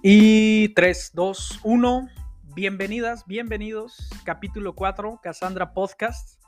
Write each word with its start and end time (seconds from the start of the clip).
Y 0.00 0.68
3, 0.74 1.10
2, 1.14 1.60
1. 1.64 2.08
Bienvenidas, 2.54 3.26
bienvenidos. 3.26 4.08
Capítulo 4.24 4.76
4, 4.76 5.18
Cassandra 5.20 5.74
Podcast. 5.74 6.40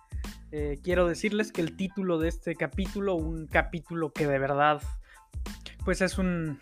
Eh, 0.53 0.78
quiero 0.84 1.08
decirles 1.08 1.50
que 1.50 1.60
el 1.60 1.76
título 1.76 2.21
de 2.21 2.28
este 2.28 2.54
capítulo, 2.54 3.17
un 3.17 3.49
capítulo 3.49 4.13
que 4.13 4.28
de 4.28 4.38
verdad, 4.38 4.81
pues 5.85 6.00
es 6.00 6.17
un, 6.17 6.60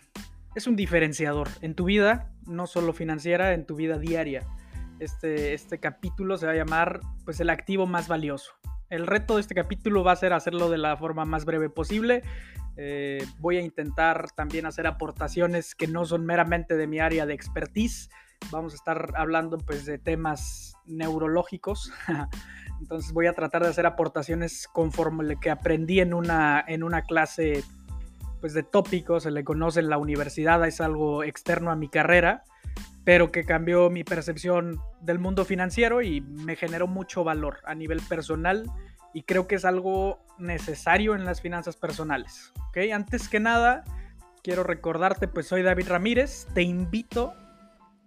es 0.55 0.65
un 0.65 0.75
diferenciador 0.75 1.47
en 1.61 1.75
tu 1.75 1.85
vida, 1.85 2.31
no 2.47 2.65
solo 2.65 2.91
financiera, 2.91 3.53
en 3.53 3.67
tu 3.67 3.75
vida 3.75 3.99
diaria. 3.99 4.47
Este, 4.99 5.53
este 5.53 5.79
capítulo 5.79 6.39
se 6.39 6.47
va 6.47 6.53
a 6.53 6.55
llamar, 6.55 7.01
pues, 7.23 7.39
el 7.39 7.51
activo 7.51 7.85
más 7.85 8.07
valioso. 8.07 8.53
El 8.89 9.05
reto 9.05 9.35
de 9.35 9.41
este 9.41 9.53
capítulo 9.53 10.03
va 10.03 10.13
a 10.13 10.15
ser 10.15 10.33
hacerlo 10.33 10.71
de 10.71 10.79
la 10.79 10.97
forma 10.97 11.23
más 11.23 11.45
breve 11.45 11.69
posible. 11.69 12.23
Eh, 12.81 13.25
voy 13.39 13.57
a 13.57 13.61
intentar 13.61 14.31
también 14.31 14.65
hacer 14.65 14.87
aportaciones 14.87 15.75
que 15.75 15.85
no 15.85 16.05
son 16.05 16.25
meramente 16.25 16.77
de 16.77 16.87
mi 16.87 16.99
área 16.99 17.25
de 17.25 17.33
expertise. 17.33 18.09
Vamos 18.51 18.71
a 18.71 18.77
estar 18.77 19.11
hablando 19.17 19.57
pues 19.57 19.85
de 19.85 19.97
temas 19.97 20.77
neurológicos. 20.85 21.91
Entonces 22.79 23.11
voy 23.11 23.27
a 23.27 23.33
tratar 23.33 23.63
de 23.63 23.67
hacer 23.67 23.85
aportaciones 23.85 24.65
conforme 24.71 25.25
lo 25.25 25.37
que 25.41 25.49
aprendí 25.49 25.99
en 25.99 26.13
una, 26.13 26.63
en 26.65 26.83
una 26.83 27.01
clase 27.01 27.65
pues 28.39 28.53
de 28.53 28.63
tópicos, 28.63 29.23
se 29.23 29.31
le 29.31 29.43
conoce 29.43 29.81
en 29.81 29.89
la 29.89 29.97
universidad, 29.97 30.65
es 30.65 30.79
algo 30.79 31.25
externo 31.25 31.71
a 31.71 31.75
mi 31.75 31.89
carrera, 31.89 32.45
pero 33.03 33.29
que 33.29 33.43
cambió 33.43 33.89
mi 33.89 34.05
percepción 34.05 34.79
del 35.01 35.19
mundo 35.19 35.43
financiero 35.43 36.01
y 36.01 36.21
me 36.21 36.55
generó 36.55 36.87
mucho 36.87 37.25
valor 37.25 37.57
a 37.65 37.75
nivel 37.75 37.99
personal 38.07 38.63
y 39.13 39.23
creo 39.23 39.47
que 39.47 39.55
es 39.55 39.65
algo 39.65 40.19
necesario 40.37 41.15
en 41.15 41.25
las 41.25 41.41
finanzas 41.41 41.75
personales. 41.75 42.53
¿okay? 42.69 42.91
Antes 42.91 43.27
que 43.29 43.39
nada, 43.39 43.83
quiero 44.43 44.63
recordarte, 44.63 45.27
pues 45.27 45.47
soy 45.47 45.63
David 45.63 45.89
Ramírez, 45.89 46.47
te 46.53 46.61
invito 46.61 47.33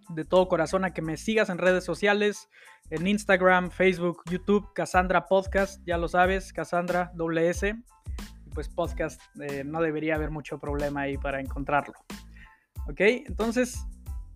de 0.09 0.25
todo 0.25 0.47
corazón 0.47 0.85
a 0.85 0.93
que 0.93 1.01
me 1.01 1.17
sigas 1.17 1.49
en 1.49 1.57
redes 1.57 1.83
sociales, 1.83 2.49
en 2.89 3.07
Instagram, 3.07 3.71
Facebook, 3.71 4.21
YouTube, 4.29 4.73
Cassandra 4.73 5.27
Podcast, 5.27 5.81
ya 5.85 5.97
lo 5.97 6.07
sabes, 6.07 6.53
Cassandra 6.53 7.11
WS, 7.15 7.75
pues 8.53 8.69
podcast 8.69 9.21
eh, 9.41 9.63
no 9.63 9.81
debería 9.81 10.15
haber 10.15 10.29
mucho 10.29 10.59
problema 10.59 11.01
ahí 11.01 11.17
para 11.17 11.39
encontrarlo. 11.39 11.95
¿Ok? 12.87 12.99
Entonces, 12.99 13.85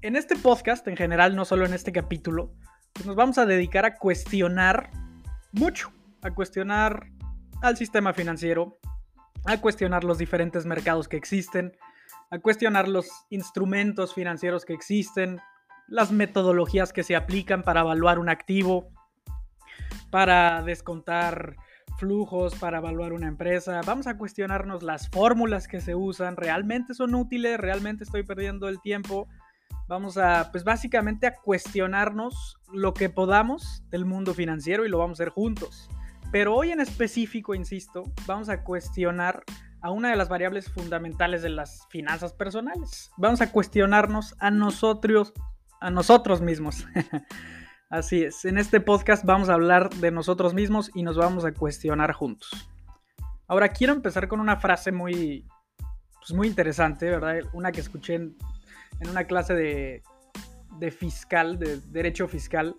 en 0.02 0.16
este 0.16 0.36
podcast, 0.36 0.88
en 0.88 0.96
general, 0.96 1.36
no 1.36 1.46
solo 1.46 1.66
en 1.66 1.74
este 1.74 1.92
capítulo, 1.92 2.54
pues 2.94 3.06
nos 3.06 3.16
vamos 3.16 3.38
a 3.38 3.46
dedicar 3.46 3.86
a 3.86 3.96
cuestionar 3.96 4.90
mucho 5.52 5.92
a 6.22 6.32
cuestionar 6.32 7.08
al 7.62 7.78
sistema 7.78 8.14
financiero, 8.14 8.80
a 9.46 9.60
cuestionar 9.60 10.04
los 10.04 10.18
diferentes 10.18 10.66
mercados 10.66 11.08
que 11.08 11.18
existen, 11.18 11.76
a 12.30 12.40
cuestionar 12.40 12.88
los 12.88 13.08
instrumentos 13.30 14.14
financieros 14.14 14.66
que 14.66 14.74
existen, 14.74 15.40
las 15.88 16.12
metodologías 16.12 16.92
que 16.92 17.04
se 17.04 17.16
aplican 17.16 17.64
para 17.64 17.82
evaluar 17.82 18.20
un 18.20 18.30
activo, 18.30 18.90
para 20.12 20.62
descontar 20.64 21.56
flujos, 21.98 22.56
para 22.56 22.78
evaluar 22.78 23.14
una 23.14 23.28
empresa. 23.28 23.82
Vamos 23.86 24.08
a 24.08 24.18
cuestionarnos 24.18 24.84
las 24.84 25.10
fórmulas 25.10 25.68
que 25.68 25.82
se 25.82 25.96
usan, 25.96 26.36
realmente 26.36 26.94
son 26.94 27.16
útiles, 27.16 27.60
realmente 27.60 28.04
estoy 28.04 28.24
perdiendo 28.24 28.68
el 28.68 28.82
tiempo. 28.82 29.28
Vamos 29.88 30.18
a, 30.18 30.52
pues 30.52 30.64
básicamente 30.64 31.28
a 31.28 31.36
cuestionarnos 31.36 32.58
lo 32.74 32.94
que 32.94 33.10
podamos 33.10 33.84
del 33.90 34.06
mundo 34.06 34.34
financiero 34.34 34.86
y 34.86 34.90
lo 34.90 34.98
vamos 34.98 35.20
a 35.20 35.24
hacer 35.24 35.34
juntos. 35.34 35.90
Pero 36.32 36.56
hoy 36.56 36.72
en 36.72 36.82
específico, 36.82 37.56
insisto, 37.56 38.04
vamos 38.26 38.50
a 38.50 38.64
cuestionar 38.64 39.44
a 39.82 39.92
una 39.92 40.10
de 40.10 40.18
las 40.18 40.28
variables 40.28 40.70
fundamentales 40.70 41.42
de 41.42 41.50
las 41.50 41.88
finanzas 41.90 42.34
personales. 42.34 43.12
Vamos 43.18 43.40
a 43.40 43.52
cuestionarnos 43.52 44.36
a 44.40 44.52
nosotros, 44.52 45.34
a 45.80 45.90
nosotros 45.90 46.42
mismos. 46.42 46.86
Así 47.90 48.24
es, 48.24 48.44
en 48.44 48.58
este 48.58 48.82
podcast 48.82 49.24
vamos 49.24 49.48
a 49.48 49.54
hablar 49.54 49.90
de 49.90 50.12
nosotros 50.12 50.54
mismos 50.54 50.92
y 50.94 51.04
nos 51.04 51.16
vamos 51.16 51.46
a 51.46 51.54
cuestionar 51.54 52.12
juntos. 52.12 52.50
Ahora 53.48 53.70
quiero 53.70 53.94
empezar 53.94 54.28
con 54.28 54.42
una 54.42 54.58
frase 54.58 54.92
muy, 54.92 55.48
pues 56.20 56.34
muy 56.34 56.48
interesante, 56.48 57.10
¿verdad? 57.10 57.38
Una 57.54 57.72
que 57.72 57.80
escuché 57.80 58.16
en, 58.16 58.36
una 59.10 59.24
clase 59.24 59.54
de, 59.54 60.04
de 60.78 60.92
fiscal, 60.92 61.58
de 61.58 61.80
derecho 61.80 62.28
fiscal, 62.28 62.76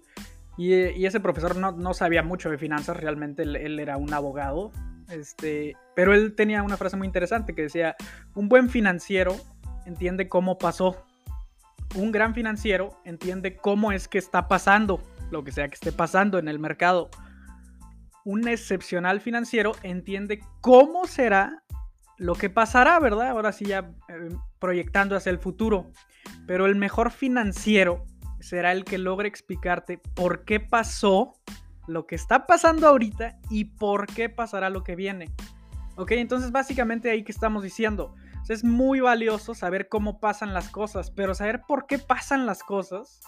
y, 0.59 1.07
ese 1.07 1.21
profesor 1.21 1.57
no, 1.57 1.95
sabía 1.95 2.25
mucho 2.25 2.51
de 2.51 2.59
finanzas, 2.59 2.97
realmente 2.97 3.45
él, 3.45 3.79
era 3.79 3.97
un 3.97 4.13
abogado, 4.13 4.73
este, 5.09 5.77
pero 5.95 6.13
él 6.13 6.35
tenía 6.35 6.65
una 6.65 6.77
frase 6.77 6.97
muy 6.97 7.07
interesante 7.07 7.55
que 7.55 7.63
decía, 7.63 7.95
un 8.35 8.49
buen 8.49 8.69
financiero 8.69 9.37
entiende 9.87 10.29
cómo 10.29 10.59
pasó, 10.59 11.07
un 11.95 12.11
gran 12.11 12.35
financiero 12.35 13.01
entiende 13.05 13.57
cómo 13.57 13.93
es 13.93 14.09
que 14.09 14.19
está 14.19 14.49
pasando, 14.49 15.01
lo 15.31 15.45
que 15.45 15.53
sea 15.53 15.69
que 15.69 15.75
esté 15.75 15.93
pasando 15.93 16.39
en 16.39 16.49
el 16.49 16.59
mercado. 16.59 17.09
Un 18.25 18.49
excepcional 18.49 19.21
financiero 19.21 19.73
entiende 19.85 20.41
cómo 20.61 21.07
será 21.07 21.63
lo 22.19 22.35
que 22.35 22.51
pasará, 22.51 22.99
¿verdad? 22.99 23.29
Ahora 23.29 23.53
sí 23.53 23.65
ya 23.65 23.91
eh, 24.09 24.29
proyectando 24.59 25.17
hacia 25.17 25.31
el 25.31 25.39
futuro. 25.39 25.93
Pero 26.47 26.67
el 26.67 26.75
mejor 26.75 27.11
financiero 27.11 28.05
será 28.41 28.73
el 28.73 28.85
que 28.85 28.99
logre 28.99 29.29
explicarte 29.29 29.99
por 29.99 30.45
qué 30.45 30.61
pasó 30.61 31.35
lo 31.87 32.07
que 32.07 32.15
está 32.15 32.47
pasando 32.47 32.87
ahorita 32.87 33.39
y 33.51 33.65
por 33.65 34.07
qué 34.07 34.29
pasará 34.29 34.71
lo 34.71 34.85
que 34.85 34.97
viene. 34.97 35.33
Ok, 35.97 36.13
entonces 36.13 36.53
básicamente 36.53 37.11
ahí 37.11 37.25
que 37.25 37.33
estamos 37.33 37.63
diciendo, 37.63 38.15
es 38.49 38.65
muy 38.65 39.01
valioso 39.01 39.55
saber 39.55 39.89
cómo 39.89 40.21
pasan 40.21 40.55
las 40.55 40.71
cosas, 40.71 41.11
pero 41.11 41.35
saber 41.35 41.63
por 41.67 41.87
qué 41.87 41.99
pasan 41.99 42.47
las 42.47 42.63
cosas 42.63 43.21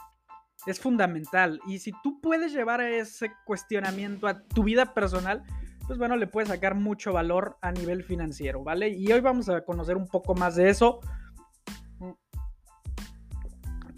es 0.67 0.81
fundamental. 0.81 1.61
Y 1.67 1.79
si 1.79 1.93
tú 2.03 2.21
puedes 2.21 2.53
llevar 2.53 2.81
ese 2.81 3.33
cuestionamiento 3.45 4.27
a 4.27 4.43
tu 4.43 4.65
vida 4.65 4.95
personal, 4.95 5.43
pues 5.87 5.99
bueno, 5.99 6.17
le 6.17 6.27
puedes 6.27 6.49
sacar 6.49 6.75
mucho 6.75 7.13
valor 7.13 7.59
a 7.63 7.73
nivel 7.73 8.05
financiero, 8.05 8.63
¿vale? 8.63 8.91
Y 8.91 9.11
hoy 9.13 9.21
vamos 9.21 9.49
a 9.49 9.63
conocer 9.63 9.97
un 9.97 10.07
poco 10.07 10.35
más 10.35 10.57
de 10.57 10.71
eso. 10.71 11.01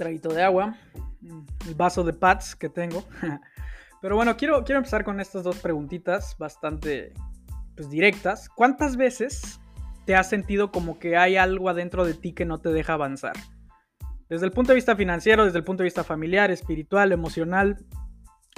Traguito 0.02 0.30
de 0.30 0.42
agua 0.42 0.76
el 1.66 1.74
vaso 1.76 2.02
de 2.02 2.12
pads 2.12 2.56
que 2.56 2.68
tengo. 2.68 3.04
Pero 4.02 4.16
bueno, 4.16 4.36
quiero, 4.36 4.64
quiero 4.64 4.78
empezar 4.78 5.04
con 5.04 5.20
estas 5.20 5.44
dos 5.44 5.58
preguntitas 5.58 6.36
bastante 6.38 7.12
pues, 7.76 7.88
directas. 7.88 8.48
¿Cuántas 8.48 8.96
veces 8.96 9.60
te 10.04 10.16
has 10.16 10.28
sentido 10.28 10.72
como 10.72 10.98
que 10.98 11.16
hay 11.16 11.36
algo 11.36 11.68
adentro 11.68 12.04
de 12.04 12.14
ti 12.14 12.32
que 12.32 12.44
no 12.44 12.58
te 12.58 12.70
deja 12.70 12.94
avanzar? 12.94 13.34
Desde 14.28 14.46
el 14.46 14.50
punto 14.50 14.72
de 14.72 14.76
vista 14.76 14.96
financiero, 14.96 15.44
desde 15.44 15.58
el 15.58 15.64
punto 15.64 15.84
de 15.84 15.86
vista 15.86 16.02
familiar, 16.02 16.50
espiritual, 16.50 17.12
emocional, 17.12 17.76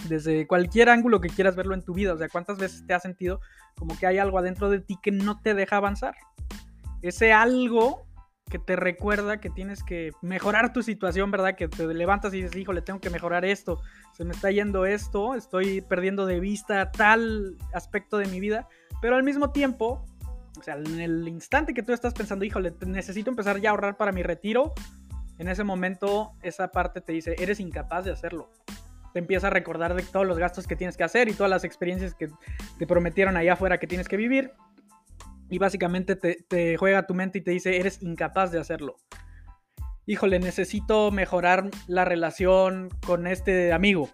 desde 0.08 0.46
cualquier 0.46 0.88
ángulo 0.88 1.20
que 1.20 1.28
quieras 1.28 1.56
verlo 1.56 1.74
en 1.74 1.82
tu 1.82 1.92
vida. 1.92 2.14
O 2.14 2.16
sea, 2.16 2.30
¿cuántas 2.30 2.56
veces 2.56 2.86
te 2.86 2.94
has 2.94 3.02
sentido 3.02 3.40
como 3.76 3.98
que 3.98 4.06
hay 4.06 4.16
algo 4.16 4.38
adentro 4.38 4.70
de 4.70 4.80
ti 4.80 4.96
que 5.02 5.10
no 5.10 5.42
te 5.42 5.52
deja 5.52 5.76
avanzar? 5.76 6.14
Ese 7.02 7.34
algo 7.34 8.03
que 8.50 8.58
te 8.58 8.76
recuerda 8.76 9.40
que 9.40 9.50
tienes 9.50 9.82
que 9.82 10.12
mejorar 10.22 10.72
tu 10.72 10.82
situación, 10.82 11.30
¿verdad? 11.30 11.56
Que 11.56 11.68
te 11.68 11.86
levantas 11.86 12.34
y 12.34 12.42
dices, 12.42 12.56
híjole, 12.56 12.82
tengo 12.82 13.00
que 13.00 13.10
mejorar 13.10 13.44
esto, 13.44 13.80
se 14.12 14.24
me 14.24 14.32
está 14.32 14.50
yendo 14.50 14.86
esto, 14.86 15.34
estoy 15.34 15.80
perdiendo 15.80 16.26
de 16.26 16.40
vista 16.40 16.90
tal 16.90 17.56
aspecto 17.72 18.18
de 18.18 18.26
mi 18.26 18.40
vida, 18.40 18.68
pero 19.00 19.16
al 19.16 19.22
mismo 19.22 19.50
tiempo, 19.50 20.04
o 20.58 20.62
sea, 20.62 20.76
en 20.76 21.00
el 21.00 21.26
instante 21.26 21.74
que 21.74 21.82
tú 21.82 21.92
estás 21.92 22.14
pensando, 22.14 22.44
híjole, 22.44 22.74
necesito 22.86 23.30
empezar 23.30 23.60
ya 23.60 23.70
a 23.70 23.72
ahorrar 23.72 23.96
para 23.96 24.12
mi 24.12 24.22
retiro, 24.22 24.74
en 25.38 25.48
ese 25.48 25.64
momento 25.64 26.32
esa 26.42 26.68
parte 26.68 27.00
te 27.00 27.12
dice, 27.12 27.34
eres 27.38 27.60
incapaz 27.60 28.04
de 28.04 28.12
hacerlo. 28.12 28.50
Te 29.12 29.20
empieza 29.20 29.46
a 29.46 29.50
recordar 29.50 29.94
de 29.94 30.02
todos 30.02 30.26
los 30.26 30.38
gastos 30.38 30.66
que 30.66 30.76
tienes 30.76 30.96
que 30.96 31.04
hacer 31.04 31.28
y 31.28 31.32
todas 31.32 31.50
las 31.50 31.64
experiencias 31.64 32.14
que 32.14 32.28
te 32.78 32.86
prometieron 32.86 33.36
allá 33.36 33.54
afuera 33.54 33.78
que 33.78 33.86
tienes 33.86 34.08
que 34.08 34.16
vivir 34.16 34.52
y 35.48 35.58
básicamente 35.58 36.16
te, 36.16 36.76
juega 36.76 37.06
tu 37.06 37.14
mente 37.14 37.38
y 37.38 37.42
te 37.42 37.50
dice, 37.50 37.76
eres 37.76 38.02
incapaz 38.02 38.50
de 38.50 38.60
hacerlo. 38.60 38.96
Híjole, 40.06 40.38
necesito 40.38 41.10
mejorar 41.10 41.70
la 41.86 42.04
relación 42.04 42.90
con 43.06 43.26
este 43.26 43.72
amigo. 43.72 44.10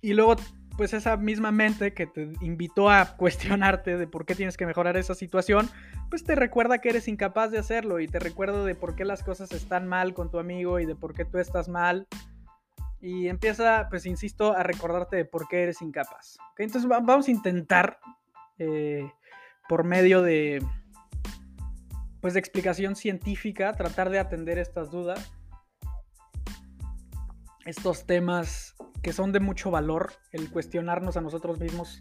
Y 0.00 0.14
luego, 0.14 0.36
pues 0.76 0.92
esa 0.92 1.16
misma 1.16 1.50
mente 1.50 1.94
que 1.94 2.06
te 2.06 2.30
invitó 2.40 2.90
a 2.90 3.04
cuestionarte 3.16 3.96
de 3.96 4.06
por 4.06 4.24
qué 4.24 4.34
tienes 4.34 4.56
que 4.56 4.66
mejorar 4.66 4.96
esa 4.96 5.14
situación, 5.14 5.68
pues 6.10 6.24
te 6.24 6.34
recuerda 6.34 6.78
que 6.78 6.90
eres 6.90 7.08
incapaz 7.08 7.50
de 7.50 7.58
hacerlo 7.58 7.98
y 8.00 8.06
te 8.06 8.18
recuerda 8.18 8.64
de 8.64 8.74
por 8.74 8.94
qué 8.94 9.04
las 9.04 9.22
cosas 9.22 9.50
están 9.52 9.88
mal 9.88 10.14
con 10.14 10.30
tu 10.30 10.38
amigo 10.38 10.78
y 10.78 10.86
de 10.86 10.94
por 10.94 11.14
qué 11.14 11.24
tú 11.24 11.38
estás 11.38 11.68
mal. 11.68 12.06
Y 13.00 13.28
empieza, 13.28 13.86
pues 13.90 14.06
insisto, 14.06 14.52
a 14.52 14.64
recordarte 14.64 15.16
de 15.16 15.24
por 15.24 15.46
qué 15.48 15.62
eres 15.62 15.82
incapaz. 15.82 16.36
Entonces 16.56 16.88
vamos 16.88 17.28
a 17.28 17.30
intentar 17.30 17.98
eh, 18.58 19.08
por 19.68 19.84
medio 19.84 20.22
de 20.22 20.64
pues 22.20 22.34
de 22.34 22.40
explicación 22.40 22.96
científica 22.96 23.72
tratar 23.72 24.10
de 24.10 24.18
atender 24.18 24.58
estas 24.58 24.90
dudas 24.90 25.32
estos 27.64 28.06
temas 28.06 28.74
que 29.02 29.12
son 29.12 29.32
de 29.32 29.40
mucho 29.40 29.70
valor 29.70 30.12
el 30.32 30.50
cuestionarnos 30.50 31.16
a 31.16 31.20
nosotros 31.20 31.60
mismos 31.60 32.00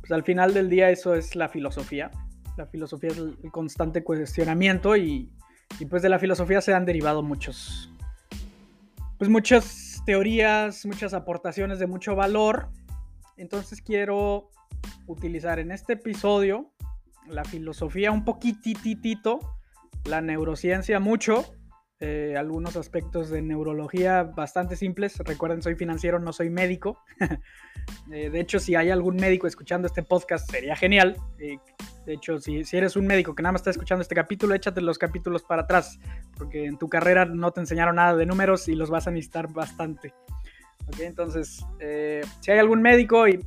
pues 0.00 0.12
al 0.12 0.22
final 0.22 0.54
del 0.54 0.70
día 0.70 0.90
eso 0.90 1.14
es 1.14 1.36
la 1.36 1.48
filosofía 1.48 2.10
la 2.56 2.66
filosofía 2.66 3.10
es 3.10 3.18
el 3.18 3.36
constante 3.52 4.02
cuestionamiento 4.02 4.96
y, 4.96 5.30
y 5.78 5.86
pues 5.86 6.02
de 6.02 6.08
la 6.08 6.18
filosofía 6.18 6.60
se 6.60 6.74
han 6.74 6.84
derivado 6.84 7.22
muchos 7.22 7.90
pues 9.18 9.28
muchas 9.28 10.00
teorías, 10.06 10.86
muchas 10.86 11.12
aportaciones 11.12 11.78
de 11.78 11.86
mucho 11.86 12.14
valor. 12.14 12.70
Entonces 13.36 13.82
quiero 13.82 14.50
utilizar 15.06 15.58
en 15.58 15.72
este 15.72 15.94
episodio 15.94 16.72
la 17.28 17.44
filosofía 17.44 18.10
un 18.10 18.24
poquititito, 18.24 19.40
la 20.04 20.20
neurociencia 20.20 21.00
mucho, 21.00 21.44
eh, 22.00 22.36
algunos 22.38 22.76
aspectos 22.76 23.28
de 23.28 23.42
neurología 23.42 24.22
bastante 24.22 24.76
simples. 24.76 25.18
Recuerden, 25.18 25.62
soy 25.62 25.74
financiero, 25.74 26.18
no 26.18 26.32
soy 26.32 26.50
médico. 26.50 26.98
Eh, 28.12 28.28
de 28.28 28.40
hecho, 28.40 28.58
si 28.58 28.74
hay 28.74 28.90
algún 28.90 29.16
médico 29.16 29.46
escuchando 29.46 29.86
este 29.86 30.02
podcast, 30.02 30.50
sería 30.50 30.76
genial. 30.76 31.16
Eh, 31.38 31.56
de 32.04 32.12
hecho, 32.12 32.38
si, 32.38 32.62
si, 32.64 32.76
eres 32.76 32.96
un 32.96 33.06
médico 33.06 33.34
que 33.34 33.42
nada 33.42 33.52
más 33.52 33.62
está 33.62 33.70
escuchando 33.70 34.02
este 34.02 34.14
capítulo, 34.14 34.54
échate 34.54 34.82
los 34.82 34.98
capítulos 34.98 35.42
para 35.42 35.62
atrás, 35.62 35.98
porque 36.36 36.66
en 36.66 36.76
tu 36.76 36.90
carrera 36.90 37.24
no 37.24 37.50
te 37.50 37.60
enseñaron 37.60 37.96
nada 37.96 38.14
de 38.14 38.26
números 38.26 38.68
y 38.68 38.74
los 38.74 38.90
vas 38.90 39.06
a 39.06 39.10
necesitar 39.10 39.50
bastante. 39.50 40.12
Entonces, 40.98 41.64
eh, 41.80 42.22
si 42.40 42.50
hay 42.50 42.58
algún 42.58 42.82
médico 42.82 43.26
y, 43.28 43.38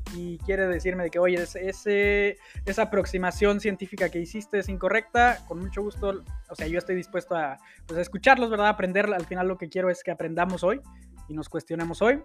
quiere 0.46 0.68
decirme 0.68 1.04
de 1.04 1.10
que, 1.10 1.20
oye, 1.20 1.42
ese, 1.42 2.38
esa 2.66 2.84
aproximación 2.84 3.60
científica 3.60 4.10
que 4.10 4.20
hiciste 4.20 4.60
es 4.60 4.70
incorrecta, 4.70 5.44
con 5.48 5.60
mucho 5.60 5.82
gusto, 5.82 6.24
o 6.50 6.56
sea, 6.56 6.68
yo 6.68 6.78
estoy 6.78 6.96
dispuesto 6.96 7.36
a, 7.36 7.58
pues, 7.88 7.98
a 7.98 8.02
escucharlos, 8.02 8.50
¿verdad? 8.50 8.68
Aprender, 8.68 9.12
al 9.14 9.26
final 9.26 9.48
lo 9.48 9.58
que 9.58 9.70
quiero 9.70 9.90
es 9.90 10.04
que 10.04 10.12
aprendamos 10.12 10.64
hoy 10.64 10.82
y 11.28 11.34
nos 11.34 11.50
cuestionemos 11.50 12.02
hoy. 12.02 12.22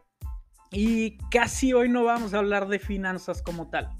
Y 0.71 1.19
casi 1.31 1.73
hoy 1.73 1.89
no 1.89 2.05
vamos 2.05 2.35
a 2.35 2.39
hablar 2.39 2.69
de 2.69 2.79
finanzas 2.79 3.43
como 3.43 3.69
tal, 3.71 3.91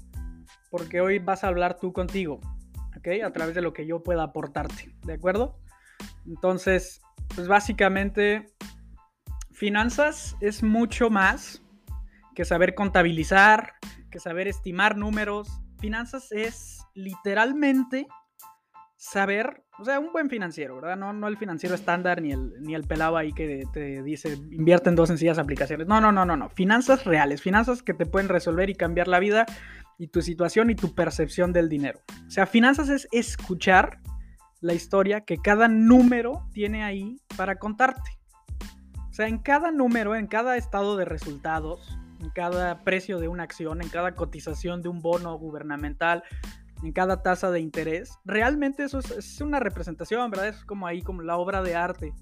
porque 0.69 1.01
hoy 1.01 1.19
vas 1.19 1.43
a 1.43 1.47
hablar 1.47 1.77
tú 1.77 1.93
contigo, 1.93 2.39
¿ok? 2.97 3.23
A 3.23 3.31
través 3.31 3.55
de 3.55 3.61
lo 3.61 3.73
que 3.73 3.85
yo 3.85 4.03
pueda 4.03 4.23
aportarte, 4.23 4.93
¿de 5.03 5.13
acuerdo? 5.13 5.59
Entonces, 6.25 7.01
pues 7.35 7.47
básicamente 7.47 8.53
finanzas 9.57 10.37
es 10.39 10.61
mucho 10.61 11.09
más 11.09 11.63
que 12.35 12.45
saber 12.45 12.75
contabilizar, 12.75 13.73
que 14.11 14.19
saber 14.19 14.47
estimar 14.47 14.95
números. 14.95 15.49
Finanzas 15.79 16.31
es 16.31 16.85
literalmente 16.93 18.07
saber, 18.97 19.63
o 19.79 19.83
sea, 19.83 19.99
un 19.99 20.11
buen 20.11 20.29
financiero, 20.29 20.75
¿verdad? 20.75 20.95
No, 20.95 21.11
no 21.11 21.27
el 21.27 21.37
financiero 21.37 21.73
estándar 21.73 22.21
ni 22.21 22.33
el, 22.33 22.53
ni 22.61 22.75
el 22.75 22.83
pelado 22.83 23.17
ahí 23.17 23.33
que 23.33 23.63
te 23.73 24.03
dice 24.03 24.33
invierte 24.51 24.89
en 24.89 24.95
dos 24.95 25.09
sencillas 25.09 25.39
aplicaciones. 25.39 25.87
No, 25.87 25.99
no, 25.99 26.11
no, 26.11 26.23
no, 26.23 26.37
no. 26.37 26.49
Finanzas 26.49 27.03
reales, 27.05 27.41
finanzas 27.41 27.81
que 27.81 27.95
te 27.95 28.05
pueden 28.05 28.29
resolver 28.29 28.69
y 28.69 28.75
cambiar 28.75 29.07
la 29.07 29.19
vida 29.19 29.47
y 29.97 30.09
tu 30.09 30.21
situación 30.21 30.69
y 30.69 30.75
tu 30.75 30.93
percepción 30.93 31.51
del 31.51 31.67
dinero. 31.67 31.99
O 32.27 32.29
sea, 32.29 32.45
finanzas 32.45 32.89
es 32.89 33.07
escuchar 33.11 34.01
la 34.61 34.75
historia 34.75 35.21
que 35.21 35.37
cada 35.37 35.67
número 35.67 36.47
tiene 36.53 36.83
ahí 36.83 37.19
para 37.35 37.57
contarte. 37.57 38.16
Sea, 39.17 39.27
en 39.27 39.39
cada 39.39 39.71
número, 39.71 40.15
en 40.15 40.27
cada 40.27 40.57
estado 40.57 40.95
de 40.95 41.03
resultados, 41.03 41.97
en 42.21 42.29
cada 42.29 42.83
precio 42.83 43.17
de 43.17 43.27
una 43.27 43.41
acción, 43.41 43.81
en 43.81 43.89
cada 43.89 44.13
cotización 44.13 44.83
de 44.83 44.89
un 44.89 45.01
bono 45.01 45.35
gubernamental, 45.39 46.23
en 46.83 46.91
cada 46.91 47.23
tasa 47.23 47.49
de 47.49 47.59
interés, 47.59 48.19
realmente 48.25 48.83
eso 48.83 48.99
es, 48.99 49.41
una 49.41 49.59
representación, 49.59 50.29
¿verdad? 50.29 50.49
Es 50.49 50.63
como 50.65 50.85
ahí, 50.85 51.01
como 51.01 51.23
la 51.23 51.35
obra 51.37 51.63
de 51.63 51.73
arte. 51.73 52.13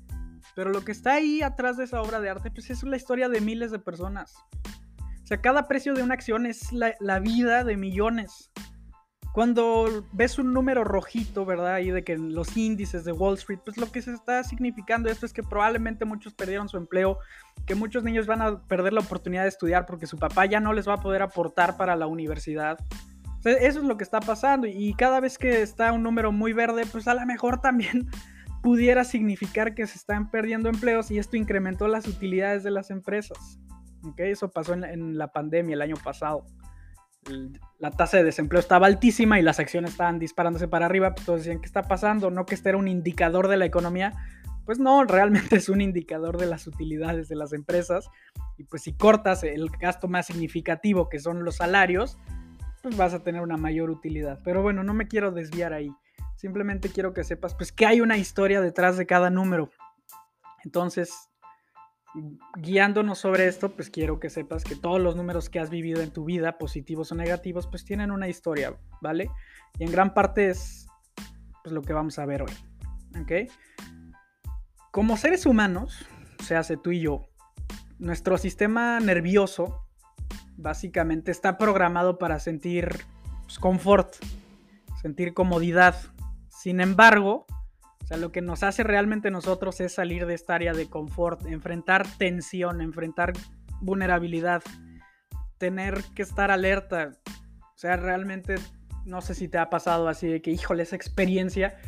Pero 0.56 0.70
lo 0.70 0.86
que 0.86 0.94
está 0.94 1.16
ahí 1.16 1.42
atrás 1.42 1.76
de 1.76 1.84
esa 1.84 2.02
obra 2.02 2.22
de 2.22 2.30
arte, 2.30 2.50
pues 2.50 2.70
es 2.70 2.82
la 2.84 2.96
historia 2.96 3.28
de 3.28 3.42
miles 3.42 3.72
de 3.72 3.80
personas. 3.80 4.34
O 5.22 5.28
sea, 5.28 5.42
cada 5.42 5.68
precio 5.68 5.96
de 5.96 6.02
una 6.02 6.14
acción 6.14 6.46
es 6.46 6.72
la 6.72 7.20
vida 7.20 7.66
de 7.66 7.76
millones. 7.76 8.54
Cuando 9.36 10.08
ves 10.14 10.40
un 10.40 10.54
número 10.54 10.86
rojito, 10.86 11.44
¿verdad? 11.44 11.74
Ahí 11.74 11.92
de 11.92 12.06
que 12.06 12.18
los 12.18 12.56
índices 12.56 13.04
de 13.04 13.12
Wall 13.12 13.34
Street, 13.34 13.60
pues 13.66 13.76
lo 13.76 13.92
que 13.92 14.02
se 14.02 14.14
está 14.14 14.42
significando 14.46 15.10
esto 15.10 15.26
es 15.26 15.34
que 15.34 15.44
probablemente 15.44 16.06
muchos 16.06 16.34
perdieron 16.34 16.70
su 16.70 16.78
empleo, 16.78 17.20
que 17.66 17.76
muchos 17.76 18.06
niños 18.06 18.28
van 18.28 18.42
a 18.42 18.66
perder 18.66 18.94
la 18.94 19.02
oportunidad 19.02 19.42
de 19.42 19.50
estudiar 19.50 19.86
porque 19.88 20.08
su 20.08 20.18
papá 20.18 20.46
ya 20.46 20.62
no 20.62 20.72
les 20.72 20.88
va 20.88 20.94
a 20.94 21.02
poder 21.02 21.22
aportar 21.22 21.76
para 21.76 21.98
la 21.98 22.08
universidad. 22.08 22.80
eso 23.44 23.80
es 23.80 23.86
lo 23.86 23.98
que 23.98 24.06
está 24.06 24.22
pasando 24.22 24.68
y 24.68 24.94
cada 24.94 25.20
vez 25.20 25.38
que 25.38 25.62
está 25.62 25.92
un 25.92 26.04
número 26.04 26.32
muy 26.32 26.54
verde, 26.54 26.86
pues 26.90 27.06
a 27.10 27.14
lo 27.14 27.26
mejor 27.26 27.60
también 27.60 28.08
pudiera 28.64 29.04
significar 29.04 29.76
que 29.76 29.86
se 29.86 29.98
están 29.98 30.32
perdiendo 30.32 30.70
empleos 30.70 31.12
y 31.12 31.18
esto 31.18 31.36
incrementó 31.36 31.90
las 31.90 32.08
utilidades 32.08 32.64
de 32.64 32.72
las 32.72 32.90
empresas. 32.90 33.60
¿Okay? 34.02 34.32
Eso 34.32 34.50
pasó 34.50 34.76
en 34.76 35.18
la 35.18 35.28
pandemia 35.34 35.74
el 35.74 35.82
año 35.82 35.98
pasado 36.02 36.46
la 37.80 37.92
tasa 37.92 38.18
de 38.18 38.24
desempleo 38.24 38.60
estaba 38.60 38.88
altísima 38.88 39.40
y 39.40 39.44
las 39.44 39.60
acciones 39.60 39.92
estaban 39.92 40.20
disparándose 40.20 40.68
para 40.68 40.86
arriba, 40.86 41.14
pues 41.14 41.26
todos 41.26 41.40
decían, 41.40 41.60
¿qué 41.60 41.66
está 41.66 41.84
pasando? 41.84 42.32
No 42.32 42.46
que 42.46 42.56
este 42.56 42.70
era 42.70 42.78
un 42.78 42.88
indicador 42.88 43.48
de 43.48 43.58
la 43.58 43.66
economía. 43.66 44.14
Pues 44.66 44.80
no, 44.80 45.04
realmente 45.06 45.58
es 45.58 45.70
un 45.70 45.82
indicador 45.82 46.38
de 46.38 46.46
las 46.46 46.68
utilidades 46.68 47.28
de 47.28 47.36
las 47.36 47.54
empresas. 47.54 48.10
Y 48.58 48.64
pues 48.64 48.84
si 48.84 48.94
cortas 48.94 49.44
el 49.44 49.70
gasto 49.70 50.08
más 50.08 50.28
significativo, 50.28 51.10
que 51.10 51.20
son 51.20 51.44
los 51.44 51.58
salarios, 51.58 52.18
pues 52.82 52.96
vas 52.98 53.14
a 53.14 53.24
tener 53.24 53.42
una 53.42 53.58
mayor 53.58 53.90
utilidad. 53.90 54.40
Pero 54.44 54.62
bueno, 54.62 54.84
no 54.84 54.94
me 54.94 55.08
quiero 55.08 55.32
desviar 55.32 55.74
ahí. 55.74 55.92
Simplemente 56.36 56.90
quiero 56.90 57.14
que 57.14 57.24
sepas 57.24 57.56
pues 57.56 57.72
que 57.72 57.86
hay 57.86 58.02
una 58.02 58.18
historia 58.18 58.62
detrás 58.62 58.98
de 58.98 59.06
cada 59.06 59.30
número. 59.30 59.70
Entonces, 60.64 61.30
guiándonos 62.58 63.20
sobre 63.20 63.48
esto, 63.48 63.72
pues 63.72 63.90
quiero 63.90 64.20
que 64.20 64.30
sepas 64.30 64.64
que 64.64 64.76
todos 64.76 65.00
los 65.00 65.16
números 65.16 65.50
que 65.50 65.60
has 65.60 65.70
vivido 65.70 66.02
en 66.02 66.12
tu 66.12 66.26
vida, 66.26 66.58
positivos 66.58 67.12
o 67.12 67.16
negativos, 67.16 67.68
pues 67.68 67.84
tienen 67.86 68.12
una 68.12 68.28
historia, 68.28 68.76
¿vale? 69.02 69.30
Y 69.78 69.84
en 69.84 69.92
gran 69.92 70.14
parte 70.14 70.50
es 70.50 70.88
pues, 71.64 71.74
lo 71.74 71.82
que 71.82 71.94
vamos 71.94 72.18
a 72.20 72.26
ver 72.26 72.44
hoy, 72.44 72.52
¿ok? 73.22 73.52
Como 74.92 75.18
seres 75.18 75.46
humanos, 75.46 76.06
se 76.44 76.56
hace 76.56 76.78
tú 76.78 76.92
y 76.92 77.02
yo, 77.02 77.28
nuestro 78.00 78.38
sistema 78.38 79.00
nervioso 79.00 79.86
básicamente 80.58 81.32
está 81.32 81.58
programado 81.58 82.18
para 82.18 82.40
sentir 82.40 82.90
pues, 83.44 83.60
confort, 83.60 84.16
sentir 85.02 85.34
comodidad. 85.34 85.96
Sin 86.50 86.80
embargo, 86.80 87.46
o 88.06 88.08
sea, 88.08 88.18
lo 88.18 88.32
que 88.32 88.44
nos 88.44 88.62
hace 88.62 88.84
realmente 88.84 89.32
nosotros 89.32 89.82
es 89.82 89.96
salir 89.96 90.28
de 90.28 90.36
esta 90.36 90.54
área 90.54 90.74
de 90.74 90.88
confort, 90.88 91.44
enfrentar 91.48 92.06
tensión, 92.20 92.80
enfrentar 92.82 93.34
vulnerabilidad, 93.82 94.62
tener 95.58 96.04
que 96.14 96.22
estar 96.22 96.52
alerta. 96.52 97.14
O 97.28 97.78
sea, 97.78 97.96
realmente 97.96 98.58
no 99.06 99.22
sé 99.22 99.34
si 99.34 99.48
te 99.48 99.58
ha 99.58 99.72
pasado 99.72 100.08
así 100.08 100.28
de 100.28 100.44
que, 100.44 100.52
híjole, 100.52 100.84
esa 100.84 100.96
experiencia 100.96 101.80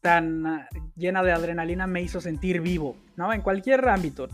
tan 0.00 0.44
ah, 0.48 0.68
llena 0.96 1.22
de 1.22 1.30
adrenalina 1.30 1.86
me 1.86 2.02
hizo 2.02 2.20
sentir 2.20 2.60
vivo, 2.60 2.96
¿no? 3.14 3.32
En 3.32 3.40
cualquier 3.40 3.88
ámbito. 3.88 4.26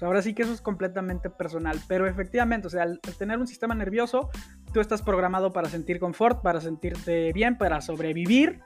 ahora 0.00 0.22
sí 0.22 0.32
que 0.32 0.42
eso 0.42 0.52
es 0.52 0.60
completamente 0.60 1.28
personal, 1.28 1.80
pero 1.88 2.06
efectivamente, 2.06 2.68
o 2.68 2.70
sea, 2.70 2.84
al, 2.84 3.00
tener 3.18 3.40
un 3.40 3.48
sistema 3.48 3.74
nervioso, 3.74 4.30
tú 4.72 4.78
estás 4.78 5.02
programado 5.02 5.52
para 5.52 5.68
sentir 5.68 5.98
confort, 5.98 6.40
para 6.40 6.60
sentirte 6.60 7.32
bien, 7.32 7.58
para 7.58 7.80
sobrevivir. 7.80 8.60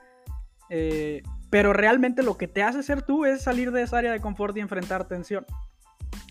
Eh, 0.69 1.23
pero 1.53 1.71
realmente 1.71 2.23
lo 2.23 2.35
que 2.35 2.47
te 2.47 2.63
hace 2.63 2.81
ser 2.81 3.03
tú 3.03 3.25
es 3.25 3.43
salir 3.43 3.71
de 3.71 3.83
esa 3.83 3.99
área 3.99 4.11
de 4.11 4.19
confort 4.19 4.57
y 4.57 4.59
enfrentar 4.59 5.07
tensión. 5.07 5.45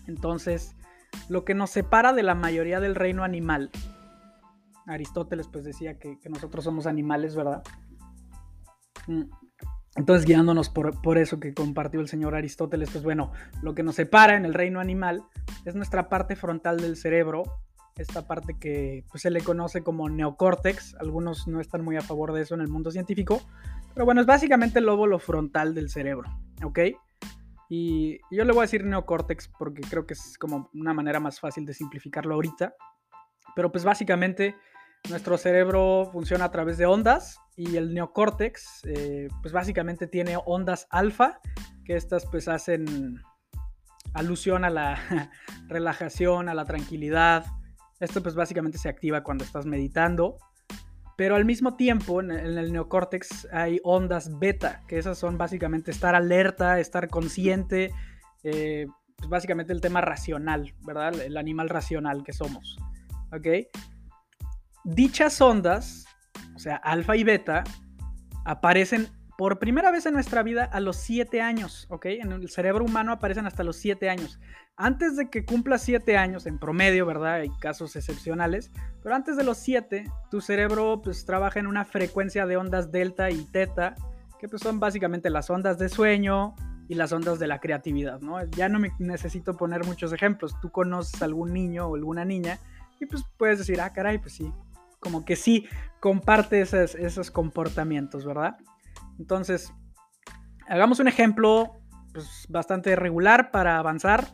Entonces, 0.05 0.75
lo 1.29 1.45
que 1.45 1.53
nos 1.53 1.69
separa 1.69 2.11
de 2.11 2.23
la 2.23 2.35
mayoría 2.35 2.81
del 2.81 2.93
reino 2.93 3.23
animal, 3.23 3.71
Aristóteles 4.85 5.47
pues 5.47 5.63
decía 5.63 5.97
que, 5.97 6.19
nosotros 6.29 6.65
somos 6.65 6.87
animales, 6.87 7.37
¿verdad? 7.37 7.63
Mm. 9.07 9.23
Entonces, 9.95 10.25
guiándonos 10.25 10.67
por, 10.67 11.17
eso 11.17 11.39
que 11.39 11.53
compartió 11.53 12.01
el 12.01 12.09
señor 12.09 12.35
Aristóteles, 12.35 12.89
pues 12.91 13.05
bueno, 13.05 13.31
lo 13.61 13.73
que 13.73 13.83
nos 13.83 13.95
separa 13.95 14.35
en 14.35 14.43
el 14.43 14.53
reino 14.53 14.81
animal 14.81 15.23
es 15.63 15.73
nuestra 15.73 16.09
parte 16.09 16.35
frontal 16.35 16.81
del 16.81 16.97
cerebro, 16.97 17.43
esta 17.95 18.27
parte 18.27 18.57
que 18.59 19.05
pues, 19.09 19.21
se 19.21 19.29
le 19.29 19.39
conoce 19.39 19.83
como 19.83 20.09
neocórtex, 20.09 20.95
algunos 20.95 21.47
no 21.47 21.61
están 21.61 21.81
muy 21.81 21.95
a 21.95 22.01
favor 22.01 22.33
de 22.33 22.41
eso 22.41 22.55
en 22.55 22.61
el 22.61 22.67
mundo 22.67 22.91
científico, 22.91 23.41
pero 23.93 24.05
bueno, 24.05 24.21
es 24.21 24.27
básicamente 24.27 24.79
el 24.79 24.85
lóbulo 24.85 25.19
frontal 25.19 25.73
del 25.73 25.89
cerebro, 25.89 26.29
¿ok? 26.63 26.79
Y 27.69 28.19
yo 28.29 28.43
le 28.43 28.51
voy 28.51 28.59
a 28.59 28.61
decir 28.63 28.85
neocórtex 28.85 29.47
porque 29.57 29.81
creo 29.81 30.05
que 30.05 30.13
es 30.13 30.37
como 30.37 30.69
una 30.73 30.93
manera 30.93 31.19
más 31.19 31.39
fácil 31.39 31.65
de 31.65 31.73
simplificarlo 31.73 32.35
ahorita. 32.35 32.75
Pero 33.55 33.71
pues 33.71 33.83
básicamente 33.83 34.55
nuestro 35.09 35.37
cerebro 35.37 36.07
funciona 36.11 36.45
a 36.45 36.51
través 36.51 36.77
de 36.77 36.85
ondas 36.85 37.39
y 37.55 37.75
el 37.77 37.93
neocórtex 37.93 38.81
eh, 38.85 39.27
pues 39.41 39.53
básicamente 39.53 40.07
tiene 40.07 40.37
ondas 40.45 40.87
alfa, 40.89 41.39
que 41.83 41.95
estas 41.95 42.25
pues 42.27 42.47
hacen 42.47 43.19
alusión 44.13 44.65
a 44.65 44.69
la 44.69 44.99
relajación, 45.67 46.49
a 46.49 46.53
la 46.53 46.65
tranquilidad. 46.65 47.45
Esto 47.99 48.21
pues 48.21 48.35
básicamente 48.35 48.77
se 48.77 48.89
activa 48.89 49.23
cuando 49.23 49.43
estás 49.43 49.65
meditando. 49.65 50.37
Pero 51.15 51.35
al 51.35 51.45
mismo 51.45 51.75
tiempo, 51.75 52.21
en 52.21 52.31
el 52.31 52.71
neocórtex 52.71 53.47
hay 53.51 53.79
ondas 53.83 54.39
beta, 54.39 54.81
que 54.87 54.97
esas 54.97 55.17
son 55.17 55.37
básicamente 55.37 55.91
estar 55.91 56.15
alerta, 56.15 56.79
estar 56.79 57.07
consciente, 57.07 57.91
eh, 58.43 58.87
pues 59.15 59.29
básicamente 59.29 59.73
el 59.73 59.81
tema 59.81 60.01
racional, 60.01 60.73
¿verdad? 60.81 61.13
El 61.21 61.37
animal 61.37 61.69
racional 61.69 62.23
que 62.23 62.33
somos. 62.33 62.77
¿Ok? 63.31 63.47
Dichas 64.83 65.39
ondas, 65.39 66.05
o 66.55 66.59
sea, 66.59 66.77
alfa 66.77 67.15
y 67.15 67.23
beta, 67.23 67.63
aparecen 68.43 69.07
por 69.37 69.59
primera 69.59 69.91
vez 69.91 70.05
en 70.05 70.13
nuestra 70.13 70.43
vida 70.43 70.63
a 70.65 70.79
los 70.79 70.97
7 70.97 71.41
años, 71.41 71.87
¿ok? 71.89 72.05
En 72.05 72.31
el 72.31 72.49
cerebro 72.49 72.85
humano 72.85 73.11
aparecen 73.11 73.45
hasta 73.45 73.63
los 73.63 73.77
7 73.77 74.09
años. 74.09 74.39
Antes 74.75 75.15
de 75.15 75.29
que 75.29 75.45
cumpla 75.45 75.77
7 75.77 76.17
años, 76.17 76.45
en 76.45 76.59
promedio, 76.59 77.05
¿verdad? 77.05 77.35
Hay 77.35 77.49
casos 77.59 77.95
excepcionales, 77.95 78.71
pero 79.01 79.15
antes 79.15 79.37
de 79.37 79.43
los 79.43 79.57
7, 79.57 80.05
tu 80.29 80.41
cerebro 80.41 81.01
pues 81.03 81.25
trabaja 81.25 81.59
en 81.59 81.67
una 81.67 81.85
frecuencia 81.85 82.45
de 82.45 82.57
ondas 82.57 82.91
delta 82.91 83.29
y 83.31 83.43
teta, 83.45 83.95
que 84.39 84.47
pues 84.47 84.61
son 84.61 84.79
básicamente 84.79 85.29
las 85.29 85.49
ondas 85.49 85.77
de 85.77 85.89
sueño 85.89 86.55
y 86.87 86.95
las 86.95 87.11
ondas 87.11 87.39
de 87.39 87.47
la 87.47 87.59
creatividad, 87.59 88.19
¿no? 88.21 88.43
Ya 88.51 88.69
no 88.69 88.79
me 88.79 88.91
necesito 88.99 89.55
poner 89.55 89.85
muchos 89.85 90.11
ejemplos. 90.13 90.59
Tú 90.59 90.69
conoces 90.69 91.21
a 91.21 91.25
algún 91.25 91.53
niño 91.53 91.87
o 91.87 91.95
alguna 91.95 92.25
niña 92.25 92.59
y 92.99 93.05
pues 93.05 93.23
puedes 93.37 93.59
decir, 93.59 93.81
ah, 93.81 93.93
caray, 93.93 94.17
pues 94.17 94.33
sí, 94.33 94.51
como 94.99 95.25
que 95.25 95.35
sí 95.35 95.67
comparte 95.99 96.61
esos, 96.61 96.95
esos 96.95 97.31
comportamientos, 97.31 98.25
¿verdad? 98.25 98.57
Entonces, 99.19 99.73
hagamos 100.67 100.99
un 100.99 101.07
ejemplo 101.07 101.79
pues, 102.13 102.45
bastante 102.49 102.95
regular 102.95 103.51
para 103.51 103.77
avanzar 103.77 104.33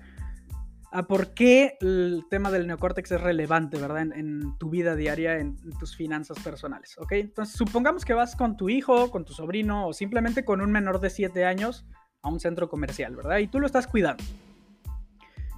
a 0.91 1.03
por 1.03 1.33
qué 1.33 1.77
el 1.81 2.25
tema 2.29 2.49
del 2.49 2.65
neocórtex 2.65 3.11
es 3.11 3.21
relevante, 3.21 3.77
¿verdad? 3.77 4.01
En, 4.01 4.57
tu 4.57 4.69
vida 4.69 4.95
diaria, 4.95 5.37
en, 5.37 5.55
tus 5.79 5.95
finanzas 5.95 6.39
personales, 6.39 6.97
¿ok? 6.97 7.11
Entonces, 7.13 7.55
supongamos 7.55 8.05
que 8.05 8.13
vas 8.13 8.35
con 8.35 8.57
tu 8.57 8.69
hijo, 8.69 9.11
con 9.11 9.23
tu 9.23 9.33
sobrino 9.33 9.87
o 9.87 9.93
simplemente 9.93 10.43
con 10.43 10.61
un 10.61 10.71
menor 10.71 10.99
de 10.99 11.09
7 11.09 11.45
años 11.45 11.85
a 12.21 12.29
un 12.29 12.39
centro 12.39 12.69
comercial, 12.69 13.15
¿verdad? 13.15 13.37
Y 13.37 13.47
tú 13.47 13.59
lo 13.59 13.67
estás 13.67 13.85
cuidando. 13.87 14.23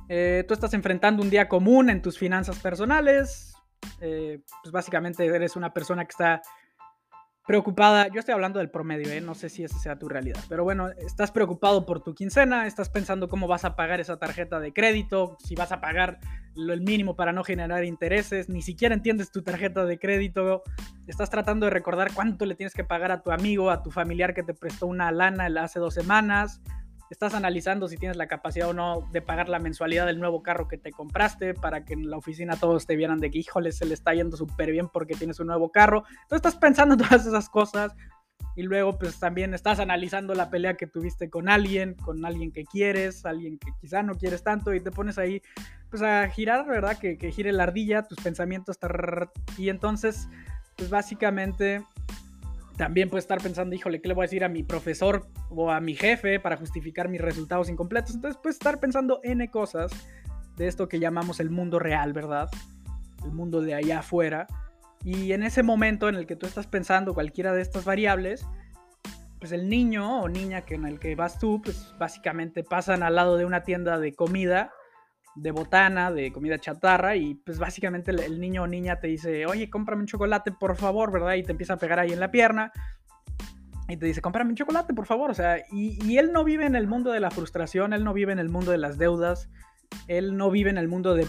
Eh, 0.10 0.44
tú 0.46 0.54
estás 0.54 0.74
enfrentando 0.74 1.24
un 1.24 1.30
día 1.30 1.48
común 1.48 1.90
en 1.90 2.02
tus 2.02 2.18
finanzas 2.18 2.60
personales. 2.60 3.56
Eh, 4.02 4.44
pues 4.62 4.72
básicamente 4.72 5.26
eres 5.26 5.56
una 5.56 5.74
persona 5.74 6.04
que 6.04 6.12
está 6.12 6.42
preocupada, 7.52 8.08
yo 8.08 8.22
estoy 8.22 8.32
hablando 8.32 8.60
del 8.60 8.70
promedio, 8.70 9.12
¿eh? 9.12 9.20
no 9.20 9.36
sé 9.36 9.50
si 9.50 9.62
esa 9.62 9.78
sea 9.78 10.00
tu 10.00 10.08
realidad, 10.08 10.40
pero 10.48 10.64
bueno, 10.64 10.88
estás 11.06 11.34
preocupado 11.34 11.86
por 11.86 12.02
tu 12.02 12.16
quincena, 12.16 12.66
estás 12.66 12.88
pensando 12.88 13.28
cómo 13.28 13.46
vas 13.46 13.66
a 13.66 13.76
pagar 13.76 14.00
esa 14.00 14.18
tarjeta 14.18 14.62
de 14.62 14.72
crédito, 14.72 15.36
si 15.44 15.56
vas 15.56 15.74
a 15.74 15.82
pagar 15.82 16.22
lo, 16.56 16.72
el 16.72 16.80
mínimo 16.80 17.18
para 17.18 17.34
no 17.34 17.44
generar 17.44 17.84
intereses, 17.84 18.48
ni 18.48 18.62
siquiera 18.62 18.96
entiendes 18.96 19.34
tu 19.34 19.42
tarjeta 19.42 19.84
de 19.84 20.00
crédito, 20.00 20.64
estás 21.08 21.30
tratando 21.30 21.66
de 21.66 21.72
recordar 21.72 22.14
cuánto 22.14 22.46
le 22.46 22.56
tienes 22.56 22.74
que 22.74 22.86
pagar 22.86 23.12
a 23.12 23.22
tu 23.22 23.32
amigo, 23.32 23.70
a 23.70 23.84
tu 23.84 23.92
familiar 23.92 24.34
que 24.34 24.44
te 24.44 24.54
prestó 24.54 24.88
una 24.88 25.12
lana 25.12 25.48
hace 25.62 25.78
dos 25.82 25.94
semanas, 25.94 26.62
estás 27.14 27.34
analizando 27.34 27.88
si 27.88 27.98
tienes 27.98 28.18
la 28.18 28.28
capacidad 28.28 28.70
o 28.70 28.74
no 28.74 29.08
de 29.12 29.22
pagar 29.22 29.50
la 29.50 29.60
mensualidad 29.60 30.06
del 30.06 30.20
nuevo 30.20 30.42
carro 30.42 30.68
que 30.68 30.78
te 30.78 30.92
compraste 30.92 31.54
para 31.54 31.84
que 31.84 31.94
en 31.94 32.10
la 32.10 32.18
oficina 32.18 32.56
todos 32.56 32.86
te 32.86 32.96
vieran 32.96 33.20
de 33.20 33.30
que, 33.30 33.40
híjole, 33.40 33.72
se 33.72 33.86
le 33.86 33.94
está 33.94 34.14
yendo 34.14 34.38
súper 34.38 34.72
bien 34.72 34.88
porque 34.88 35.16
tienes 35.16 35.40
un 35.40 35.48
nuevo 35.48 35.72
carro. 35.72 36.04
Entonces 36.24 36.38
estás 36.38 36.56
pensando 36.56 36.96
en 36.96 37.00
todas 37.08 37.26
esas 37.26 37.50
cosas 37.50 37.94
y 38.56 38.64
luego 38.64 38.98
pues 38.98 39.20
también 39.20 39.54
estás 39.54 39.80
analizando 39.80 40.34
la 40.34 40.50
pelea 40.50 40.76
que 40.76 40.88
tuviste 40.88 41.30
con 41.30 41.50
alguien, 41.50 41.96
con 41.96 42.26
alguien 42.26 42.52
que 42.52 42.64
quieres, 42.64 43.26
alguien 43.26 43.58
que 43.58 43.72
quizá 43.80 44.04
no 44.04 44.16
quieres 44.16 44.44
tanto 44.44 44.74
y 44.74 44.80
te 44.80 44.92
pones 44.92 45.18
ahí 45.18 45.42
pues 45.90 46.02
a 46.02 46.28
girar, 46.30 46.66
¿verdad? 46.66 46.98
Que, 46.98 47.18
que 47.18 47.32
gire 47.32 47.52
la 47.52 47.64
ardilla, 47.64 48.04
tus 48.04 48.18
pensamientos 48.20 48.78
y 49.58 49.70
entonces 49.70 50.28
pues 50.78 50.90
básicamente 50.90 51.84
también 52.82 53.12
puede 53.12 53.20
estar 53.20 53.40
pensando, 53.40 53.76
híjole, 53.76 54.02
¿qué 54.02 54.08
le 54.08 54.16
voy 54.16 54.24
a 54.24 54.26
decir 54.26 54.44
a 54.44 54.50
mi 54.50 54.64
profesor 54.64 55.28
o 55.52 55.70
a 55.70 55.80
mi 55.80 55.94
jefe 55.94 56.40
para 56.40 56.58
justificar 56.58 57.10
mis 57.10 57.22
resultados 57.22 57.70
incompletos? 57.70 58.16
Entonces 58.16 58.40
puedes 58.42 58.56
estar 58.56 58.80
pensando 58.80 59.20
N 59.24 59.52
cosas 59.52 59.92
de 60.58 60.68
esto 60.68 60.90
que 60.90 61.00
llamamos 61.00 61.40
el 61.40 61.52
mundo 61.52 61.78
real, 61.78 62.12
¿verdad? 62.12 62.50
El 63.24 63.34
mundo 63.34 63.62
de 63.62 63.76
allá 63.76 64.00
afuera. 64.00 64.48
Y 65.04 65.32
en 65.34 65.44
ese 65.44 65.62
momento 65.62 66.10
en 66.10 66.16
el 66.16 66.26
que 66.26 66.36
tú 66.36 66.48
estás 66.48 66.66
pensando 66.66 67.14
cualquiera 67.14 67.54
de 67.54 67.62
estas 67.62 67.86
variables, 67.86 68.48
pues 69.38 69.52
el 69.52 69.70
niño 69.70 70.20
o 70.20 70.28
niña 70.28 70.62
que 70.62 70.74
en 70.74 70.88
el 70.88 71.00
que 71.00 71.14
vas 71.14 71.38
tú, 71.38 71.62
pues 71.64 71.94
básicamente 72.00 72.64
pasan 72.64 73.04
al 73.04 73.14
lado 73.14 73.38
de 73.38 73.46
una 73.46 73.62
tienda 73.62 74.00
de 74.00 74.16
comida 74.16 74.72
de 75.36 75.52
botana, 75.52 76.12
de 76.12 76.32
comida 76.32 76.60
chatarra, 76.60 77.16
y 77.16 77.36
pues 77.36 77.58
básicamente 77.60 78.12
el, 78.12 78.40
niño 78.40 78.64
o 78.64 78.68
niña 78.68 79.00
te 79.00 79.08
dice, 79.08 79.46
oye, 79.46 79.70
cómprame 79.70 80.02
un 80.02 80.08
chocolate, 80.08 80.52
por 80.52 80.76
favor, 80.76 81.12
¿verdad? 81.12 81.36
Y 81.36 81.44
te 81.44 81.52
empieza 81.52 81.74
a 81.74 81.78
pegar 81.78 82.00
ahí 82.00 82.12
en 82.12 82.20
la 82.20 82.32
pierna. 82.32 82.72
Y 83.88 83.98
te 83.98 84.06
dice, 84.06 84.22
cómprame 84.22 84.52
un 84.52 84.56
chocolate, 84.56 84.94
por 84.94 85.06
favor. 85.06 85.32
O 85.32 85.34
sea, 85.34 85.58
y, 85.72 86.18
él 86.18 86.32
no 86.32 86.44
vive 86.44 86.66
en 86.66 86.76
el 86.76 86.88
mundo 86.88 87.12
de 87.12 87.20
la 87.20 87.32
frustración, 87.32 87.94
él 87.94 88.04
no 88.04 88.14
vive 88.14 88.32
en 88.32 88.40
el 88.40 88.50
mundo 88.50 88.72
de 88.72 88.78
las 88.78 88.98
deudas, 88.98 89.50
él 90.08 90.38
no 90.38 90.50
vive 90.52 90.70
en 90.70 90.78
el 90.78 90.88
mundo 90.88 91.14
de 91.14 91.28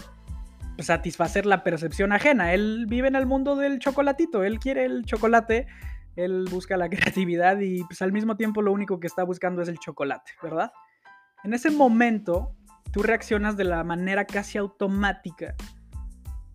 satisfacer 0.79 1.45
la 1.45 1.63
percepción 1.63 2.13
ajena, 2.13 2.53
él 2.53 2.85
vive 2.87 3.07
en 3.07 3.15
el 3.15 3.25
mundo 3.25 3.55
del 3.55 3.79
chocolatito, 3.79 4.43
él 4.43 4.59
quiere 4.59 4.85
el 4.85 5.05
chocolate, 5.05 5.67
él 6.15 6.45
busca 6.49 6.77
la 6.77 6.89
creatividad 6.89 7.59
y 7.59 7.83
pues 7.83 8.01
al 8.01 8.11
mismo 8.11 8.37
tiempo 8.37 8.61
lo 8.61 8.71
único 8.71 8.99
que 8.99 9.07
está 9.07 9.23
buscando 9.23 9.61
es 9.61 9.69
el 9.69 9.77
chocolate, 9.77 10.31
¿verdad? 10.41 10.71
En 11.43 11.53
ese 11.53 11.69
momento, 11.69 12.55
tú 12.93 13.01
reaccionas 13.01 13.57
de 13.57 13.65
la 13.65 13.83
manera 13.83 14.25
casi 14.25 14.59
automática. 14.59 15.55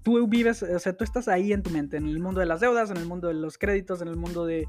Tú 0.04 0.26
vives, 0.28 0.62
o 0.62 0.78
sea, 0.78 0.96
tú 0.96 1.04
estás 1.04 1.28
ahí 1.28 1.52
en 1.52 1.62
tu 1.62 1.70
mente, 1.70 1.98
en 1.98 2.06
el 2.06 2.20
mundo 2.20 2.40
de 2.40 2.46
las 2.46 2.60
deudas, 2.60 2.90
en 2.90 2.96
el 2.96 3.06
mundo 3.06 3.28
de 3.28 3.34
los 3.34 3.58
créditos, 3.58 4.00
en 4.00 4.08
el 4.08 4.16
mundo 4.16 4.46
de 4.46 4.66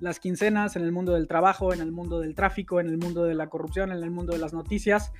las 0.00 0.18
quincenas, 0.18 0.74
en 0.74 0.82
el 0.82 0.90
mundo 0.90 1.12
del 1.12 1.28
trabajo, 1.28 1.72
en 1.72 1.80
el 1.80 1.92
mundo 1.92 2.20
del 2.20 2.34
tráfico, 2.34 2.80
en 2.80 2.88
el 2.88 2.98
mundo 2.98 3.22
de 3.22 3.34
la 3.34 3.48
corrupción, 3.48 3.92
en 3.92 4.02
el 4.02 4.10
mundo 4.10 4.32
de 4.32 4.40
las 4.40 4.52
noticias. 4.52 5.12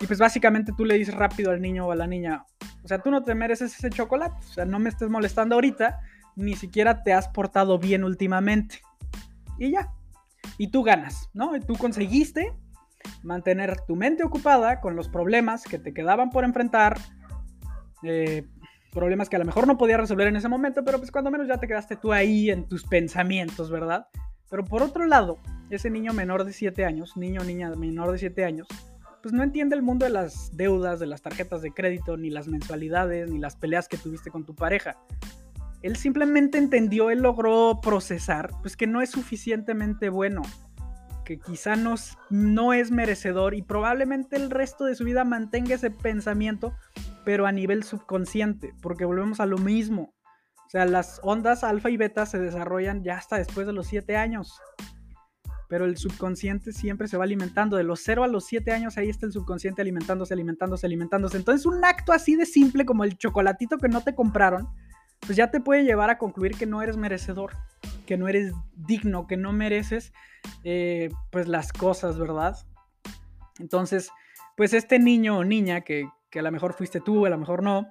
Y 0.00 0.06
pues 0.06 0.18
básicamente 0.18 0.72
tú 0.74 0.86
le 0.86 0.96
dices 0.96 1.14
rápido 1.14 1.50
al 1.50 1.60
niño 1.60 1.86
o 1.86 1.92
a 1.92 1.96
la 1.96 2.06
niña, 2.06 2.46
o 2.82 2.88
sea, 2.88 3.02
tú 3.02 3.10
no 3.10 3.22
te 3.22 3.34
mereces 3.34 3.74
ese 3.76 3.90
chocolate, 3.90 4.34
o 4.40 4.52
sea, 4.54 4.64
no 4.64 4.78
me 4.78 4.88
estés 4.88 5.10
molestando 5.10 5.56
ahorita, 5.56 6.00
ni 6.36 6.56
siquiera 6.56 7.02
te 7.02 7.12
has 7.12 7.28
portado 7.28 7.78
bien 7.78 8.02
últimamente. 8.02 8.80
Y 9.58 9.72
ya. 9.72 9.92
Y 10.56 10.68
tú 10.68 10.82
ganas, 10.82 11.28
¿no? 11.34 11.54
Y 11.54 11.60
tú 11.60 11.76
conseguiste 11.76 12.54
mantener 13.22 13.80
tu 13.86 13.96
mente 13.96 14.22
ocupada 14.22 14.80
con 14.80 14.96
los 14.96 15.08
problemas 15.08 15.64
que 15.64 15.78
te 15.78 15.92
quedaban 15.92 16.30
por 16.30 16.44
enfrentar, 16.44 16.98
eh, 18.02 18.46
problemas 18.92 19.28
que 19.28 19.36
a 19.36 19.38
lo 19.38 19.44
mejor 19.44 19.66
no 19.66 19.78
podías 19.78 20.00
resolver 20.00 20.28
en 20.28 20.36
ese 20.36 20.48
momento, 20.48 20.84
pero 20.84 20.98
pues 20.98 21.10
cuando 21.10 21.30
menos 21.30 21.48
ya 21.48 21.58
te 21.58 21.68
quedaste 21.68 21.96
tú 21.96 22.12
ahí 22.12 22.50
en 22.50 22.66
tus 22.66 22.84
pensamientos, 22.84 23.70
¿verdad? 23.70 24.06
Pero 24.50 24.64
por 24.64 24.82
otro 24.82 25.06
lado, 25.06 25.38
ese 25.70 25.90
niño 25.90 26.12
menor 26.12 26.44
de 26.44 26.52
7 26.52 26.84
años, 26.84 27.16
niño 27.16 27.42
o 27.42 27.44
niña 27.44 27.70
menor 27.76 28.10
de 28.10 28.18
7 28.18 28.44
años, 28.44 28.66
pues 29.22 29.32
no 29.34 29.42
entiende 29.42 29.76
el 29.76 29.82
mundo 29.82 30.06
de 30.06 30.12
las 30.12 30.56
deudas, 30.56 30.98
de 30.98 31.06
las 31.06 31.22
tarjetas 31.22 31.62
de 31.62 31.72
crédito, 31.72 32.16
ni 32.16 32.30
las 32.30 32.48
mensualidades, 32.48 33.30
ni 33.30 33.38
las 33.38 33.56
peleas 33.56 33.86
que 33.86 33.96
tuviste 33.96 34.30
con 34.30 34.44
tu 34.44 34.54
pareja. 34.54 34.96
Él 35.82 35.96
simplemente 35.96 36.58
entendió, 36.58 37.10
él 37.10 37.20
logró 37.20 37.80
procesar, 37.82 38.50
pues 38.62 38.76
que 38.76 38.86
no 38.86 39.00
es 39.02 39.10
suficientemente 39.10 40.08
bueno, 40.08 40.42
que 41.30 41.38
quizá 41.38 41.76
no, 41.76 41.94
no 42.28 42.72
es 42.72 42.90
merecedor 42.90 43.54
y 43.54 43.62
probablemente 43.62 44.34
el 44.34 44.50
resto 44.50 44.84
de 44.84 44.96
su 44.96 45.04
vida 45.04 45.22
mantenga 45.22 45.76
ese 45.76 45.92
pensamiento, 45.92 46.74
pero 47.24 47.46
a 47.46 47.52
nivel 47.52 47.84
subconsciente, 47.84 48.74
porque 48.82 49.04
volvemos 49.04 49.38
a 49.38 49.46
lo 49.46 49.56
mismo. 49.56 50.12
O 50.66 50.70
sea, 50.70 50.86
las 50.86 51.20
ondas 51.22 51.62
alfa 51.62 51.88
y 51.88 51.96
beta 51.96 52.26
se 52.26 52.40
desarrollan 52.40 53.04
ya 53.04 53.16
hasta 53.16 53.36
después 53.36 53.64
de 53.68 53.72
los 53.72 53.86
7 53.86 54.16
años. 54.16 54.60
Pero 55.68 55.84
el 55.84 55.98
subconsciente 55.98 56.72
siempre 56.72 57.06
se 57.06 57.16
va 57.16 57.22
alimentando. 57.22 57.76
De 57.76 57.84
los 57.84 58.00
0 58.02 58.24
a 58.24 58.26
los 58.26 58.46
7 58.46 58.72
años 58.72 58.98
ahí 58.98 59.08
está 59.08 59.26
el 59.26 59.32
subconsciente 59.32 59.82
alimentándose, 59.82 60.34
alimentándose, 60.34 60.84
alimentándose. 60.84 61.36
Entonces 61.36 61.64
un 61.64 61.84
acto 61.84 62.12
así 62.12 62.34
de 62.34 62.44
simple 62.44 62.84
como 62.84 63.04
el 63.04 63.16
chocolatito 63.16 63.78
que 63.78 63.88
no 63.88 64.00
te 64.00 64.16
compraron, 64.16 64.66
pues 65.20 65.36
ya 65.36 65.52
te 65.52 65.60
puede 65.60 65.84
llevar 65.84 66.10
a 66.10 66.18
concluir 66.18 66.56
que 66.56 66.66
no 66.66 66.82
eres 66.82 66.96
merecedor 66.96 67.52
que 68.10 68.16
no 68.16 68.26
eres 68.26 68.52
digno, 68.74 69.28
que 69.28 69.36
no 69.36 69.52
mereces 69.52 70.12
eh, 70.64 71.10
pues 71.30 71.46
las 71.46 71.72
cosas, 71.72 72.18
¿verdad? 72.18 72.56
Entonces, 73.60 74.10
pues 74.56 74.74
este 74.74 74.98
niño 74.98 75.38
o 75.38 75.44
niña 75.44 75.82
que, 75.82 76.08
a 76.34 76.42
lo 76.42 76.50
mejor 76.50 76.72
fuiste 76.72 77.00
tú, 77.00 77.24
a 77.24 77.30
lo 77.30 77.38
mejor 77.38 77.62
no, 77.62 77.86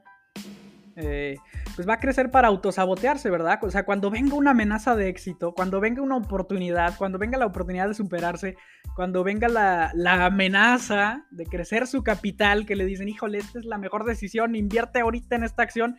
eh, 0.97 1.37
pues 1.73 1.87
va 1.87 1.93
a 1.93 1.99
crecer 2.01 2.31
para 2.31 2.49
autosabotearse, 2.49 3.29
¿verdad? 3.29 3.59
O 3.61 3.71
sea, 3.71 3.85
cuando 3.85 4.11
venga 4.11 4.35
una 4.35 4.51
amenaza 4.51 4.93
de 4.93 5.07
éxito, 5.07 5.53
cuando 5.53 5.79
venga 5.79 6.01
una 6.01 6.17
oportunidad, 6.17 6.97
cuando 6.97 7.17
venga 7.17 7.37
la 7.37 7.45
oportunidad 7.45 7.87
de 7.87 7.93
superarse, 7.93 8.57
cuando 8.97 9.23
venga 9.23 9.47
la, 9.47 9.89
la 9.93 10.25
amenaza 10.25 11.27
de 11.31 11.45
crecer 11.45 11.87
su 11.87 12.03
capital, 12.03 12.65
que 12.65 12.75
le 12.75 12.83
dicen, 12.83 13.07
híjole, 13.07 13.37
esta 13.37 13.57
es 13.57 13.63
la 13.63 13.77
mejor 13.77 14.03
decisión, 14.03 14.57
invierte 14.57 14.99
ahorita 14.99 15.37
en 15.37 15.45
esta 15.45 15.63
acción 15.63 15.95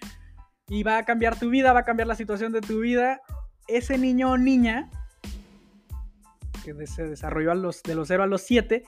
y 0.68 0.82
va 0.82 0.98
a 0.98 1.04
cambiar 1.06 1.38
tu 1.38 1.48
vida, 1.48 1.72
va 1.72 1.80
a 1.80 1.84
cambiar 1.84 2.06
la 2.06 2.16
situación 2.16 2.52
de 2.52 2.60
tu 2.60 2.80
vida, 2.80 3.22
ese 3.76 3.98
niño 3.98 4.32
o 4.32 4.38
niña 4.38 4.90
que 6.64 6.86
se 6.86 7.04
desarrolló 7.04 7.50
de 7.50 7.94
los 7.94 8.08
0 8.08 8.22
a 8.22 8.26
los 8.26 8.42
7, 8.42 8.84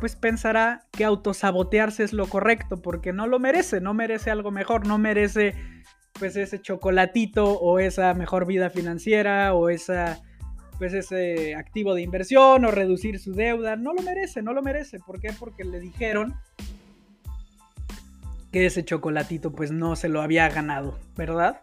pues 0.00 0.16
pensará 0.16 0.84
que 0.92 1.04
autosabotearse 1.04 2.04
es 2.04 2.12
lo 2.12 2.26
correcto, 2.26 2.80
porque 2.80 3.12
no 3.12 3.26
lo 3.26 3.38
merece, 3.38 3.80
no 3.80 3.94
merece 3.94 4.30
algo 4.30 4.50
mejor, 4.50 4.86
no 4.86 4.98
merece 4.98 5.54
pues 6.18 6.36
ese 6.36 6.60
chocolatito 6.60 7.58
o 7.58 7.78
esa 7.78 8.12
mejor 8.14 8.46
vida 8.46 8.70
financiera 8.70 9.54
o 9.54 9.68
esa 9.68 10.20
pues 10.78 10.94
ese 10.94 11.56
activo 11.56 11.94
de 11.94 12.02
inversión 12.02 12.64
o 12.64 12.70
reducir 12.70 13.18
su 13.18 13.32
deuda, 13.32 13.74
no 13.74 13.92
lo 13.92 14.02
merece, 14.02 14.42
no 14.42 14.52
lo 14.52 14.62
merece, 14.62 15.00
¿por 15.00 15.20
qué? 15.20 15.32
Porque 15.36 15.64
le 15.64 15.80
dijeron 15.80 16.36
que 18.52 18.66
ese 18.66 18.84
chocolatito 18.84 19.50
pues 19.50 19.72
no 19.72 19.96
se 19.96 20.08
lo 20.08 20.22
había 20.22 20.48
ganado, 20.48 20.96
¿verdad? 21.16 21.62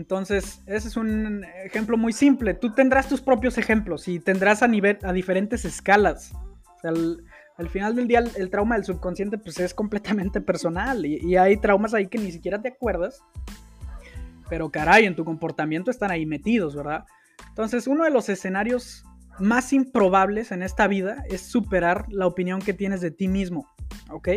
Entonces, 0.00 0.62
ese 0.64 0.88
es 0.88 0.96
un 0.96 1.44
ejemplo 1.62 1.98
muy 1.98 2.14
simple. 2.14 2.54
Tú 2.54 2.72
tendrás 2.72 3.06
tus 3.06 3.20
propios 3.20 3.58
ejemplos 3.58 4.08
y 4.08 4.18
tendrás 4.18 4.62
a, 4.62 4.66
nivel, 4.66 4.98
a 5.02 5.12
diferentes 5.12 5.66
escalas. 5.66 6.32
al, 6.82 7.68
final 7.68 7.94
del 7.94 8.08
día, 8.08 8.24
el, 8.34 8.48
trauma 8.48 8.76
del 8.76 8.86
subconsciente 8.86 9.36
pues, 9.36 9.60
es 9.60 9.74
completamente 9.74 10.40
personal 10.40 11.04
y, 11.04 11.18
y, 11.18 11.36
hay 11.36 11.58
traumas 11.58 11.92
ahí 11.92 12.06
que 12.06 12.16
ni 12.16 12.32
siquiera 12.32 12.62
te 12.62 12.68
acuerdas. 12.68 13.22
Pero 14.48 14.70
caray, 14.70 15.04
en 15.04 15.14
tu 15.14 15.26
comportamiento 15.26 15.90
están 15.90 16.10
ahí 16.10 16.24
metidos, 16.24 16.74
¿verdad? 16.74 17.04
Entonces, 17.50 17.86
uno 17.86 18.04
de 18.04 18.10
los 18.10 18.30
escenarios 18.30 19.04
más 19.38 19.74
improbables 19.74 20.50
en 20.50 20.62
esta 20.62 20.86
vida 20.86 21.24
es 21.28 21.42
superar 21.42 22.06
la 22.08 22.26
opinión 22.26 22.60
que 22.60 22.72
tienes 22.72 23.02
de 23.02 23.10
ti 23.10 23.28
mismo, 23.28 23.68
¿ok? 24.08 24.28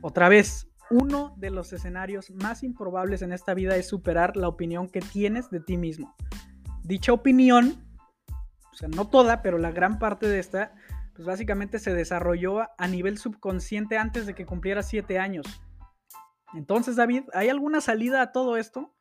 Otra 0.00 0.28
vez, 0.28 0.67
uno 0.90 1.34
de 1.36 1.50
los 1.50 1.72
escenarios 1.72 2.30
más 2.30 2.62
improbables 2.62 3.22
en 3.22 3.32
esta 3.32 3.54
vida 3.54 3.76
es 3.76 3.88
superar 3.88 4.36
la 4.36 4.48
opinión 4.48 4.88
que 4.88 5.00
tienes 5.00 5.50
de 5.50 5.60
ti 5.60 5.76
mismo. 5.76 6.14
Dicha 6.82 7.12
opinión, 7.12 7.84
o 8.72 8.76
sea, 8.76 8.88
no 8.88 9.08
toda, 9.08 9.42
pero 9.42 9.58
la 9.58 9.70
gran 9.70 9.98
parte 9.98 10.28
de 10.28 10.38
esta, 10.38 10.74
pues 11.14 11.26
básicamente 11.26 11.78
se 11.78 11.92
desarrolló 11.92 12.60
a 12.78 12.88
nivel 12.88 13.18
subconsciente 13.18 13.98
antes 13.98 14.26
de 14.26 14.34
que 14.34 14.46
cumpliera 14.46 14.82
siete 14.82 15.18
años. 15.18 15.46
Entonces, 16.54 16.96
David, 16.96 17.24
¿hay 17.34 17.48
alguna 17.48 17.80
salida 17.80 18.22
a 18.22 18.32
todo 18.32 18.56
esto? 18.56 18.94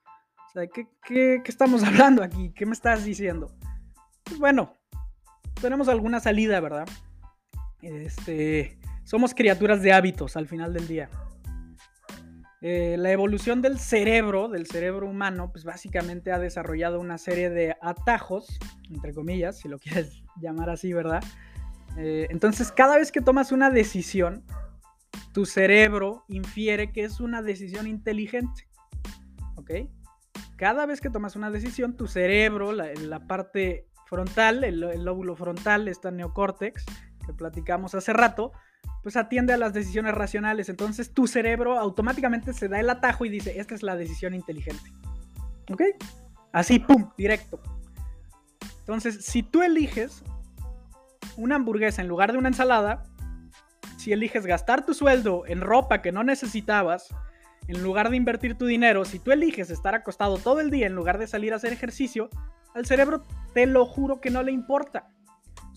O 0.47 0.51
sea, 0.51 0.67
¿qué, 0.67 0.87
qué 1.03 1.41
estamos 1.45 1.83
hablando 1.85 2.23
aquí? 2.23 2.51
¿Qué 2.53 2.65
me 2.65 2.73
estás 2.73 3.05
diciendo? 3.05 3.55
Pues 4.23 4.39
bueno, 4.39 4.73
tenemos 5.61 5.87
alguna 5.87 6.19
salida, 6.19 6.59
¿verdad? 6.59 6.87
Este, 7.81 8.79
somos 9.03 9.33
criaturas 9.33 9.81
de 9.81 9.93
hábitos 9.93 10.35
al 10.35 10.47
final 10.47 10.73
del 10.73 10.87
día. 10.87 11.09
Eh, 12.69 12.97
la 12.97 13.11
evolución 13.11 13.61
del 13.61 13.79
cerebro, 13.79 14.49
del 14.49 14.67
cerebro 14.67 15.07
humano, 15.07 15.53
pues 15.53 15.63
básicamente 15.63 16.33
ha 16.33 16.37
desarrollado 16.37 16.99
una 16.99 17.17
serie 17.17 17.49
de 17.49 17.77
atajos, 17.81 18.59
entre 18.89 19.13
comillas, 19.13 19.59
si 19.59 19.69
lo 19.69 19.79
quieres 19.79 20.21
llamar 20.41 20.69
así, 20.69 20.91
¿verdad? 20.91 21.23
Eh, 21.95 22.27
entonces, 22.29 22.73
cada 22.73 22.97
vez 22.97 23.13
que 23.13 23.21
tomas 23.21 23.53
una 23.53 23.69
decisión, 23.69 24.43
tu 25.31 25.45
cerebro 25.45 26.25
infiere 26.27 26.91
que 26.91 27.05
es 27.05 27.21
una 27.21 27.41
decisión 27.41 27.87
inteligente. 27.87 28.67
¿Ok? 29.55 29.71
Cada 30.57 30.85
vez 30.85 30.99
que 30.99 31.09
tomas 31.09 31.37
una 31.37 31.49
decisión, 31.49 31.95
tu 31.95 32.05
cerebro, 32.05 32.73
la, 32.73 32.93
la 32.95 33.27
parte 33.27 33.87
frontal, 34.07 34.65
el, 34.65 34.81
lóbulo 35.05 35.37
frontal, 35.37 35.87
esta 35.87 36.11
neocórtex 36.11 36.83
que 37.25 37.31
platicamos 37.31 37.95
hace 37.95 38.11
rato, 38.11 38.51
pues 39.03 39.15
atiende 39.15 39.53
a 39.53 39.57
las 39.57 39.73
decisiones 39.73 40.13
racionales. 40.13 40.69
Entonces 40.69 41.13
tu 41.13 41.27
cerebro 41.27 41.79
automáticamente 41.79 42.53
se 42.53 42.67
da 42.67 42.79
el 42.79 42.89
atajo 42.89 43.25
y 43.25 43.29
dice, 43.29 43.59
esta 43.59 43.75
es 43.75 43.83
la 43.83 43.95
decisión 43.95 44.33
inteligente. 44.33 44.91
¿Ok? 45.71 45.81
Así, 46.51 46.79
¡pum! 46.79 47.09
Directo. 47.17 47.61
Entonces, 48.79 49.25
si 49.25 49.43
tú 49.43 49.63
eliges 49.63 50.23
una 51.35 51.55
hamburguesa 51.55 52.01
en 52.01 52.07
lugar 52.07 52.31
de 52.31 52.37
una 52.37 52.47
ensalada, 52.47 53.03
si 53.97 54.13
eliges 54.13 54.45
gastar 54.45 54.85
tu 54.85 54.93
sueldo 54.93 55.43
en 55.45 55.61
ropa 55.61 56.01
que 56.01 56.11
no 56.11 56.23
necesitabas, 56.23 57.09
en 57.67 57.83
lugar 57.83 58.09
de 58.09 58.15
invertir 58.15 58.57
tu 58.57 58.65
dinero, 58.65 59.03
si 59.03 59.19
tú 59.19 59.31
eliges 59.31 59.69
estar 59.69 59.93
acostado 59.93 60.37
todo 60.37 60.61
el 60.61 60.71
día 60.71 60.87
en 60.87 60.95
lugar 60.95 61.17
de 61.17 61.27
salir 61.27 61.51
a 61.51 61.57
hacer 61.57 61.73
ejercicio, 61.73 62.29
al 62.73 62.85
cerebro 62.85 63.23
te 63.53 63.65
lo 63.65 63.85
juro 63.85 64.21
que 64.21 64.29
no 64.29 64.41
le 64.41 64.53
importa. 64.53 65.09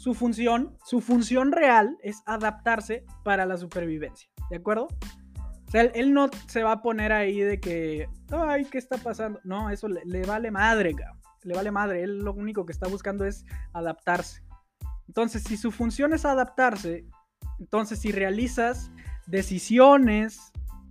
Su 0.00 0.14
función, 0.14 0.78
su 0.82 1.02
función 1.02 1.52
real 1.52 1.98
es 2.02 2.22
adaptarse 2.24 3.04
para 3.22 3.44
la 3.44 3.58
supervivencia, 3.58 4.30
¿de 4.48 4.56
acuerdo? 4.56 4.84
O 4.86 5.70
sea, 5.70 5.82
él, 5.82 6.14
no 6.14 6.30
se 6.46 6.62
va 6.62 6.72
a 6.72 6.80
poner 6.80 7.12
ahí 7.12 7.40
de 7.40 7.60
que, 7.60 8.08
ay, 8.30 8.64
¿qué 8.64 8.78
está 8.78 8.96
pasando? 8.96 9.40
No, 9.44 9.68
eso 9.68 9.88
le, 9.88 10.22
vale 10.22 10.50
madre, 10.50 10.96
le 11.42 11.54
vale 11.54 11.70
madre. 11.70 12.02
Él 12.02 12.20
lo 12.20 12.32
único 12.32 12.64
que 12.64 12.72
está 12.72 12.88
buscando 12.88 13.26
es 13.26 13.44
adaptarse. 13.74 14.42
Entonces, 15.06 15.42
si 15.42 15.58
su 15.58 15.70
función 15.70 16.14
es 16.14 16.24
adaptarse, 16.24 17.04
entonces 17.58 17.98
si 17.98 18.10
realizas 18.10 18.90
decisiones 19.26 20.50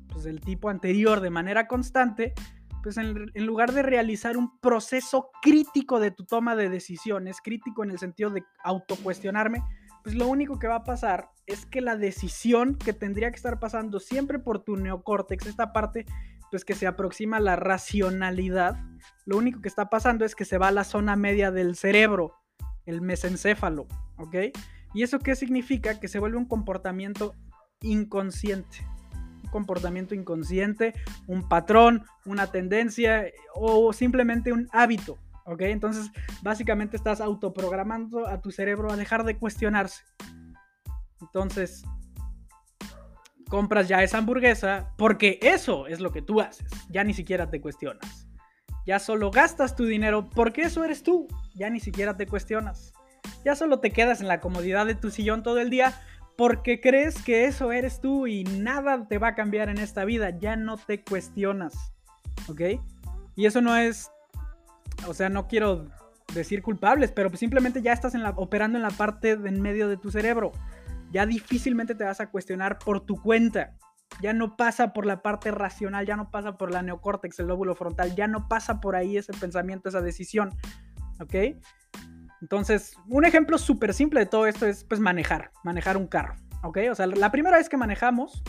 pues, 0.10 0.23
del 0.23 0.39
tipo 0.39 0.69
anterior 0.69 1.19
de 1.19 1.31
manera 1.31 1.67
constante, 1.67 2.36
pues 2.81 2.97
en, 2.97 3.45
lugar 3.45 3.73
de 3.73 3.83
realizar 3.83 4.37
un 4.37 4.59
proceso 4.59 5.29
crítico 5.41 5.99
de 5.99 6.11
tu 6.11 6.25
toma 6.25 6.55
de 6.55 6.69
decisiones, 6.69 7.41
crítico 7.43 7.83
en 7.83 7.91
el 7.91 7.99
sentido 7.99 8.29
de 8.29 8.43
autocuestionarme, 8.63 9.63
pues 10.03 10.15
lo 10.15 10.27
único 10.27 10.59
que 10.59 10.67
va 10.67 10.75
a 10.75 10.83
pasar 10.83 11.29
es 11.45 11.65
que 11.65 11.81
la 11.81 11.95
decisión 11.95 12.75
que 12.75 12.93
tendría 12.93 13.29
que 13.31 13.37
estar 13.37 13.59
pasando 13.59 13.99
siempre 13.99 14.39
por 14.39 14.63
tu 14.63 14.77
neocórtex, 14.77 15.47
esta 15.47 15.73
parte 15.73 16.05
pues 16.51 16.65
que 16.65 16.73
se 16.73 16.87
aproxima 16.87 17.37
a 17.37 17.41
la 17.41 17.55
racionalidad, 17.55 18.77
lo 19.25 19.37
único 19.37 19.61
que 19.61 19.67
está 19.67 19.89
pasando 19.89 20.25
es 20.25 20.35
que 20.35 20.45
se 20.45 20.57
va 20.57 20.69
a 20.69 20.71
la 20.71 20.83
zona 20.83 21.15
media 21.15 21.51
del 21.51 21.75
cerebro, 21.75 22.33
el 22.85 23.01
mesencéfalo, 23.01 23.87
¿ok? 24.17 24.35
¿Y 24.95 25.03
eso 25.03 25.19
qué 25.19 25.35
significa? 25.35 25.99
Que 25.99 26.07
se 26.07 26.17
vuelve 26.17 26.37
un 26.37 26.47
comportamiento 26.47 27.35
inconsciente 27.81 28.79
comportamiento 29.49 30.15
inconsciente, 30.15 30.93
un 31.27 31.47
patrón, 31.47 32.05
una 32.25 32.47
tendencia 32.47 33.25
o 33.53 33.93
simplemente 33.93 34.53
un 34.53 34.69
hábito. 34.71 35.17
¿Ok? 35.45 35.62
Entonces, 35.62 36.12
básicamente 36.43 36.95
estás 36.95 37.21
autoprogramando 37.21 38.27
a 38.27 38.39
tu 38.39 38.51
cerebro 38.51 38.91
a 38.91 38.95
dejar 38.95 39.23
de 39.23 39.38
cuestionarse. 39.38 40.03
Entonces, 41.21 41.83
compras 43.49 43.88
ya 43.88 44.03
esa 44.03 44.19
hamburguesa 44.19 44.93
porque 44.95 45.39
eso 45.41 45.88
es 45.88 45.99
lo 45.99 46.12
que 46.12 46.21
tú 46.21 46.39
haces. 46.39 46.71
Ya 46.89 47.03
ni 47.03 47.13
siquiera 47.13 47.49
te 47.49 47.59
cuestionas. 47.59 48.27
Ya 48.85 48.99
solo 48.99 49.31
gastas 49.31 49.75
tu 49.75 49.85
dinero 49.85 50.29
porque 50.29 50.62
eso 50.62 50.83
eres 50.83 51.03
tú. 51.03 51.27
Ya 51.55 51.69
ni 51.69 51.79
siquiera 51.79 52.15
te 52.15 52.27
cuestionas. 52.27 52.93
Ya 53.43 53.55
solo 53.55 53.79
te 53.79 53.91
quedas 53.91 54.21
en 54.21 54.27
la 54.27 54.39
comodidad 54.39 54.85
de 54.85 54.95
tu 54.95 55.12
sillón 55.12 55.43
todo 55.43 55.59
el 55.59 55.69
día 55.69 55.99
porque 56.39 56.80
crees 56.80 57.21
que 57.21 57.43
eso 57.43 57.73
eres 57.73 57.99
tú 57.99 58.25
y 58.25 58.45
nada 58.45 59.10
te 59.10 59.17
va 59.17 59.28
a 59.28 59.36
cambiar 59.36 59.67
en 59.67 59.78
esta 59.78 60.06
vida, 60.06 60.30
ya 60.30 60.56
no 60.56 60.78
te 60.78 61.04
cuestionas, 61.04 61.91
¿ok? 62.47 62.62
Y 63.36 63.45
eso 63.45 63.60
no 63.60 63.75
es, 63.75 64.10
o 65.06 65.13
sea, 65.13 65.28
no 65.28 65.49
quiero 65.49 65.88
decir 66.34 66.62
culpables, 66.62 67.12
pero 67.12 67.30
simplemente 67.36 67.82
ya 67.82 67.91
estás 67.91 68.15
en 68.15 68.23
la, 68.23 68.30
operando 68.30 68.78
en 68.78 68.84
la 68.84 68.91
parte 68.91 69.36
de 69.36 69.49
en 69.49 69.62
medio 69.62 69.89
de 69.89 69.97
tu 69.97 70.12
cerebro. 70.12 70.54
Ya 71.12 71.25
difícilmente 71.25 71.93
te 71.93 72.06
vas 72.06 72.21
a 72.21 72.32
cuestionar 72.32 72.80
por 72.80 73.02
tu 73.02 73.21
cuenta. 73.21 73.75
Ya 74.21 74.32
no 74.32 74.56
pasa 74.56 74.93
por 74.93 75.06
la 75.06 75.21
parte 75.21 75.52
racional, 75.52 76.06
ya 76.06 76.15
no 76.15 76.32
pasa 76.32 76.56
por 76.56 76.71
la 76.71 76.82
neocórtex, 76.82 77.38
el 77.39 77.47
lóbulo 77.47 77.75
frontal, 77.75 78.15
ya 78.15 78.28
no 78.28 78.47
pasa 78.47 78.80
por 78.80 78.95
ahí 78.95 79.17
ese 79.17 79.34
pensamiento, 79.34 79.89
esa 79.89 79.99
decisión. 79.99 80.52
¿Ok? 81.19 81.36
Entonces, 82.41 82.95
un 83.08 83.25
ejemplo 83.25 83.58
súper 83.58 83.93
simple 83.93 84.21
de 84.21 84.25
todo 84.25 84.47
esto 84.47 84.65
es 84.65 84.84
pues 84.84 84.99
manejar, 84.99 85.52
manejar 85.63 85.97
un 85.97 86.08
carro, 86.08 86.36
¿ok? 86.63 86.78
O 86.91 86.95
sea, 86.95 87.08
la 87.08 87.32
primera 87.32 87.58
vez 87.58 87.67
que 87.67 87.78
manejamos, 87.78 88.43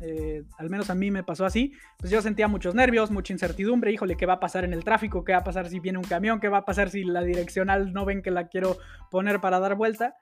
eh, 0.00 0.44
al 0.58 0.70
menos 0.70 0.90
a 0.90 0.94
mí 0.94 1.10
me 1.10 1.22
pasó 1.22 1.44
así, 1.44 1.72
pues 1.98 2.10
yo 2.10 2.22
sentía 2.22 2.48
muchos 2.48 2.74
nervios, 2.74 3.10
mucha 3.10 3.32
incertidumbre, 3.32 3.92
híjole, 3.92 4.16
¿qué 4.16 4.26
va 4.26 4.34
a 4.34 4.40
pasar 4.40 4.64
en 4.64 4.72
el 4.72 4.84
tráfico? 4.84 5.24
¿Qué 5.24 5.32
va 5.32 5.38
a 5.38 5.44
pasar 5.44 5.68
si 5.68 5.80
viene 5.80 5.98
un 5.98 6.04
camión? 6.04 6.40
¿Qué 6.40 6.48
va 6.48 6.58
a 6.58 6.64
pasar 6.64 6.90
si 6.90 7.04
la 7.04 7.22
direccional 7.22 7.92
no 7.92 8.04
ven 8.04 8.22
que 8.22 8.30
la 8.30 8.48
quiero 8.48 8.78
poner 9.10 9.40
para 9.40 9.60
dar 9.60 9.76
vuelta? 9.76 10.14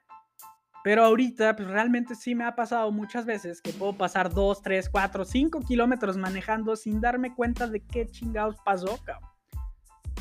Pero 0.83 1.05
ahorita, 1.05 1.55
pues 1.55 1.69
realmente 1.69 2.13
sí 2.13 2.35
me 2.35 2.43
ha 2.43 2.55
pasado 2.55 2.91
muchas 2.91 3.25
veces 3.25 3.61
que 3.61 3.71
puedo 3.71 3.97
pasar 3.97 4.33
2, 4.33 4.61
3, 4.61 4.89
4, 4.89 5.23
5 5.23 5.59
kilómetros 5.61 6.17
manejando 6.17 6.75
sin 6.75 6.99
darme 6.99 7.33
cuenta 7.33 7.67
de 7.67 7.79
qué 7.79 8.05
chingados 8.05 8.57
pasó, 8.65 8.99
cabrón. 9.05 9.32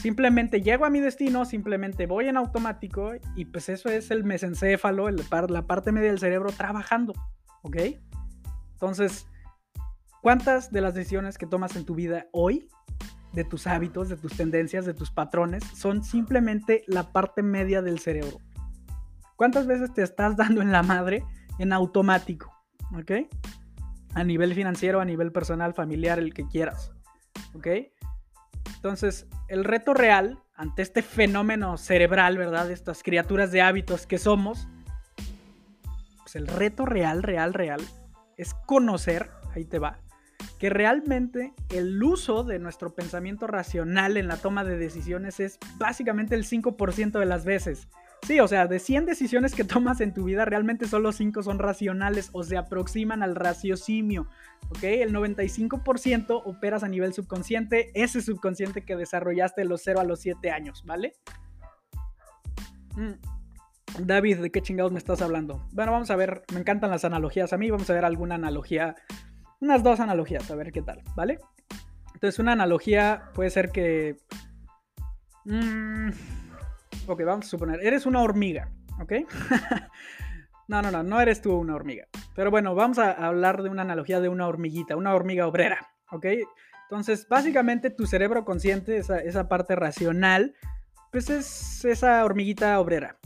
Simplemente 0.02 0.62
llego 0.62 0.84
a 0.84 0.90
mi 0.90 0.98
destino, 0.98 1.44
simplemente 1.44 2.06
voy 2.06 2.26
en 2.26 2.36
automático 2.36 3.12
y 3.36 3.44
pues 3.44 3.68
eso 3.68 3.88
es 3.88 4.10
el 4.10 4.24
mesencéfalo, 4.24 5.08
la 5.08 5.66
parte 5.68 5.92
media 5.92 6.08
del 6.08 6.18
cerebro 6.18 6.50
trabajando, 6.50 7.12
¿ok? 7.62 7.76
Entonces, 8.72 9.28
¿cuántas 10.20 10.72
de 10.72 10.80
las 10.80 10.94
decisiones 10.94 11.38
que 11.38 11.46
tomas 11.46 11.76
en 11.76 11.84
tu 11.84 11.94
vida 11.94 12.26
hoy, 12.32 12.68
de 13.32 13.44
tus 13.44 13.68
hábitos, 13.68 14.08
de 14.08 14.16
tus 14.16 14.36
tendencias, 14.36 14.86
de 14.86 14.92
tus 14.92 15.12
patrones, 15.12 15.62
son 15.72 16.02
simplemente 16.02 16.82
la 16.88 17.12
parte 17.12 17.44
media 17.44 17.80
del 17.80 18.00
cerebro? 18.00 18.38
¿Cuántas 19.36 19.68
veces 19.68 19.94
te 19.94 20.02
estás 20.02 20.36
dando 20.36 20.62
en 20.62 20.72
la 20.72 20.82
madre 20.82 21.24
en 21.60 21.72
automático? 21.72 22.52
¿Ok? 22.98 23.12
A 24.14 24.24
nivel 24.24 24.52
financiero, 24.56 25.00
a 25.00 25.04
nivel 25.04 25.30
personal, 25.30 25.74
familiar, 25.74 26.18
el 26.18 26.34
que 26.34 26.44
quieras. 26.48 26.90
¿Ok? 27.54 27.68
Entonces, 28.82 29.28
el 29.46 29.62
reto 29.62 29.94
real 29.94 30.40
ante 30.56 30.82
este 30.82 31.02
fenómeno 31.02 31.76
cerebral, 31.76 32.36
¿verdad? 32.36 32.66
De 32.66 32.74
estas 32.74 33.04
criaturas 33.04 33.52
de 33.52 33.62
hábitos 33.62 34.08
que 34.08 34.18
somos, 34.18 34.66
pues 36.18 36.34
el 36.34 36.48
reto 36.48 36.84
real, 36.84 37.22
real, 37.22 37.54
real, 37.54 37.80
es 38.36 38.54
conocer, 38.66 39.30
ahí 39.54 39.64
te 39.64 39.78
va, 39.78 40.00
que 40.58 40.68
realmente 40.68 41.54
el 41.70 42.02
uso 42.02 42.42
de 42.42 42.58
nuestro 42.58 42.92
pensamiento 42.92 43.46
racional 43.46 44.16
en 44.16 44.26
la 44.26 44.36
toma 44.36 44.64
de 44.64 44.76
decisiones 44.76 45.38
es 45.38 45.60
básicamente 45.76 46.34
el 46.34 46.44
5% 46.44 47.20
de 47.20 47.26
las 47.26 47.44
veces. 47.44 47.86
Sí, 48.26 48.38
o 48.38 48.46
sea, 48.46 48.68
de 48.68 48.78
100 48.78 49.06
decisiones 49.06 49.54
que 49.54 49.64
tomas 49.64 50.00
en 50.00 50.14
tu 50.14 50.24
vida, 50.24 50.44
realmente 50.44 50.86
solo 50.86 51.12
5 51.12 51.42
son 51.42 51.58
racionales 51.58 52.30
o 52.32 52.42
se 52.44 52.56
aproximan 52.56 53.22
al 53.22 53.34
raciocinio. 53.34 54.28
¿Ok? 54.70 54.84
El 54.84 55.12
95% 55.12 56.42
operas 56.44 56.84
a 56.84 56.88
nivel 56.88 57.12
subconsciente, 57.12 57.90
ese 57.94 58.22
subconsciente 58.22 58.84
que 58.84 58.96
desarrollaste 58.96 59.62
de 59.62 59.68
los 59.68 59.82
0 59.82 60.00
a 60.00 60.04
los 60.04 60.20
7 60.20 60.50
años, 60.50 60.84
¿vale? 60.86 61.14
Mm. 62.96 63.12
David, 63.98 64.38
¿de 64.38 64.50
qué 64.50 64.62
chingados 64.62 64.92
me 64.92 64.98
estás 64.98 65.20
hablando? 65.20 65.66
Bueno, 65.72 65.92
vamos 65.92 66.10
a 66.10 66.16
ver, 66.16 66.42
me 66.54 66.60
encantan 66.60 66.90
las 66.90 67.04
analogías 67.04 67.52
a 67.52 67.58
mí, 67.58 67.70
vamos 67.70 67.90
a 67.90 67.92
ver 67.92 68.06
alguna 68.06 68.36
analogía, 68.36 68.94
unas 69.60 69.82
dos 69.82 70.00
analogías, 70.00 70.50
a 70.50 70.54
ver 70.54 70.72
qué 70.72 70.80
tal, 70.80 71.02
¿vale? 71.14 71.38
Entonces, 72.14 72.38
una 72.38 72.52
analogía 72.52 73.24
puede 73.34 73.50
ser 73.50 73.70
que... 73.70 74.16
Mmm, 75.44 76.10
Ok, 77.06 77.22
vamos 77.24 77.46
a 77.46 77.48
suponer, 77.48 77.80
eres 77.84 78.06
una 78.06 78.20
hormiga, 78.20 78.70
¿ok? 79.00 79.12
no, 80.68 80.82
no, 80.82 80.90
no, 80.90 81.02
no 81.02 81.20
eres 81.20 81.42
tú 81.42 81.52
una 81.54 81.74
hormiga. 81.74 82.06
Pero 82.34 82.50
bueno, 82.50 82.74
vamos 82.74 82.98
a 82.98 83.10
hablar 83.10 83.62
de 83.62 83.70
una 83.70 83.82
analogía 83.82 84.20
de 84.20 84.28
una 84.28 84.46
hormiguita, 84.46 84.96
una 84.96 85.14
hormiga 85.14 85.46
obrera, 85.46 85.90
¿ok? 86.10 86.26
Entonces, 86.92 87.26
básicamente 87.26 87.88
tu 87.88 88.06
cerebro 88.06 88.44
consciente, 88.44 88.98
esa, 88.98 89.48
parte 89.48 89.74
racional, 89.74 90.54
pues 91.10 91.30
es 91.30 91.84
esa 91.86 92.22
hormiguita 92.22 92.78
obrera. 92.78 93.16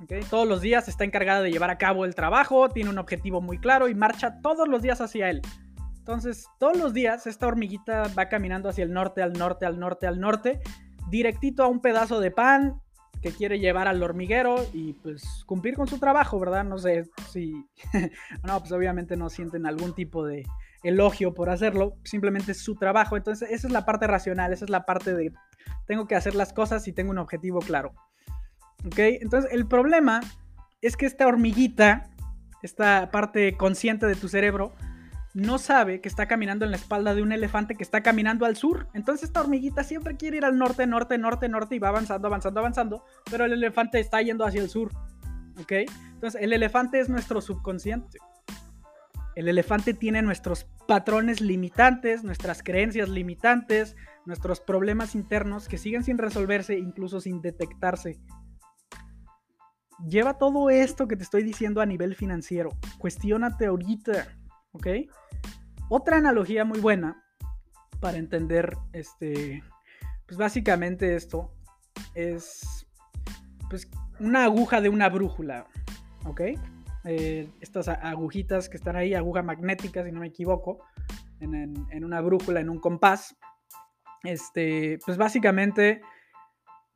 ¿okay? 0.00 0.22
Todos 0.30 0.46
los 0.46 0.60
días 0.60 0.86
está 0.86 1.02
encargada 1.02 1.42
de 1.42 1.50
llevar 1.50 1.70
a 1.70 1.76
cabo 1.76 2.04
el 2.04 2.14
trabajo, 2.14 2.68
tiene 2.68 2.88
un 2.88 2.98
objetivo 2.98 3.40
muy 3.40 3.58
claro 3.58 3.88
y 3.88 3.96
marcha 3.96 4.40
todos 4.40 4.68
los 4.68 4.80
días 4.80 5.00
hacia 5.00 5.28
él. 5.28 5.42
Entonces, 5.98 6.46
todos 6.60 6.78
los 6.78 6.94
días 6.94 7.26
esta 7.26 7.48
hormiguita 7.48 8.04
va 8.16 8.28
caminando 8.28 8.68
hacia 8.68 8.84
el 8.84 8.92
norte, 8.92 9.22
al 9.22 9.32
norte, 9.32 9.66
al 9.66 9.80
norte, 9.80 10.06
al 10.06 10.20
norte, 10.20 10.60
directito 11.10 11.64
a 11.64 11.66
un 11.66 11.80
pedazo 11.80 12.20
de 12.20 12.30
pan, 12.30 12.80
que 13.26 13.36
quiere 13.36 13.58
llevar 13.58 13.88
al 13.88 14.02
hormiguero 14.04 14.64
y 14.72 14.92
pues 14.92 15.42
cumplir 15.46 15.74
con 15.74 15.88
su 15.88 15.98
trabajo, 15.98 16.38
¿verdad? 16.38 16.62
No 16.62 16.78
sé 16.78 17.10
si, 17.28 17.66
no, 18.44 18.60
pues 18.60 18.70
obviamente 18.70 19.16
no 19.16 19.30
sienten 19.30 19.66
algún 19.66 19.94
tipo 19.94 20.24
de 20.24 20.44
elogio 20.84 21.34
por 21.34 21.50
hacerlo, 21.50 21.96
simplemente 22.04 22.52
es 22.52 22.60
su 22.60 22.76
trabajo. 22.76 23.16
Entonces 23.16 23.50
esa 23.50 23.66
es 23.66 23.72
la 23.72 23.84
parte 23.84 24.06
racional, 24.06 24.52
esa 24.52 24.64
es 24.64 24.70
la 24.70 24.86
parte 24.86 25.12
de 25.12 25.32
tengo 25.88 26.06
que 26.06 26.14
hacer 26.14 26.36
las 26.36 26.52
cosas 26.52 26.86
y 26.86 26.92
tengo 26.92 27.10
un 27.10 27.18
objetivo 27.18 27.58
claro. 27.58 27.94
¿Ok? 28.86 28.98
Entonces 28.98 29.50
el 29.52 29.66
problema 29.66 30.20
es 30.80 30.96
que 30.96 31.06
esta 31.06 31.26
hormiguita, 31.26 32.08
esta 32.62 33.10
parte 33.10 33.56
consciente 33.56 34.06
de 34.06 34.14
tu 34.14 34.28
cerebro, 34.28 34.72
no 35.36 35.58
sabe 35.58 36.00
que 36.00 36.08
está 36.08 36.26
caminando 36.26 36.64
en 36.64 36.70
la 36.70 36.78
espalda 36.78 37.14
de 37.14 37.20
un 37.20 37.30
elefante 37.30 37.74
que 37.74 37.82
está 37.82 38.02
caminando 38.02 38.46
al 38.46 38.56
sur. 38.56 38.88
Entonces 38.94 39.28
esta 39.28 39.42
hormiguita 39.42 39.84
siempre 39.84 40.16
quiere 40.16 40.38
ir 40.38 40.46
al 40.46 40.56
norte, 40.56 40.86
norte, 40.86 41.18
norte, 41.18 41.46
norte 41.50 41.74
y 41.76 41.78
va 41.78 41.88
avanzando, 41.88 42.28
avanzando, 42.28 42.60
avanzando, 42.60 43.04
pero 43.30 43.44
el 43.44 43.52
elefante 43.52 44.00
está 44.00 44.22
yendo 44.22 44.46
hacia 44.46 44.62
el 44.62 44.70
sur. 44.70 44.92
¿Ok? 45.60 45.72
Entonces 46.14 46.40
el 46.40 46.54
elefante 46.54 47.00
es 47.00 47.10
nuestro 47.10 47.42
subconsciente. 47.42 48.18
El 49.34 49.48
elefante 49.48 49.92
tiene 49.92 50.22
nuestros 50.22 50.64
patrones 50.88 51.42
limitantes, 51.42 52.24
nuestras 52.24 52.62
creencias 52.62 53.10
limitantes, 53.10 53.94
nuestros 54.24 54.60
problemas 54.60 55.14
internos 55.14 55.68
que 55.68 55.76
siguen 55.76 56.02
sin 56.02 56.16
resolverse, 56.16 56.78
incluso 56.78 57.20
sin 57.20 57.42
detectarse. 57.42 58.18
Lleva 60.08 60.38
todo 60.38 60.70
esto 60.70 61.06
que 61.06 61.16
te 61.16 61.24
estoy 61.24 61.42
diciendo 61.42 61.82
a 61.82 61.86
nivel 61.86 62.14
financiero. 62.14 62.70
Cuestiónate 62.98 63.66
ahorita, 63.66 64.28
¿ok? 64.76 64.86
Otra 65.88 66.18
analogía 66.18 66.64
muy 66.64 66.80
buena 66.80 67.22
para 68.00 68.18
entender 68.18 68.76
este, 68.92 69.62
pues 70.26 70.36
básicamente 70.36 71.16
esto 71.16 71.50
es 72.14 72.86
pues 73.70 73.88
una 74.20 74.44
aguja 74.44 74.80
de 74.80 74.88
una 74.88 75.08
brújula, 75.08 75.66
¿ok? 76.26 76.40
Eh, 77.04 77.48
estas 77.60 77.88
agujitas 77.88 78.68
que 78.68 78.76
están 78.76 78.96
ahí, 78.96 79.14
aguja 79.14 79.42
magnética, 79.42 80.04
si 80.04 80.12
no 80.12 80.20
me 80.20 80.26
equivoco, 80.26 80.84
en, 81.40 82.04
una 82.04 82.20
brújula, 82.20 82.60
en 82.60 82.68
un 82.68 82.78
compás, 82.78 83.36
este, 84.24 84.98
pues 85.04 85.16
básicamente 85.16 86.00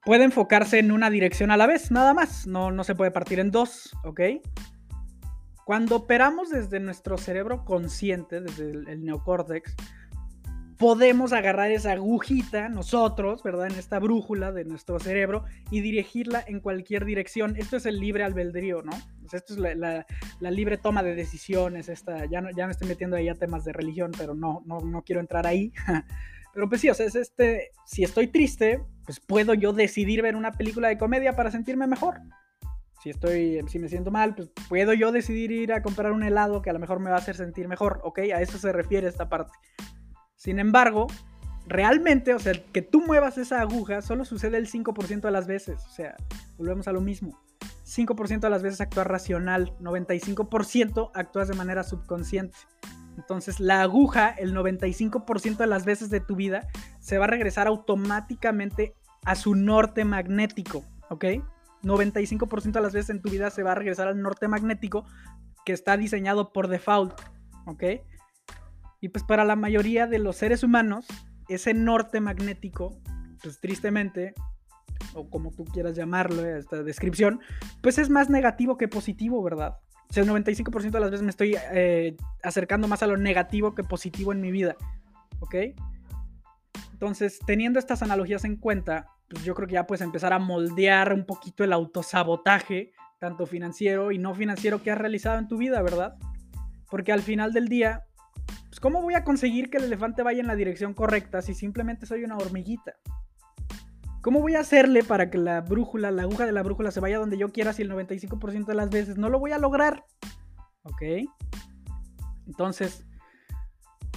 puede 0.05 0.25
enfocarse 0.25 0.79
en 0.79 0.93
una 0.93 1.11
dirección 1.11 1.51
a 1.51 1.57
la 1.57 1.67
vez, 1.67 1.91
nada 1.91 2.15
más, 2.15 2.47
no, 2.47 2.71
no 2.71 2.85
se 2.85 2.95
puede 2.95 3.11
partir 3.11 3.41
en 3.41 3.51
dos, 3.51 3.93
¿ok? 4.05 4.21
Cuando 5.71 5.95
operamos 5.95 6.51
desde 6.51 6.81
nuestro 6.81 7.17
cerebro 7.17 7.65
consciente, 7.65 8.41
desde 8.41 8.73
el, 8.73 9.05
neocórtex, 9.05 9.77
podemos 10.77 11.33
agarrar 11.33 11.71
esa 11.71 11.93
agujita 11.93 12.69
nosotros, 12.69 13.45
¿verdad? 13.45 13.69
En 13.69 13.79
esta 13.79 14.01
brújula 14.01 14.51
de 14.51 14.65
nuestro 14.65 14.99
cerebro 14.99 15.45
y 15.71 15.81
dirigirla 15.81 16.43
en 16.45 16.59
cualquier 16.59 17.05
dirección. 17.05 17.55
Esto 17.57 17.77
es 17.77 17.87
el 17.87 18.01
libre 18.01 18.25
albedrío, 18.25 18.83
¿no? 18.83 18.91
esto 19.33 19.55
es 19.55 19.61
la, 19.61 20.05
libre 20.41 20.77
toma 20.77 21.05
de 21.05 21.15
decisiones. 21.15 21.89
Esta, 21.89 22.27
ya, 22.27 22.41
no, 22.41 22.51
me 22.53 22.73
estoy 22.73 22.89
metiendo 22.89 23.15
ahí 23.17 23.29
a 23.29 23.37
temas 23.37 23.65
de 23.65 23.73
religión, 23.73 24.11
pero 24.19 24.35
no, 24.35 24.65
no, 24.67 24.81
no 24.81 25.03
quiero 25.03 25.21
entrar 25.21 25.47
ahí. 25.47 25.73
pero 26.53 26.69
pues 26.69 26.81
sí, 26.81 26.91
o 26.91 26.95
sea, 26.95 27.07
es 27.07 27.15
este, 27.15 27.71
si 27.87 28.03
estoy 28.03 28.27
triste, 28.27 28.83
pues 29.05 29.21
puedo 29.21 29.55
yo 29.55 29.73
decidir 29.73 30.21
ver 30.21 30.35
una 30.35 30.51
película 30.51 30.89
de 30.89 30.99
comedia 30.99 31.37
para 31.37 31.53
sentirme 31.53 31.87
mejor 31.87 32.23
si 33.03 33.11
estoy, 33.11 33.61
si 33.69 33.79
me 33.79 33.89
siento 33.89 34.11
mal, 34.11 34.35
pues 34.35 34.51
puedo 34.69 34.93
yo 34.93 35.11
decidir 35.11 35.51
ir 35.53 35.73
a 35.73 35.83
comprar 35.83 36.13
un 36.13 36.23
helado 36.23 36.61
que 36.61 36.71
a 36.71 36.73
lo 36.73 36.79
mejor 36.79 37.01
me 37.01 37.11
va 37.11 37.17
a 37.17 37.21
hacer 37.21 37.35
sentir 37.35 37.67
mejor, 37.67 38.01
¿ok? 38.05 38.19
A 38.35 38.43
eso 38.43 38.59
se 38.59 38.73
refiere 38.73 39.09
esta 39.09 39.29
parte. 39.29 39.53
Sin 40.37 40.59
embargo, 40.59 41.07
realmente, 41.67 42.35
o 42.35 42.39
sea, 42.39 42.53
que 42.73 42.83
tú 42.83 43.01
muevas 43.01 43.39
esa 43.39 43.61
aguja 43.61 44.03
solo 44.03 44.25
sucede 44.25 44.59
el 44.59 44.71
5% 44.71 45.23
de 45.23 45.31
las 45.31 45.47
veces, 45.47 45.83
o 45.87 45.91
sea, 45.91 46.15
volvemos 46.59 46.89
a 46.89 46.93
lo 46.93 47.01
mismo. 47.01 47.41
5% 47.87 48.41
de 48.41 48.51
las 48.51 48.63
veces 48.63 48.81
actúas 48.81 49.07
racional, 49.07 49.75
95% 49.81 51.11
actúas 51.15 51.49
de 51.49 51.55
manera 51.55 51.83
subconsciente. 51.83 52.57
Entonces 53.17 53.61
la 53.61 53.83
aguja, 53.83 54.31
el 54.31 54.55
95% 54.55 55.57
de 55.57 55.67
las 55.67 55.85
veces 55.85 56.11
de 56.11 56.21
tu 56.21 56.37
vida, 56.37 56.69
se 57.01 57.19
va 57.19 57.25
a 57.25 57.29
regresar 57.29 57.67
automáticamente 57.67 58.95
a 59.25 59.35
su 59.35 59.55
norte 59.55 60.05
magnético, 60.05 60.85
¿ok? 61.09 61.25
95% 61.83 62.73
de 62.73 62.81
las 62.81 62.93
veces 62.93 63.11
en 63.11 63.23
tu 63.23 63.31
vida 63.31 63.51
se 63.51 63.63
va 63.63 63.73
a 63.73 63.75
regresar 63.75 64.09
al 64.09 64.21
norte 64.21 64.49
magnético 64.49 65.05
que 65.65 65.73
está 65.73 65.97
diseñado 65.97 66.53
por 66.53 66.69
default, 66.69 67.19
¿ok? 67.67 67.85
Y 69.01 69.09
pues 69.09 69.25
para 69.25 69.45
la 69.45 69.57
mayoría 69.57 70.07
de 70.07 70.19
los 70.19 70.37
seres 70.37 70.63
humanos, 70.63 71.07
ese 71.49 71.75
norte 71.75 72.21
magnético, 72.21 72.99
pues 73.43 73.61
tristemente, 73.61 74.35
o 75.15 75.29
como 75.29 75.51
tú 75.51 75.65
quieras 75.65 75.97
llamarlo, 75.97 76.45
esta 76.45 76.83
descripción, 76.83 77.41
pues 77.83 77.99
es 77.99 78.11
más 78.11 78.29
negativo 78.31 78.77
que 78.77 78.89
positivo, 78.89 79.43
¿verdad? 79.43 79.79
O 80.11 80.13
sea, 80.13 80.23
el 80.23 80.29
95% 80.29 80.91
de 80.91 81.01
las 81.01 81.11
veces 81.11 81.23
me 81.23 81.31
estoy 81.31 81.57
eh, 81.73 82.17
acercando 82.43 82.89
más 82.89 83.03
a 83.03 83.07
lo 83.07 83.17
negativo 83.17 83.75
que 83.75 83.85
positivo 83.85 84.33
en 84.33 84.41
mi 84.41 84.51
vida, 84.51 84.77
¿ok? 85.41 85.55
Entonces, 87.01 87.39
teniendo 87.47 87.79
estas 87.79 88.03
analogías 88.03 88.45
en 88.45 88.57
cuenta, 88.57 89.07
pues 89.31 89.43
yo 89.43 89.55
creo 89.55 89.67
que 89.67 89.73
ya 89.73 89.87
puedes 89.87 90.03
empezar 90.03 90.35
a 90.35 90.39
moldear 90.39 91.15
un 91.15 91.25
poquito 91.25 91.65
el 91.65 91.73
autosabotaje, 91.73 92.93
tanto 93.19 93.47
financiero 93.47 94.13
y 94.13 94.19
no 94.19 94.35
financiero 94.35 94.83
que 94.83 94.91
has 94.91 94.99
realizado 94.99 95.39
en 95.39 95.49
tu 95.49 95.57
vida, 95.57 95.81
¿verdad? 95.81 96.19
Porque 96.91 97.11
al 97.11 97.23
final 97.23 97.55
del 97.55 97.69
día, 97.69 98.05
pues 98.69 98.81
¿cómo 98.81 99.01
voy 99.01 99.15
a 99.15 99.25
conseguir 99.25 99.71
que 99.71 99.79
el 99.79 99.85
elefante 99.85 100.23
vaya 100.23 100.41
en 100.41 100.47
la 100.47 100.57
dirección 100.57 100.93
correcta 100.93 101.41
si 101.41 101.55
simplemente 101.55 102.05
soy 102.05 102.23
una 102.23 102.37
hormiguita? 102.37 102.93
¿Cómo 104.21 104.43
voy 104.43 104.57
a 104.57 104.61
hacerle 104.61 105.03
para 105.03 105.31
que 105.31 105.39
la 105.39 105.63
brújula, 105.63 106.11
la 106.11 106.25
aguja 106.25 106.45
de 106.45 106.53
la 106.53 106.63
brújula 106.63 106.91
se 106.91 107.01
vaya 107.01 107.17
donde 107.17 107.39
yo 107.39 107.49
quiera 107.49 107.73
si 107.73 107.81
el 107.81 107.91
95% 107.91 108.67
de 108.67 108.75
las 108.75 108.91
veces 108.91 109.17
no 109.17 109.31
lo 109.31 109.39
voy 109.39 109.53
a 109.53 109.59
lograr? 109.59 110.05
¿Ok? 110.83 111.01
Entonces, 112.47 113.07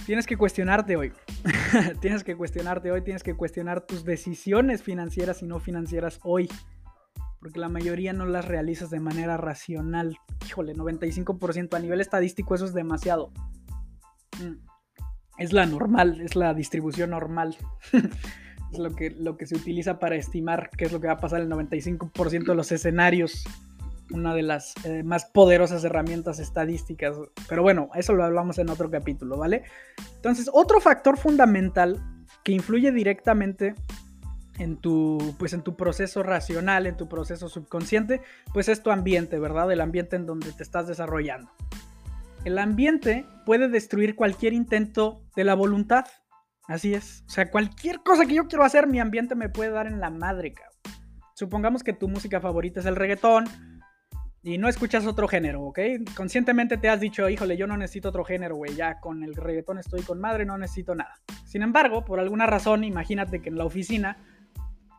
tienes 0.06 0.26
que 0.26 0.36
cuestionarte 0.36 0.96
hoy. 0.96 1.12
tienes 2.00 2.24
que 2.24 2.36
cuestionarte 2.36 2.90
hoy, 2.90 3.02
tienes 3.02 3.22
que 3.22 3.34
cuestionar 3.34 3.80
tus 3.80 4.04
decisiones 4.04 4.82
financieras 4.82 5.42
y 5.42 5.46
no 5.46 5.60
financieras 5.60 6.20
hoy. 6.22 6.48
Porque 7.40 7.60
la 7.60 7.68
mayoría 7.68 8.12
no 8.12 8.24
las 8.24 8.46
realizas 8.46 8.90
de 8.90 9.00
manera 9.00 9.36
racional. 9.36 10.18
Híjole, 10.46 10.74
95% 10.74 11.74
a 11.74 11.78
nivel 11.78 12.00
estadístico 12.00 12.54
eso 12.54 12.64
es 12.64 12.74
demasiado. 12.74 13.32
Mm. 14.40 14.56
Es 15.38 15.52
la 15.52 15.66
normal, 15.66 16.20
es 16.20 16.36
la 16.36 16.54
distribución 16.54 17.10
normal. 17.10 17.56
es 18.72 18.78
lo 18.78 18.94
que, 18.94 19.10
lo 19.10 19.36
que 19.36 19.46
se 19.46 19.56
utiliza 19.56 19.98
para 19.98 20.16
estimar 20.16 20.70
qué 20.76 20.86
es 20.86 20.92
lo 20.92 21.00
que 21.00 21.08
va 21.08 21.14
a 21.14 21.20
pasar 21.20 21.40
el 21.40 21.50
95% 21.50 22.46
de 22.46 22.54
los 22.54 22.72
escenarios 22.72 23.44
una 24.14 24.34
de 24.34 24.42
las 24.42 24.74
eh, 24.84 25.02
más 25.02 25.26
poderosas 25.26 25.84
herramientas 25.84 26.38
estadísticas. 26.38 27.16
Pero 27.48 27.62
bueno, 27.62 27.90
eso 27.94 28.12
lo 28.14 28.24
hablamos 28.24 28.58
en 28.58 28.70
otro 28.70 28.90
capítulo, 28.90 29.36
¿vale? 29.36 29.64
Entonces, 30.16 30.48
otro 30.52 30.80
factor 30.80 31.18
fundamental 31.18 32.00
que 32.42 32.52
influye 32.52 32.92
directamente 32.92 33.74
en 34.58 34.76
tu, 34.76 35.34
pues 35.38 35.52
en 35.52 35.62
tu 35.62 35.76
proceso 35.76 36.22
racional, 36.22 36.86
en 36.86 36.96
tu 36.96 37.08
proceso 37.08 37.48
subconsciente, 37.48 38.22
pues 38.52 38.68
es 38.68 38.82
tu 38.82 38.90
ambiente, 38.90 39.38
¿verdad? 39.38 39.70
El 39.72 39.80
ambiente 39.80 40.16
en 40.16 40.26
donde 40.26 40.52
te 40.52 40.62
estás 40.62 40.86
desarrollando. 40.86 41.50
El 42.44 42.58
ambiente 42.58 43.26
puede 43.46 43.68
destruir 43.68 44.14
cualquier 44.14 44.52
intento 44.52 45.22
de 45.34 45.44
la 45.44 45.54
voluntad. 45.54 46.04
Así 46.66 46.94
es. 46.94 47.24
O 47.26 47.30
sea, 47.30 47.50
cualquier 47.50 48.00
cosa 48.02 48.26
que 48.26 48.34
yo 48.34 48.46
quiero 48.46 48.64
hacer, 48.64 48.86
mi 48.86 49.00
ambiente 49.00 49.34
me 49.34 49.48
puede 49.48 49.70
dar 49.70 49.86
en 49.86 50.00
la 50.00 50.10
madre, 50.10 50.52
cabrón. 50.52 50.72
supongamos 51.34 51.82
que 51.82 51.92
tu 51.92 52.08
música 52.08 52.40
favorita 52.40 52.80
es 52.80 52.86
el 52.86 52.96
reggaetón 52.96 53.46
y 54.44 54.58
no 54.58 54.68
escuchas 54.68 55.06
otro 55.06 55.26
género, 55.26 55.62
¿ok? 55.62 55.78
Conscientemente 56.14 56.76
te 56.76 56.90
has 56.90 57.00
dicho, 57.00 57.26
híjole, 57.30 57.56
yo 57.56 57.66
no 57.66 57.78
necesito 57.78 58.10
otro 58.10 58.24
género, 58.24 58.56
güey, 58.56 58.74
ya 58.74 59.00
con 59.00 59.24
el 59.24 59.34
reggaetón 59.34 59.78
estoy 59.78 60.02
con 60.02 60.20
madre, 60.20 60.44
no 60.44 60.58
necesito 60.58 60.94
nada. 60.94 61.14
Sin 61.46 61.62
embargo, 61.62 62.04
por 62.04 62.20
alguna 62.20 62.46
razón, 62.46 62.84
imagínate 62.84 63.40
que 63.40 63.48
en 63.48 63.56
la 63.56 63.64
oficina, 63.64 64.18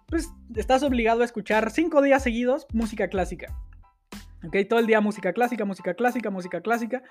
pues 0.07 0.31
estás 0.55 0.81
obligado 0.81 1.21
a 1.21 1.25
escuchar 1.25 1.69
cinco 1.69 2.01
días 2.01 2.23
seguidos 2.23 2.65
música 2.73 3.07
clásica. 3.07 3.55
¿Ok? 4.43 4.55
Todo 4.67 4.79
el 4.79 4.87
día 4.87 4.99
música 4.99 5.31
clásica, 5.31 5.63
música 5.63 5.93
clásica, 5.93 6.31
música 6.31 6.61
clásica. 6.61 7.03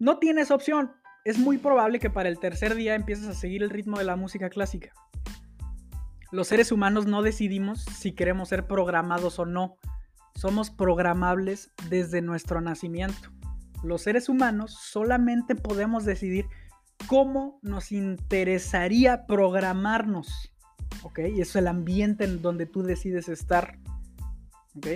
No 0.00 0.18
tienes 0.18 0.50
opción. 0.50 0.92
Es 1.24 1.38
muy 1.38 1.58
probable 1.58 2.00
que 2.00 2.10
para 2.10 2.28
el 2.28 2.40
tercer 2.40 2.74
día 2.74 2.96
empieces 2.96 3.28
a 3.28 3.34
seguir 3.34 3.62
el 3.62 3.70
ritmo 3.70 3.98
de 3.98 4.04
la 4.04 4.16
música 4.16 4.50
clásica. 4.50 4.92
Los 6.32 6.48
seres 6.48 6.72
humanos 6.72 7.06
no 7.06 7.22
decidimos 7.22 7.84
si 7.84 8.12
queremos 8.12 8.48
ser 8.48 8.66
programados 8.66 9.38
o 9.38 9.46
no. 9.46 9.76
Somos 10.46 10.70
programables 10.70 11.72
desde 11.90 12.22
nuestro 12.22 12.60
nacimiento. 12.60 13.30
Los 13.82 14.02
seres 14.02 14.28
humanos 14.28 14.78
solamente 14.80 15.56
podemos 15.56 16.04
decidir 16.04 16.46
cómo 17.08 17.58
nos 17.62 17.90
interesaría 17.90 19.26
programarnos. 19.26 20.54
¿Ok? 21.02 21.18
Y 21.34 21.40
es 21.40 21.56
el 21.56 21.66
ambiente 21.66 22.22
en 22.22 22.42
donde 22.42 22.66
tú 22.66 22.84
decides 22.84 23.28
estar. 23.28 23.80
¿Ok? 24.76 24.86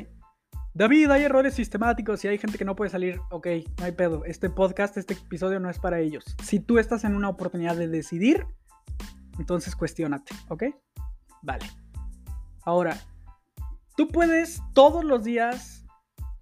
David, 0.73 1.11
hay 1.11 1.25
errores 1.25 1.55
sistemáticos 1.55 2.25
y 2.25 2.29
hay 2.29 2.39
gente 2.39 2.57
que 2.57 2.65
no 2.65 2.77
puede 2.77 2.93
salir. 2.93 3.19
Ok, 3.33 3.49
no 3.81 3.87
hay 3.87 3.93
pedo. 3.93 4.25
Este 4.27 4.51
podcast, 4.51 4.99
este 4.99 5.15
episodio 5.15 5.59
no 5.59 5.69
es 5.69 5.81
para 5.81 5.99
ellos. 5.99 6.25
Si 6.45 6.61
tú 6.61 6.79
estás 6.79 7.03
en 7.03 7.17
una 7.17 7.29
oportunidad 7.29 7.75
de 7.75 7.89
decidir, 7.89 8.47
entonces 9.37 9.75
cuestionate, 9.75 10.33
¿ok? 10.49 10.63
Vale. 11.43 11.67
Ahora, 12.63 12.97
tú 14.01 14.09
puedes 14.09 14.63
todos 14.73 15.05
los 15.05 15.25
días 15.25 15.85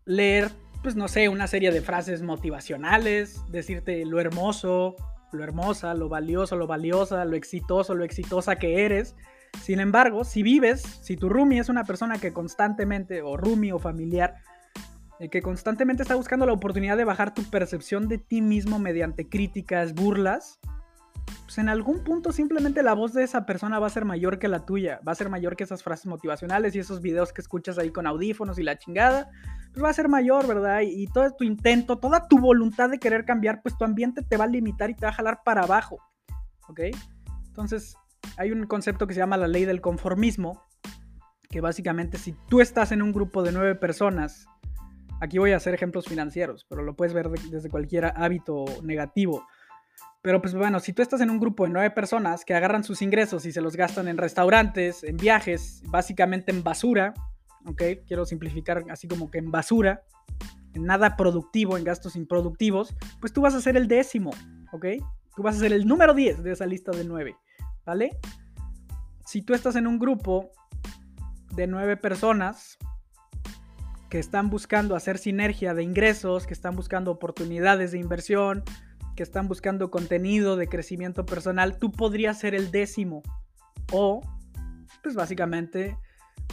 leer, 0.05 0.49
pues 0.81 0.94
no 0.94 1.09
sé, 1.09 1.29
una 1.29 1.49
serie 1.49 1.73
de 1.73 1.81
frases 1.81 2.23
motivacionales, 2.23 3.42
decirte 3.51 4.05
lo 4.05 4.21
hermoso, 4.21 4.94
lo 5.33 5.42
hermosa, 5.42 5.92
lo 5.94 6.09
valioso, 6.09 6.55
lo 6.55 6.68
valiosa, 6.68 7.25
lo 7.25 7.35
exitoso, 7.35 7.97
lo 7.97 8.05
exitosa 8.05 8.61
que 8.61 8.85
eres. 8.85 9.16
Sin 9.61 9.81
embargo, 9.81 10.23
si 10.23 10.44
vives, 10.44 10.83
si 11.03 11.16
tu 11.16 11.29
roomie 11.29 11.59
es 11.59 11.68
una 11.68 11.83
persona 11.83 12.18
que 12.18 12.33
constantemente, 12.33 13.23
o 13.23 13.37
roomie 13.37 13.73
o 13.73 13.81
familiar, 13.81 14.37
eh, 15.18 15.29
que 15.29 15.42
constantemente 15.42 16.05
está 16.05 16.14
buscando 16.14 16.47
la 16.47 16.53
oportunidad 16.53 16.97
de 16.97 17.07
bajar 17.07 17.35
tu 17.35 17.42
percepción 17.42 18.07
de 18.07 18.18
ti 18.18 18.40
mismo 18.40 18.79
mediante 18.79 19.29
críticas, 19.29 19.94
burlas, 19.94 20.61
pues 21.44 21.58
en 21.58 21.68
algún 21.68 22.04
punto 22.04 22.32
simplemente 22.32 22.82
la 22.82 22.94
voz 22.94 23.12
de 23.12 23.24
esa 23.24 23.46
persona 23.46 23.78
va 23.78 23.86
a 23.86 23.90
ser 23.90 24.04
mayor 24.04 24.38
que 24.38 24.48
la 24.48 24.64
tuya, 24.64 25.00
va 25.06 25.12
a 25.12 25.14
ser 25.14 25.28
mayor 25.28 25.56
que 25.56 25.64
esas 25.64 25.82
frases 25.82 26.06
motivacionales 26.06 26.74
y 26.74 26.78
esos 26.78 27.00
videos 27.00 27.32
que 27.32 27.40
escuchas 27.40 27.78
ahí 27.78 27.90
con 27.90 28.06
audífonos 28.06 28.58
y 28.58 28.62
la 28.62 28.78
chingada, 28.78 29.30
pues 29.72 29.84
va 29.84 29.90
a 29.90 29.94
ser 29.94 30.08
mayor, 30.08 30.46
¿verdad? 30.46 30.80
Y, 30.82 31.06
todo 31.06 31.30
tu 31.32 31.44
intento, 31.44 31.98
toda 31.98 32.28
tu 32.28 32.38
voluntad 32.38 32.90
de 32.90 32.98
querer 32.98 33.24
cambiar, 33.24 33.62
pues 33.62 33.76
tu 33.76 33.84
ambiente 33.84 34.22
te 34.22 34.36
va 34.36 34.44
a 34.44 34.48
limitar 34.48 34.90
y 34.90 34.94
te 34.94 35.06
va 35.06 35.10
a 35.10 35.14
jalar 35.14 35.40
para 35.44 35.62
abajo, 35.62 35.98
¿ok? 36.68 36.80
Entonces, 37.46 37.96
hay 38.36 38.52
un 38.52 38.66
concepto 38.66 39.06
que 39.06 39.14
se 39.14 39.20
llama 39.20 39.36
la 39.36 39.48
ley 39.48 39.64
del 39.64 39.80
conformismo, 39.80 40.64
que 41.48 41.60
básicamente 41.60 42.18
si 42.18 42.34
tú 42.48 42.60
estás 42.60 42.92
en 42.92 43.02
un 43.02 43.12
grupo 43.12 43.42
de 43.42 43.52
nueve 43.52 43.74
personas, 43.74 44.46
aquí 45.20 45.38
voy 45.38 45.52
a 45.52 45.56
hacer 45.56 45.74
ejemplos 45.74 46.06
financieros, 46.06 46.66
pero 46.68 46.82
lo 46.82 46.94
puedes 46.94 47.14
ver 47.14 47.30
desde 47.30 47.70
cualquier 47.70 48.12
hábito 48.16 48.64
negativo 48.82 49.46
pero 50.22 50.42
pues 50.42 50.54
bueno, 50.54 50.81
si 50.81 50.92
tú 50.92 51.02
estás 51.02 51.20
en 51.20 51.31
un 51.31 51.38
grupo 51.38 51.64
de 51.64 51.70
nueve 51.70 51.90
personas 51.90 52.44
que 52.44 52.54
agarran 52.54 52.85
sus 52.85 53.02
ingresos 53.02 53.46
y 53.46 53.52
se 53.52 53.61
los 53.61 53.76
gastan 53.76 54.09
en 54.09 54.16
restaurantes, 54.16 55.04
en 55.04 55.16
viajes, 55.16 55.83
básicamente 55.87 56.50
en 56.50 56.62
basura, 56.62 57.14
¿ok? 57.66 57.83
Quiero 58.07 58.24
simplificar 58.26 58.85
así 58.90 59.07
como 59.07 59.31
que 59.31 59.38
en 59.38 59.50
basura, 59.50 60.02
en 60.74 60.85
nada 60.85 61.16
productivo, 61.16 61.76
en 61.76 61.85
gastos 61.85 62.16
improductivos, 62.16 62.94
pues 63.20 63.33
tú 63.33 63.42
vas 63.42 63.54
a 63.54 63.61
ser 63.61 63.76
el 63.76 63.87
décimo, 63.87 64.31
¿ok? 64.72 64.87
Tú 65.37 65.42
vas 65.42 65.57
a 65.57 65.61
ser 65.61 65.72
el 65.72 65.87
número 65.87 66.14
10 66.14 66.42
de 66.42 66.52
esa 66.52 66.66
lista 66.66 66.90
de 66.90 67.04
nueve, 67.04 67.37
¿vale? 67.87 68.18
Si 69.24 69.42
tú 69.42 69.54
estás 69.54 69.76
en 69.76 69.87
un 69.87 69.98
grupo 69.98 70.50
de 71.54 71.66
nueve 71.66 71.96
personas 71.96 72.76
que 74.09 74.18
están 74.18 74.50
buscando 74.50 74.96
hacer 74.96 75.18
sinergia 75.18 75.74
de 75.74 75.83
ingresos, 75.83 76.46
que 76.46 76.54
están 76.54 76.74
buscando 76.74 77.11
oportunidades 77.11 77.92
de 77.92 77.98
inversión, 77.98 78.64
que 79.18 79.24
están 79.24 79.48
buscando 79.48 79.90
contenido 79.90 80.54
de 80.54 80.68
crecimiento 80.68 81.26
personal, 81.26 81.76
tú 81.76 81.90
podrías 81.90 82.38
ser 82.38 82.54
el 82.54 82.70
décimo. 82.70 83.24
O, 83.90 84.20
pues 85.02 85.16
básicamente, 85.16 85.96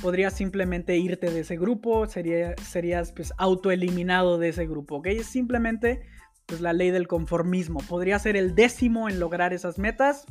podrías 0.02 0.34
simplemente 0.34 0.98
irte 0.98 1.30
de 1.30 1.42
ese 1.42 1.58
grupo, 1.58 2.08
sería, 2.08 2.56
serías 2.56 3.12
pues 3.12 3.34
autoeliminado 3.38 4.40
de 4.40 4.50
ese 4.50 4.66
grupo, 4.66 4.96
¿ok? 4.96 5.06
Es 5.10 5.28
simplemente 5.28 6.08
pues 6.48 6.60
la 6.60 6.74
ley 6.74 6.90
del 6.90 7.08
conformismo. 7.08 7.82
Podría 7.88 8.18
ser 8.18 8.36
el 8.36 8.56
décimo 8.56 9.10
en 9.10 9.20
lograr 9.20 9.54
esas 9.54 9.78
metas 9.78 10.26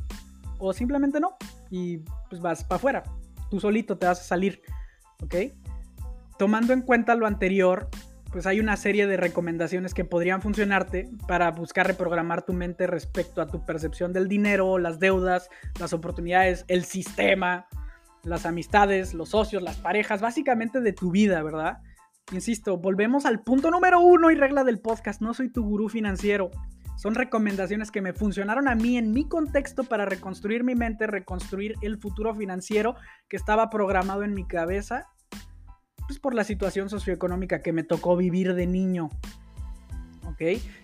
o 0.59 0.73
simplemente 0.73 1.21
no. 1.21 1.37
Y 1.71 1.99
pues 2.29 2.41
vas 2.41 2.65
para 2.65 2.75
afuera. 2.75 3.03
Tú 3.49 3.61
solito 3.61 3.97
te 3.97 4.07
vas 4.07 4.19
a 4.19 4.23
salir, 4.25 4.61
¿ok? 5.23 5.35
Tomando 6.37 6.73
en 6.73 6.81
cuenta 6.81 7.15
lo 7.15 7.27
anterior, 7.27 7.87
pues 8.35 8.47
hay 8.47 8.59
una 8.59 8.75
serie 8.75 9.07
de 9.07 9.15
recomendaciones 9.15 9.93
que 9.93 10.03
podrían 10.03 10.41
funcionarte 10.41 11.09
para 11.25 11.51
buscar 11.51 11.87
reprogramar 11.87 12.41
tu 12.41 12.51
mente 12.51 12.85
respecto 12.85 13.41
a 13.41 13.47
tu 13.47 13.63
percepción 13.63 14.11
del 14.11 14.27
dinero, 14.27 14.77
las 14.77 14.99
deudas, 14.99 15.47
las 15.79 15.93
oportunidades, 15.93 16.65
el 16.67 16.83
sistema, 16.83 17.65
las 18.23 18.45
amistades, 18.45 19.13
los 19.13 19.29
socios, 19.29 19.63
las 19.63 19.77
parejas, 19.77 20.19
básicamente 20.19 20.81
de 20.81 20.91
tu 20.91 21.11
vida, 21.11 21.41
¿verdad? 21.43 21.77
Insisto, 22.33 22.77
volvemos 22.77 23.25
al 23.25 23.41
punto 23.41 23.71
número 23.71 24.01
uno 24.01 24.29
y 24.29 24.35
regla 24.35 24.65
del 24.65 24.81
podcast, 24.81 25.21
no 25.21 25.33
soy 25.33 25.49
tu 25.49 25.63
gurú 25.63 25.87
financiero. 25.87 26.51
Son 26.97 27.15
recomendaciones 27.15 27.89
que 27.89 28.01
me 28.01 28.11
funcionaron 28.11 28.67
a 28.67 28.75
mí 28.75 28.97
en 28.97 29.13
mi 29.13 29.29
contexto 29.29 29.85
para 29.85 30.03
reconstruir 30.03 30.65
mi 30.65 30.75
mente, 30.75 31.07
reconstruir 31.07 31.75
el 31.81 31.97
futuro 31.99 32.35
financiero 32.35 32.97
que 33.29 33.37
estaba 33.37 33.69
programado 33.69 34.23
en 34.23 34.33
mi 34.33 34.45
cabeza 34.45 35.07
pues 36.07 36.19
por 36.19 36.33
la 36.33 36.43
situación 36.43 36.89
socioeconómica 36.89 37.61
que 37.61 37.73
me 37.73 37.83
tocó 37.83 38.15
vivir 38.15 38.53
de 38.53 38.67
niño. 38.67 39.09
¿Ok? 40.25 40.41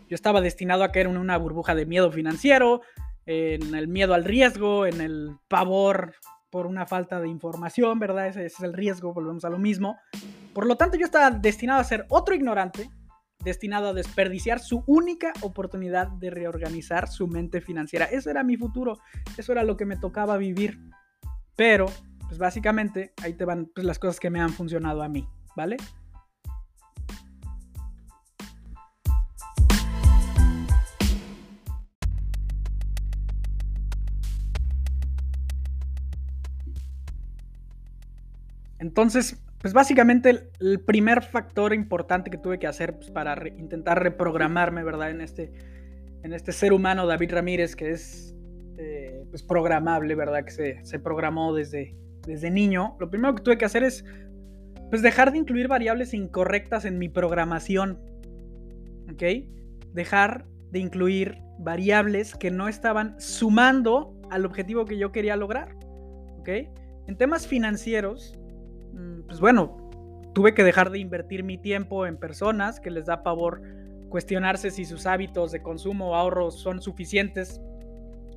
Yo 0.09 0.15
estaba 0.15 0.41
destinado 0.41 0.83
a 0.83 0.91
caer 0.91 1.07
en 1.07 1.17
una 1.17 1.37
burbuja 1.37 1.75
de 1.75 1.85
miedo 1.85 2.11
financiero, 2.11 2.81
en 3.25 3.75
el 3.75 3.87
miedo 3.87 4.13
al 4.13 4.25
riesgo, 4.25 4.85
en 4.85 5.01
el 5.01 5.37
pavor 5.47 6.13
por 6.49 6.65
una 6.65 6.85
falta 6.85 7.19
de 7.19 7.29
información, 7.29 7.97
¿verdad? 7.97 8.27
Ese, 8.27 8.45
es 8.45 8.59
el 8.59 8.73
riesgo, 8.73 9.13
volvemos 9.13 9.45
a 9.45 9.49
lo 9.49 9.57
mismo. 9.57 9.97
Por 10.53 10.67
lo 10.67 10.75
tanto, 10.75 10.97
yo 10.97 11.05
estaba 11.05 11.31
destinado 11.31 11.79
a 11.79 11.83
ser 11.85 12.05
otro 12.09 12.35
ignorante, 12.35 12.89
destinado 13.43 13.89
a 13.89 13.93
desperdiciar 13.93 14.59
su 14.59 14.83
única 14.85 15.31
oportunidad 15.41 16.07
de 16.07 16.29
reorganizar 16.29 17.07
su 17.07 17.27
mente 17.27 17.61
financiera. 17.61 18.05
Eso 18.05 18.29
era 18.29 18.43
mi 18.43 18.57
futuro, 18.57 18.99
eso 19.37 19.53
era 19.53 19.63
lo 19.63 19.77
que 19.77 19.85
me 19.85 19.95
tocaba 19.95 20.37
vivir. 20.37 20.77
Pero 21.55 21.85
pues 22.31 22.39
básicamente 22.39 23.11
ahí 23.21 23.33
te 23.33 23.43
van 23.43 23.65
pues, 23.65 23.85
las 23.85 23.99
cosas 23.99 24.17
que 24.17 24.29
me 24.29 24.39
han 24.39 24.51
funcionado 24.51 25.03
a 25.03 25.09
mí, 25.09 25.27
¿vale? 25.53 25.75
Entonces, 38.79 39.43
pues 39.59 39.73
básicamente 39.73 40.53
el, 40.61 40.79
primer 40.79 41.23
factor 41.23 41.73
importante 41.73 42.31
que 42.31 42.37
tuve 42.37 42.59
que 42.59 42.67
hacer 42.67 42.95
pues, 42.95 43.11
para 43.11 43.45
intentar 43.49 44.01
reprogramarme, 44.01 44.85
¿verdad? 44.85 45.09
En 45.09 45.19
este, 45.19 45.51
en 46.23 46.31
este 46.31 46.53
ser 46.53 46.71
humano, 46.71 47.05
David 47.07 47.33
Ramírez, 47.33 47.75
que 47.75 47.91
es 47.91 48.33
eh, 48.77 49.25
pues 49.29 49.43
programable, 49.43 50.15
¿verdad? 50.15 50.45
Que 50.45 50.51
se, 50.51 50.85
se 50.85 50.97
programó 50.97 51.53
desde, 51.53 51.93
desde 52.25 52.51
niño, 52.51 52.95
lo 52.99 53.09
primero 53.09 53.35
que 53.35 53.43
tuve 53.43 53.57
que 53.57 53.65
hacer 53.65 53.83
es 53.83 54.05
pues 54.89 55.01
dejar 55.01 55.31
de 55.31 55.37
incluir 55.37 55.67
variables 55.67 56.13
incorrectas 56.13 56.85
en 56.85 56.99
mi 56.99 57.09
programación. 57.09 57.99
¿Ok? 59.11 59.23
Dejar 59.93 60.45
de 60.71 60.79
incluir 60.79 61.37
variables 61.59 62.35
que 62.35 62.51
no 62.51 62.67
estaban 62.67 63.19
sumando 63.19 64.13
al 64.29 64.45
objetivo 64.45 64.85
que 64.85 64.97
yo 64.97 65.11
quería 65.11 65.35
lograr. 65.35 65.75
¿Ok? 66.39 66.49
En 67.07 67.17
temas 67.17 67.47
financieros, 67.47 68.37
mm, 68.93 69.21
pues 69.27 69.39
bueno, 69.39 69.89
tuve 70.33 70.53
que 70.53 70.63
dejar 70.63 70.91
de 70.91 70.99
invertir 70.99 71.43
mi 71.43 71.57
tiempo 71.57 72.05
en 72.05 72.17
personas 72.17 72.79
que 72.79 72.91
les 72.91 73.05
da 73.05 73.19
favor 73.19 73.61
cuestionarse 74.09 74.71
si 74.71 74.83
sus 74.83 75.05
hábitos 75.05 75.53
de 75.53 75.61
consumo 75.61 76.09
o 76.09 76.15
ahorro 76.15 76.51
son 76.51 76.81
suficientes 76.81 77.61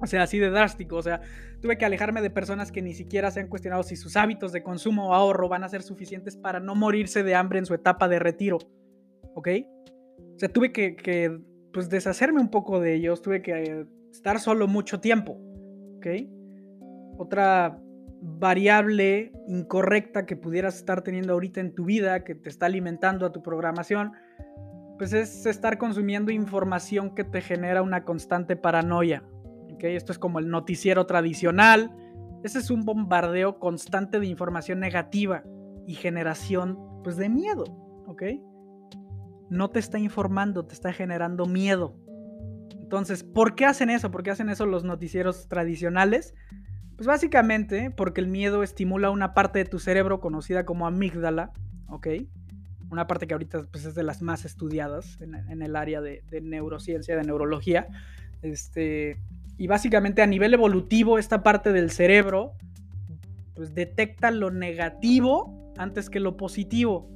o 0.04 0.06
sea, 0.06 0.22
así 0.22 0.38
de 0.38 0.50
drástico. 0.50 0.96
O 0.96 1.02
sea, 1.02 1.20
tuve 1.60 1.76
que 1.76 1.84
alejarme 1.84 2.22
de 2.22 2.30
personas 2.30 2.70
que 2.70 2.82
ni 2.82 2.94
siquiera 2.94 3.30
se 3.30 3.40
han 3.40 3.48
cuestionado 3.48 3.82
si 3.82 3.96
sus 3.96 4.16
hábitos 4.16 4.52
de 4.52 4.62
consumo 4.62 5.08
o 5.08 5.14
ahorro 5.14 5.48
van 5.48 5.64
a 5.64 5.68
ser 5.68 5.82
suficientes 5.82 6.36
para 6.36 6.60
no 6.60 6.74
morirse 6.74 7.22
de 7.22 7.34
hambre 7.34 7.58
en 7.58 7.66
su 7.66 7.74
etapa 7.74 8.08
de 8.08 8.18
retiro. 8.18 8.58
¿Ok? 9.34 9.48
O 10.36 10.38
sea, 10.38 10.48
tuve 10.48 10.72
que, 10.72 11.40
pues, 11.72 11.90
deshacerme 11.90 12.40
un 12.40 12.50
poco 12.50 12.80
de 12.80 12.94
ellos. 12.94 13.20
Tuve 13.22 13.42
que 13.42 13.86
estar 14.12 14.38
solo 14.38 14.68
mucho 14.68 15.00
tiempo. 15.00 15.38
¿Ok? 15.96 16.06
Otra 17.18 17.80
variable 18.26 19.32
incorrecta 19.46 20.24
que 20.24 20.36
pudieras 20.36 20.76
estar 20.76 21.02
teniendo 21.02 21.34
ahorita 21.34 21.60
en 21.60 21.74
tu 21.74 21.84
vida, 21.84 22.24
que 22.24 22.34
te 22.34 22.48
está 22.48 22.66
alimentando 22.66 23.26
a 23.26 23.32
tu 23.32 23.42
programación, 23.42 24.12
pues 24.96 25.12
es 25.12 25.44
estar 25.44 25.76
consumiendo 25.76 26.30
información 26.30 27.14
que 27.14 27.24
te 27.24 27.40
genera 27.40 27.82
una 27.82 28.04
constante 28.04 28.56
paranoia. 28.56 29.22
¿Okay? 29.74 29.96
Esto 29.96 30.12
es 30.12 30.18
como 30.18 30.38
el 30.38 30.48
noticiero 30.48 31.06
tradicional. 31.06 31.90
Ese 32.42 32.58
es 32.58 32.70
un 32.70 32.84
bombardeo 32.84 33.58
constante 33.58 34.20
de 34.20 34.26
información 34.26 34.80
negativa 34.80 35.44
y 35.86 35.94
generación 35.94 36.78
pues, 37.02 37.16
de 37.16 37.28
miedo. 37.28 37.64
¿ok? 38.06 38.22
No 39.50 39.70
te 39.70 39.78
está 39.78 39.98
informando, 39.98 40.64
te 40.64 40.74
está 40.74 40.92
generando 40.92 41.46
miedo. 41.46 41.96
Entonces, 42.80 43.24
¿por 43.24 43.54
qué 43.54 43.66
hacen 43.66 43.90
eso? 43.90 44.10
¿Por 44.10 44.22
qué 44.22 44.30
hacen 44.30 44.48
eso 44.48 44.66
los 44.66 44.84
noticieros 44.84 45.48
tradicionales? 45.48 46.34
Pues 46.96 47.06
básicamente 47.06 47.90
porque 47.90 48.20
el 48.20 48.28
miedo 48.28 48.62
estimula 48.62 49.10
una 49.10 49.34
parte 49.34 49.58
de 49.58 49.64
tu 49.64 49.78
cerebro 49.78 50.20
conocida 50.20 50.64
como 50.64 50.86
amígdala, 50.86 51.52
¿ok? 51.88 52.08
Una 52.90 53.06
parte 53.06 53.26
que 53.26 53.34
ahorita 53.34 53.66
pues, 53.70 53.84
es 53.84 53.94
de 53.94 54.04
las 54.04 54.22
más 54.22 54.44
estudiadas 54.44 55.18
en, 55.20 55.62
el 55.62 55.76
área 55.76 56.00
de, 56.00 56.22
neurociencia, 56.42 57.16
de 57.16 57.24
neurología. 57.24 57.88
Este, 58.42 59.18
y 59.56 59.66
básicamente 59.66 60.22
a 60.22 60.26
nivel 60.26 60.54
evolutivo, 60.54 61.18
esta 61.18 61.42
parte 61.42 61.72
del 61.72 61.90
cerebro 61.90 62.54
pues 63.54 63.74
detecta 63.74 64.30
lo 64.30 64.50
negativo 64.50 65.72
antes 65.78 66.10
que 66.10 66.20
lo 66.20 66.36
positivo. 66.36 67.08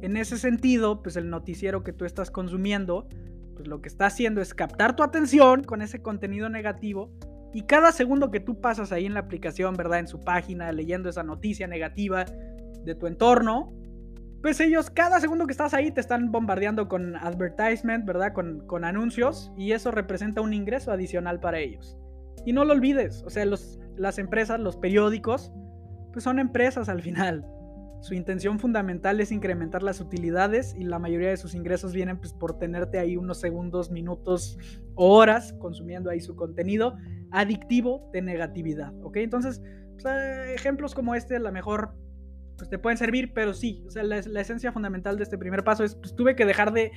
En 0.00 0.16
ese 0.16 0.38
sentido, 0.38 1.02
pues 1.02 1.16
el 1.16 1.30
noticiero 1.30 1.82
que 1.82 1.92
tú 1.92 2.04
estás 2.04 2.30
consumiendo, 2.30 3.06
pues 3.54 3.68
lo 3.68 3.80
que 3.80 3.88
está 3.88 4.06
haciendo 4.06 4.40
es 4.40 4.54
captar 4.54 4.96
tu 4.96 5.02
atención 5.02 5.62
con 5.62 5.82
ese 5.82 6.02
contenido 6.02 6.48
negativo 6.48 7.12
y 7.52 7.62
cada 7.62 7.92
segundo 7.92 8.30
que 8.30 8.40
tú 8.40 8.60
pasas 8.60 8.92
ahí 8.92 9.06
en 9.06 9.14
la 9.14 9.20
aplicación, 9.20 9.74
¿verdad? 9.76 10.00
En 10.00 10.08
su 10.08 10.20
página, 10.20 10.72
leyendo 10.72 11.08
esa 11.08 11.22
noticia 11.22 11.66
negativa 11.66 12.24
de 12.24 12.94
tu 12.94 13.06
entorno, 13.06 13.72
pues 14.44 14.60
ellos 14.60 14.90
cada 14.90 15.20
segundo 15.20 15.46
que 15.46 15.52
estás 15.52 15.72
ahí 15.72 15.90
te 15.90 16.02
están 16.02 16.30
bombardeando 16.30 16.86
con 16.86 17.16
advertisement, 17.16 18.04
¿verdad? 18.04 18.34
Con, 18.34 18.66
con 18.66 18.84
anuncios 18.84 19.50
y 19.56 19.72
eso 19.72 19.90
representa 19.90 20.42
un 20.42 20.52
ingreso 20.52 20.92
adicional 20.92 21.40
para 21.40 21.60
ellos. 21.60 21.96
Y 22.44 22.52
no 22.52 22.66
lo 22.66 22.74
olvides, 22.74 23.22
o 23.22 23.30
sea, 23.30 23.46
los, 23.46 23.80
las 23.96 24.18
empresas, 24.18 24.60
los 24.60 24.76
periódicos, 24.76 25.50
pues 26.12 26.24
son 26.24 26.38
empresas 26.38 26.90
al 26.90 27.00
final. 27.00 27.46
Su 28.02 28.12
intención 28.12 28.58
fundamental 28.58 29.18
es 29.18 29.32
incrementar 29.32 29.82
las 29.82 29.98
utilidades 30.02 30.74
y 30.78 30.84
la 30.84 30.98
mayoría 30.98 31.30
de 31.30 31.38
sus 31.38 31.54
ingresos 31.54 31.94
vienen 31.94 32.18
pues, 32.18 32.34
por 32.34 32.58
tenerte 32.58 32.98
ahí 32.98 33.16
unos 33.16 33.40
segundos, 33.40 33.90
minutos 33.90 34.58
horas 34.94 35.54
consumiendo 35.54 36.10
ahí 36.10 36.20
su 36.20 36.36
contenido 36.36 36.98
adictivo 37.30 38.10
de 38.12 38.20
negatividad. 38.20 38.92
¿Ok? 39.04 39.16
Entonces, 39.16 39.62
pues, 39.92 40.04
eh, 40.04 40.52
ejemplos 40.54 40.94
como 40.94 41.14
este 41.14 41.36
a 41.36 41.40
lo 41.40 41.50
mejor 41.50 41.94
pues, 42.56 42.70
te 42.70 42.78
pueden 42.78 42.98
servir, 42.98 43.32
pero 43.32 43.54
sí, 43.54 43.84
o 43.86 43.90
sea, 43.90 44.02
la, 44.02 44.18
esencia 44.18 44.72
fundamental 44.72 45.16
de 45.16 45.24
este 45.24 45.38
primer 45.38 45.64
paso 45.64 45.84
es, 45.84 45.94
pues 45.94 46.14
tuve 46.14 46.36
que 46.36 46.44
dejar 46.44 46.72
de, 46.72 46.92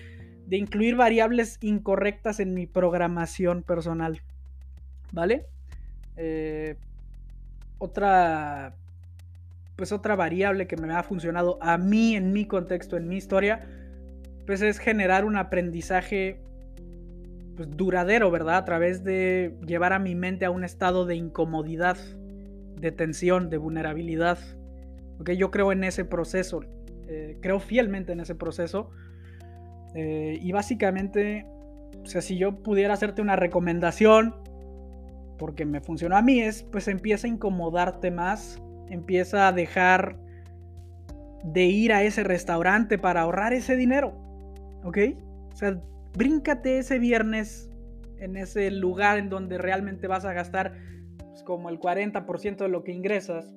incluir 0.50 0.96
variables 0.96 1.58
incorrectas 1.62 2.40
en 2.40 2.54
mi 2.54 2.68
programación 2.68 3.64
personal. 3.64 4.22
¿Vale? 5.12 5.46
Eh, 6.16 6.76
otra 7.78 8.76
pues 9.78 9.92
otra 9.92 10.16
variable 10.16 10.68
que 10.68 10.76
me 10.76 10.92
ha 10.92 11.04
funcionado 11.04 11.60
a 11.62 11.78
mí 11.78 12.16
en 12.16 12.34
mi 12.34 12.46
contexto, 12.46 12.98
en 12.98 13.08
mi 13.08 13.16
historia, 13.16 13.66
pues 14.46 14.62
es 14.62 14.80
generar 14.80 15.24
un 15.24 15.38
aprendizaje 15.38 16.42
pues, 17.56 17.70
duradero, 17.78 18.32
¿verdad? 18.32 18.58
A 18.58 18.66
través 18.66 19.04
de 19.04 19.56
llevar 19.66 19.94
a 19.94 20.00
mi 20.00 20.16
mente 20.16 20.46
a 20.46 20.50
un 20.50 20.64
estado 20.64 21.06
de 21.06 21.16
incomodidad, 21.16 21.98
de 22.76 22.92
tensión, 22.92 23.50
de 23.52 23.58
vulnerabilidad. 23.58 24.40
Porque 25.18 25.36
Yo 25.38 25.52
creo 25.52 25.72
en 25.72 25.84
ese 25.84 26.06
proceso, 26.06 26.62
eh, 27.08 27.38
creo 27.42 27.60
fielmente 27.60 28.12
en 28.14 28.20
ese 28.20 28.36
proceso. 28.36 28.92
Eh, 29.96 30.38
y 30.42 30.52
básicamente, 30.52 31.46
o 32.04 32.06
sea, 32.06 32.22
si 32.22 32.38
yo 32.38 32.62
pudiera 32.62 32.94
hacerte 32.94 33.22
una 33.22 33.36
recomendación, 33.36 34.36
porque 35.38 35.66
me 35.66 35.82
funcionó 35.82 36.18
a 36.18 36.22
mí, 36.22 36.40
es 36.40 36.64
pues 36.64 36.88
empieza 36.88 37.28
a 37.28 37.30
incomodarte 37.30 38.12
más 38.12 38.62
empieza 38.90 39.48
a 39.48 39.52
dejar 39.52 40.18
de 41.44 41.66
ir 41.66 41.94
a 41.94 42.04
ese 42.04 42.24
restaurante 42.24 42.98
para 42.98 43.22
ahorrar 43.22 43.54
ese 43.54 43.76
dinero. 43.76 44.14
¿Ok? 44.84 44.98
O 45.52 45.56
sea, 45.56 45.82
bríncate 46.16 46.80
ese 46.80 47.00
viernes 47.00 47.70
en 48.20 48.38
ese 48.38 48.72
lugar 48.72 49.18
en 49.18 49.30
donde 49.30 49.58
realmente 49.58 50.08
vas 50.08 50.26
a 50.26 50.34
gastar 50.34 50.74
pues, 51.18 51.44
como 51.44 51.70
el 51.70 51.80
40% 51.80 52.58
de 52.58 52.70
lo 52.70 52.84
que 52.84 52.92
ingresas 52.92 53.54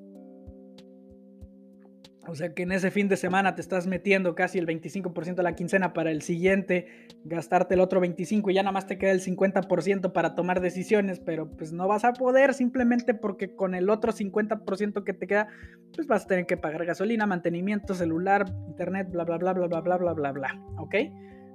o 2.31 2.35
sea 2.37 2.55
que 2.55 2.63
en 2.63 2.71
ese 2.71 2.93
fin 2.93 3.09
de 3.09 3.17
semana 3.17 3.57
te 3.57 3.61
estás 3.61 3.89
metiendo 3.89 4.37
casi 4.37 4.59
el 4.59 4.67
25% 4.67 5.35
de 5.35 5.43
la 5.43 5.57
quincena 5.57 5.93
para 5.93 6.13
el 6.13 6.23
siguiente, 6.23 6.87
gastarte 7.25 7.75
el 7.75 7.81
otro 7.81 8.01
25% 8.01 8.51
y 8.51 8.55
ya 8.55 8.63
nada 8.63 8.73
más 8.73 8.87
te 8.87 8.99
queda 8.99 9.11
el 9.11 9.21
50% 9.21 10.13
para 10.13 10.37
tomar 10.37 10.61
decisiones, 10.61 11.19
pero 11.19 11.51
pues 11.51 11.73
no 11.73 11.89
vas 11.89 12.05
a 12.05 12.13
poder 12.13 12.55
simplemente 12.55 13.15
porque 13.15 13.57
con 13.57 13.75
el 13.75 13.91
otro 13.91 14.13
50% 14.13 15.03
que 15.03 15.13
te 15.13 15.27
queda, 15.27 15.49
pues 15.93 16.07
vas 16.07 16.25
a 16.25 16.27
tener 16.29 16.47
que 16.47 16.57
pagar 16.57 16.85
gasolina, 16.85 17.27
mantenimiento, 17.27 17.95
celular, 17.95 18.45
internet, 18.69 19.09
bla, 19.11 19.25
bla, 19.25 19.37
bla, 19.37 19.53
bla, 19.53 19.67
bla, 19.67 19.81
bla, 19.81 19.97
bla, 19.97 20.13
bla, 20.13 20.33
bla, 20.33 20.65
¿ok? 20.79 20.95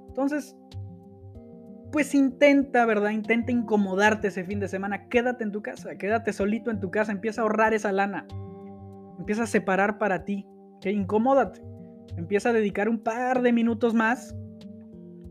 Entonces, 0.08 0.54
pues 1.90 2.14
intenta, 2.14 2.84
¿verdad? 2.84 3.10
Intenta 3.10 3.50
incomodarte 3.50 4.28
ese 4.28 4.44
fin 4.44 4.60
de 4.60 4.68
semana, 4.68 5.08
quédate 5.08 5.42
en 5.42 5.52
tu 5.52 5.62
casa, 5.62 5.96
quédate 5.96 6.34
solito 6.34 6.70
en 6.70 6.80
tu 6.80 6.90
casa, 6.90 7.12
empieza 7.12 7.40
a 7.40 7.44
ahorrar 7.44 7.72
esa 7.72 7.92
lana, 7.92 8.26
empieza 9.18 9.44
a 9.44 9.46
separar 9.46 9.96
para 9.96 10.26
ti 10.26 10.46
que 10.80 10.90
incomódate. 10.90 11.60
Empieza 12.16 12.50
a 12.50 12.52
dedicar 12.52 12.88
un 12.88 12.98
par 12.98 13.42
de 13.42 13.52
minutos 13.52 13.94
más 13.94 14.34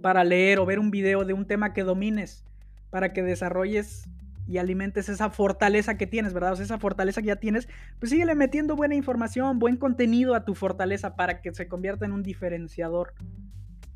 para 0.02 0.24
leer 0.24 0.60
o 0.60 0.66
ver 0.66 0.80
un 0.80 0.92
video 0.92 1.26
de 1.26 1.34
un 1.34 1.46
tema 1.46 1.74
que 1.74 1.84
domines, 1.84 2.46
para 2.92 3.12
que 3.12 3.24
desarrolles 3.24 4.08
y 4.48 4.58
alimentes 4.60 5.10
esa 5.10 5.30
fortaleza 5.30 5.98
que 5.98 6.08
tienes, 6.08 6.34
¿verdad? 6.34 6.54
O 6.54 6.56
sea, 6.56 6.66
esa 6.66 6.78
fortaleza 6.78 7.22
que 7.22 7.28
ya 7.28 7.38
tienes, 7.38 7.68
pues 8.00 8.12
síguele 8.12 8.36
metiendo 8.36 8.76
buena 8.76 8.96
información, 8.96 9.60
buen 9.60 9.78
contenido 9.78 10.36
a 10.36 10.46
tu 10.46 10.54
fortaleza 10.54 11.16
para 11.16 11.42
que 11.42 11.54
se 11.54 11.68
convierta 11.68 12.06
en 12.06 12.12
un 12.12 12.22
diferenciador. 12.22 13.14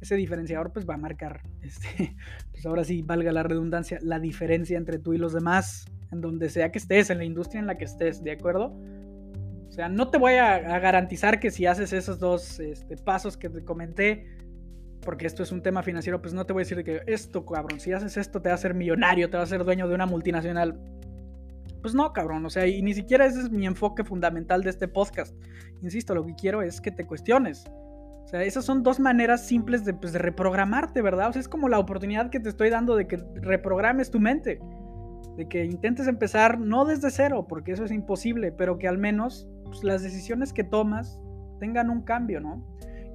Ese 0.01 0.15
diferenciador 0.15 0.71
pues 0.71 0.89
va 0.89 0.95
a 0.95 0.97
marcar, 0.97 1.43
este, 1.61 2.15
pues 2.51 2.65
ahora 2.65 2.83
sí, 2.83 3.03
valga 3.03 3.31
la 3.31 3.43
redundancia, 3.43 3.99
la 4.01 4.19
diferencia 4.19 4.77
entre 4.77 4.97
tú 4.97 5.13
y 5.13 5.17
los 5.17 5.33
demás, 5.33 5.85
en 6.11 6.21
donde 6.21 6.49
sea 6.49 6.71
que 6.71 6.79
estés, 6.79 7.09
en 7.09 7.19
la 7.19 7.25
industria 7.25 7.59
en 7.59 7.67
la 7.67 7.77
que 7.77 7.85
estés, 7.85 8.23
¿de 8.23 8.31
acuerdo? 8.31 8.75
Sea, 9.79 9.87
no 9.87 10.09
te 10.09 10.17
voy 10.17 10.33
a, 10.33 10.59
garantizar 10.79 11.39
que 11.39 11.51
si 11.51 11.65
haces 11.65 11.93
esos 11.93 12.19
dos 12.19 12.59
este, 12.59 12.97
pasos 12.97 13.37
que 13.37 13.47
te 13.47 13.63
comenté, 13.63 14.27
porque 14.99 15.25
esto 15.25 15.41
es 15.41 15.53
un 15.53 15.61
tema 15.61 15.83
financiero, 15.83 16.21
pues 16.21 16.33
no 16.33 16.45
te 16.45 16.51
voy 16.51 16.63
a 16.63 16.65
decir 16.65 16.83
que 16.83 17.01
esto, 17.07 17.45
cabrón, 17.45 17.79
si 17.79 17.93
haces 17.93 18.17
esto 18.17 18.41
te 18.41 18.49
va 18.49 18.55
a 18.55 18.57
ser 18.57 18.73
millonario, 18.73 19.29
te 19.29 19.37
va 19.37 19.43
a 19.43 19.45
ser 19.45 19.63
dueño 19.63 19.87
de 19.87 19.95
una 19.95 20.05
multinacional. 20.05 20.77
Pues 21.81 21.95
no, 21.95 22.11
cabrón, 22.11 22.45
o 22.45 22.49
sea, 22.49 22.67
y 22.67 22.81
ni 22.81 22.93
siquiera 22.93 23.25
ese 23.25 23.39
es 23.39 23.51
mi 23.51 23.65
enfoque 23.65 24.03
fundamental 24.03 24.63
de 24.63 24.71
este 24.71 24.89
podcast. 24.89 25.33
Insisto, 25.81 26.13
lo 26.13 26.25
que 26.25 26.35
quiero 26.35 26.61
es 26.61 26.81
que 26.81 26.91
te 26.91 27.07
cuestiones. 27.07 27.63
O 27.69 28.27
sea, 28.27 28.43
esas 28.43 28.65
son 28.65 28.83
dos 28.83 28.99
maneras 28.99 29.47
simples 29.47 29.85
de, 29.85 29.93
pues, 29.93 30.11
de 30.11 30.19
reprogramarte, 30.19 31.01
¿verdad? 31.01 31.29
O 31.29 31.31
sea, 31.31 31.39
es 31.39 31.47
como 31.47 31.69
la 31.69 31.79
oportunidad 31.79 32.29
que 32.29 32.41
te 32.41 32.49
estoy 32.49 32.69
dando 32.69 32.97
de 32.97 33.07
que 33.07 33.15
reprogrames 33.35 34.11
tu 34.11 34.19
mente. 34.19 34.59
De 35.39 35.47
que 35.47 35.63
intentes 35.63 36.07
empezar 36.07 36.59
no 36.59 36.83
desde 36.83 37.09
cero, 37.11 37.45
porque 37.47 37.71
eso 37.71 37.85
es 37.85 37.93
imposible, 37.93 38.51
pero 38.51 38.77
que 38.77 38.89
al 38.89 38.97
menos 38.97 39.47
pues, 39.63 39.85
las 39.85 40.03
decisiones 40.03 40.51
que 40.51 40.65
tomas 40.65 41.17
tengan 41.61 41.89
un 41.89 42.01
cambio, 42.01 42.41
¿no? 42.41 42.61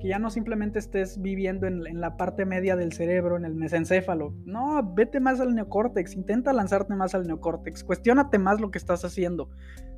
Que 0.01 0.09
ya 0.09 0.19
no 0.19 0.31
simplemente 0.31 0.79
estés 0.79 1.21
viviendo 1.21 1.67
en, 1.67 2.01
la 2.01 2.17
parte 2.17 2.47
media 2.47 2.77
del 2.77 2.95
cerebro, 2.95 3.37
en 3.37 3.45
el 3.45 3.55
mesencéfalo. 3.55 4.33
No, 4.47 4.95
vete 4.95 5.21
más 5.21 5.39
al 5.39 5.55
neocórtex, 5.55 6.15
intenta 6.15 6.55
lanzarte 6.55 6.95
más 6.95 7.15
al 7.15 7.27
neocórtex, 7.27 7.85
cuestiónate 7.85 8.39
más 8.39 8.59
lo 8.59 8.71
que 8.71 8.79
estás 8.79 9.05
haciendo, 9.05 9.51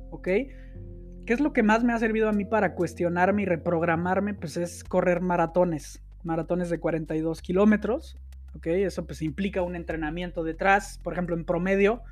¿ok? 0.09 0.27
¿Qué 0.27 1.33
es 1.33 1.39
lo 1.39 1.53
que 1.53 1.63
más 1.63 1.85
me 1.85 1.93
ha 1.93 1.97
servido 1.97 2.27
a 2.27 2.33
mí 2.33 2.43
para 2.43 2.75
cuestionarme 2.75 3.43
y 3.43 3.45
reprogramarme? 3.45 4.33
Pues 4.33 4.57
es 4.57 4.83
correr 4.83 5.21
maratones, 5.21 6.03
maratones 6.23 6.69
de 6.69 6.81
42 6.81 7.41
kilómetros, 7.41 8.19
¿ok? 8.57 8.67
Eso 8.67 9.05
pues 9.05 9.21
implica 9.21 9.61
un 9.61 9.75
entrenamiento 9.75 10.43
detrás, 10.43 10.99
por 11.03 11.13
ejemplo, 11.13 11.35
en 11.35 11.45
promedio 11.45 12.03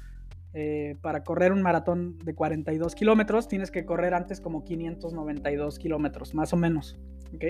eh, 0.58 0.96
para 1.02 1.24
correr 1.26 1.52
un 1.52 1.62
maratón 1.62 2.18
de 2.20 2.34
42 2.34 2.96
kilómetros 2.96 3.50
tienes 3.50 3.72
que 3.72 3.86
correr 3.86 4.14
antes 4.14 4.40
como 4.40 4.64
592 4.64 5.78
kilómetros, 5.80 6.34
más 6.34 6.54
o 6.54 6.58
menos. 6.58 6.98
¿Ok? 7.34 7.44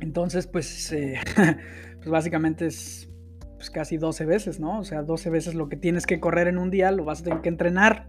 Entonces, 0.00 0.46
pues, 0.46 0.92
eh, 0.92 1.18
pues 1.96 2.08
básicamente 2.08 2.66
es 2.66 3.08
pues, 3.56 3.70
casi 3.70 3.96
12 3.96 4.26
veces, 4.26 4.60
¿no? 4.60 4.78
O 4.78 4.84
sea, 4.84 5.02
12 5.02 5.30
veces 5.30 5.54
lo 5.54 5.68
que 5.68 5.76
tienes 5.76 6.06
que 6.06 6.20
correr 6.20 6.46
en 6.46 6.58
un 6.58 6.70
día 6.70 6.92
lo 6.92 7.04
vas 7.04 7.20
a 7.20 7.24
tener 7.24 7.40
que 7.40 7.48
entrenar. 7.48 8.08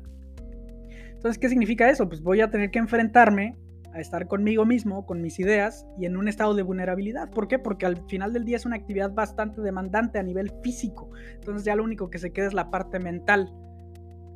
Entonces, 1.14 1.40
¿qué 1.40 1.50
significa 1.50 1.90
eso? 1.90 2.08
Pues 2.08 2.22
voy 2.22 2.42
a 2.42 2.52
tener 2.52 2.70
que 2.70 2.80
enfrentarme 2.80 3.58
a 3.94 4.00
estar 4.00 4.28
conmigo 4.28 4.66
mismo, 4.66 5.06
con 5.06 5.22
mis 5.22 5.40
ideas 5.40 5.86
y 5.98 6.06
en 6.06 6.18
un 6.18 6.28
estado 6.28 6.56
de 6.56 6.64
vulnerabilidad. 6.64 7.30
¿Por 7.30 7.48
qué? 7.48 7.60
Porque 7.60 7.86
al 7.86 7.98
final 8.08 8.34
del 8.34 8.44
día 8.44 8.58
es 8.58 8.66
una 8.66 8.76
actividad 8.76 9.14
bastante 9.14 9.62
demandante 9.62 10.18
a 10.18 10.24
nivel 10.24 10.52
físico. 10.64 11.12
Entonces 11.36 11.64
ya 11.64 11.76
lo 11.76 11.84
único 11.84 12.10
que 12.10 12.18
se 12.18 12.32
queda 12.32 12.48
es 12.48 12.54
la 12.54 12.70
parte 12.70 13.00
mental. 13.00 13.54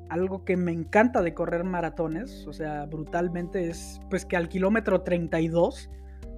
algo 0.09 0.45
que 0.45 0.55
me 0.55 0.71
encanta 0.71 1.21
de 1.21 1.33
correr 1.33 1.65
maratones, 1.65 2.47
o 2.47 2.53
sea, 2.53 2.85
brutalmente, 2.85 3.67
es 3.67 3.99
pues 4.09 4.25
que 4.25 4.37
al 4.37 4.47
kilómetro 4.47 5.01
32, 5.01 5.89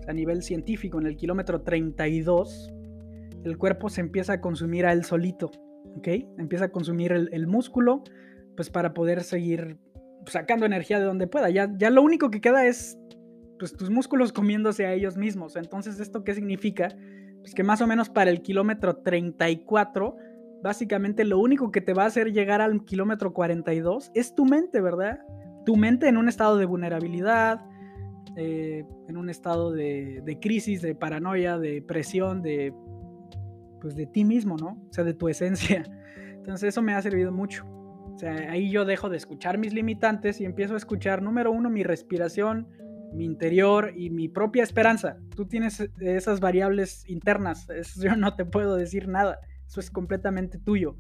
a 0.07 0.13
nivel 0.13 0.41
científico, 0.41 0.99
en 0.99 1.05
el 1.05 1.15
kilómetro 1.15 1.61
32, 1.61 2.73
el 3.43 3.57
cuerpo 3.59 3.89
se 3.89 4.01
empieza 4.01 4.33
a 4.33 4.41
consumir 4.41 4.87
a 4.87 4.93
él 4.93 5.03
solito, 5.03 5.51
¿ok? 5.97 6.07
Empieza 6.39 6.65
a 6.65 6.69
consumir 6.69 7.11
el, 7.11 7.47
músculo, 7.47 8.03
pues 8.55 8.71
para 8.71 8.95
poder 8.95 9.23
seguir 9.23 9.77
sacando 10.25 10.65
energía 10.65 10.99
de 10.99 11.05
donde 11.05 11.27
pueda. 11.27 11.51
Ya, 11.51 11.71
ya 11.77 11.91
lo 11.91 12.01
único 12.01 12.31
que 12.31 12.41
queda 12.41 12.65
es 12.65 12.98
pues 13.59 13.73
tus 13.73 13.89
músculos 13.89 14.33
comiéndose 14.33 14.85
a 14.85 14.93
ellos 14.93 15.17
mismos. 15.17 15.55
Entonces, 15.55 15.99
¿esto 15.99 16.23
qué 16.23 16.33
significa? 16.33 16.95
Pues 17.41 17.53
que 17.53 17.63
más 17.63 17.81
o 17.81 17.87
menos 17.87 18.09
para 18.09 18.31
el 18.31 18.41
kilómetro 18.41 18.97
34 18.97 20.15
básicamente 20.61 21.23
lo 21.25 21.39
único 21.39 21.71
que 21.71 21.81
te 21.81 21.93
va 21.93 22.03
a 22.03 22.07
hacer 22.07 22.31
llegar 22.31 22.61
al 22.61 22.83
kilómetro 22.85 23.33
42 23.33 24.11
es 24.13 24.35
tu 24.35 24.45
mente, 24.45 24.81
¿verdad? 24.81 25.19
Tu 25.65 25.75
mente 25.75 26.07
en 26.07 26.17
un 26.17 26.27
estado 26.27 26.57
de 26.57 26.65
vulnerabilidad, 26.65 27.65
eh, 28.35 28.85
en 29.07 29.17
un 29.17 29.29
estado 29.29 29.71
de, 29.71 30.37
crisis, 30.41 30.81
de 30.81 30.95
paranoia, 30.95 31.57
de 31.57 31.81
presión, 31.81 32.41
de, 32.41 32.73
pues 33.81 33.95
de 33.95 34.05
ti 34.05 34.25
mismo, 34.25 34.57
¿no? 34.57 34.81
O 34.89 34.93
sea, 34.93 35.03
de 35.03 35.13
tu 35.13 35.27
esencia. 35.29 35.83
Entonces 36.33 36.69
eso 36.69 36.81
me 36.81 36.93
ha 36.93 37.01
servido 37.01 37.31
mucho. 37.31 37.65
O 37.65 38.17
sea, 38.17 38.51
ahí 38.51 38.69
yo 38.69 38.83
dejo 38.85 39.09
de 39.09 39.17
escuchar 39.17 39.57
mis 39.57 39.73
limitantes 39.73 40.41
y 40.41 40.45
empiezo 40.45 40.73
a 40.73 40.77
escuchar, 40.77 41.21
número 41.21 41.51
uno, 41.51 41.69
mi 41.69 41.83
respiración, 41.83 42.67
mi 43.13 43.25
interior 43.25 43.93
y 43.95 44.09
mi 44.09 44.27
propia 44.27 44.63
esperanza. 44.63 45.17
Tú 45.35 45.45
tienes 45.47 45.79
esas 45.99 46.39
variables 46.39 47.07
internas, 47.09 47.69
eso 47.75 48.03
yo 48.03 48.15
no 48.15 48.35
te 48.35 48.45
puedo 48.45 48.75
decir 48.75 49.07
nada. 49.07 49.39
Eso 49.67 49.79
es 49.79 49.91
completamente 49.91 50.57
tuyo. 50.57 50.95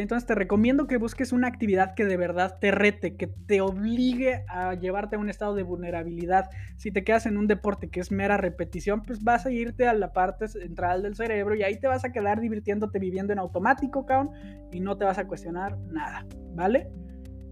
Entonces 0.00 0.26
te 0.26 0.34
recomiendo 0.34 0.86
que 0.86 0.96
busques 0.96 1.32
una 1.32 1.46
actividad 1.46 1.94
que 1.94 2.04
de 2.04 2.16
verdad 2.16 2.58
te 2.60 2.70
rete, 2.70 3.16
que 3.16 3.28
te 3.28 3.60
obligue 3.60 4.44
a 4.48 4.74
llevarte 4.74 5.16
a 5.16 5.18
un 5.18 5.30
estado 5.30 5.54
de 5.54 5.62
vulnerabilidad. 5.62 6.50
Si 6.76 6.90
te 6.90 7.04
quedas 7.04 7.26
en 7.26 7.36
un 7.36 7.46
deporte 7.46 7.88
que 7.88 8.00
es 8.00 8.10
mera 8.10 8.36
repetición, 8.36 9.02
pues 9.02 9.22
vas 9.22 9.46
a 9.46 9.52
irte 9.52 9.86
a 9.86 9.94
la 9.94 10.12
parte 10.12 10.48
central 10.48 11.02
del 11.02 11.14
cerebro 11.14 11.54
y 11.54 11.62
ahí 11.62 11.78
te 11.78 11.86
vas 11.86 12.04
a 12.04 12.12
quedar 12.12 12.40
divirtiéndote 12.40 12.98
viviendo 12.98 13.32
en 13.32 13.38
automático, 13.38 14.04
cabrón, 14.04 14.30
y 14.72 14.80
no 14.80 14.96
te 14.96 15.04
vas 15.04 15.18
a 15.18 15.26
cuestionar 15.28 15.78
nada, 15.78 16.26
¿vale? 16.54 16.90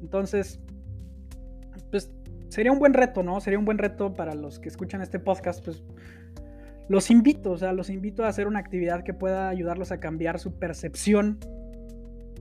Entonces, 0.00 0.60
pues 1.90 2.12
sería 2.52 2.70
un 2.70 2.78
buen 2.78 2.92
reto, 2.92 3.22
¿no? 3.22 3.40
Sería 3.40 3.58
un 3.58 3.64
buen 3.64 3.78
reto 3.78 4.12
para 4.12 4.34
los 4.34 4.58
que 4.58 4.68
escuchan 4.68 5.00
este 5.00 5.18
podcast, 5.18 5.64
pues 5.64 5.82
los 6.88 7.10
invito, 7.10 7.52
o 7.52 7.56
sea, 7.56 7.72
los 7.72 7.88
invito 7.88 8.24
a 8.24 8.28
hacer 8.28 8.46
una 8.46 8.58
actividad 8.58 9.04
que 9.04 9.14
pueda 9.14 9.48
ayudarlos 9.48 9.90
a 9.90 10.00
cambiar 10.00 10.38
su 10.38 10.58
percepción 10.58 11.38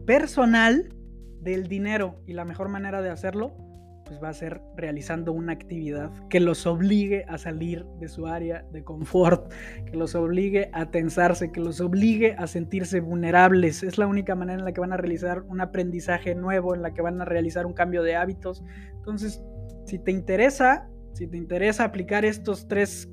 personal 0.06 0.94
del 1.40 1.68
dinero. 1.68 2.22
Y 2.26 2.34
la 2.34 2.44
mejor 2.44 2.68
manera 2.68 3.02
de 3.02 3.10
hacerlo, 3.10 3.56
pues 4.04 4.22
va 4.22 4.28
a 4.28 4.34
ser 4.34 4.62
realizando 4.76 5.32
una 5.32 5.54
actividad 5.54 6.12
que 6.28 6.42
los 6.42 6.68
obligue 6.68 7.24
a 7.30 7.38
salir 7.38 7.86
de 8.02 8.10
su 8.10 8.28
área 8.28 8.66
de 8.74 8.84
confort, 8.84 9.50
que 9.86 9.96
los 9.96 10.16
obligue 10.16 10.70
a 10.74 10.92
tensarse, 10.92 11.54
que 11.54 11.62
los 11.62 11.80
obligue 11.80 12.36
a 12.38 12.48
sentirse 12.48 13.00
vulnerables. 13.00 13.84
Es 13.84 13.98
la 13.98 14.08
única 14.08 14.36
manera 14.36 14.60
en 14.60 14.66
la 14.66 14.74
que 14.74 14.82
van 14.82 14.92
a 14.92 14.98
realizar 14.98 15.44
un 15.44 15.62
aprendizaje 15.62 16.36
nuevo, 16.36 16.76
en 16.76 16.82
la 16.82 16.94
que 16.94 17.02
van 17.02 17.22
a 17.22 17.26
realizar 17.26 17.66
un 17.66 17.72
cambio 17.72 18.04
de 18.04 18.18
hábitos. 18.18 18.66
Entonces, 18.98 19.42
si 19.86 20.00
te 20.00 20.12
interesa, 20.12 20.90
si 21.14 21.28
te 21.28 21.38
interesa 21.38 21.84
aplicar 21.84 22.26
estos 22.26 22.68
tres 22.68 23.10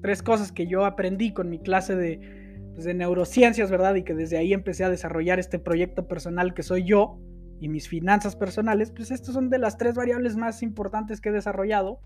tres 0.00 0.22
cosas 0.22 0.52
que 0.52 0.66
yo 0.66 0.84
aprendí 0.84 1.32
con 1.32 1.48
mi 1.48 1.58
clase 1.58 2.20
pues, 2.74 2.84
de, 2.84 2.94
neurociencias, 2.94 3.70
¿verdad? 3.70 3.94
Y 3.94 4.02
que 4.02 4.14
desde 4.14 4.38
ahí 4.38 4.52
empecé 4.52 4.84
a 4.84 4.90
desarrollar 4.90 5.38
este 5.38 5.58
proyecto 5.58 6.08
personal 6.08 6.54
que 6.54 6.62
soy 6.62 6.84
yo 6.84 7.18
y 7.60 7.68
mis 7.68 7.88
finanzas 7.88 8.36
personales, 8.36 8.90
pues 8.90 9.10
estas 9.10 9.34
son 9.34 9.50
de 9.50 9.58
las 9.58 9.76
tres 9.76 9.94
variables 9.94 10.36
más 10.36 10.62
importantes 10.62 11.20
que 11.20 11.28
he 11.28 11.32
desarrollado 11.32 12.00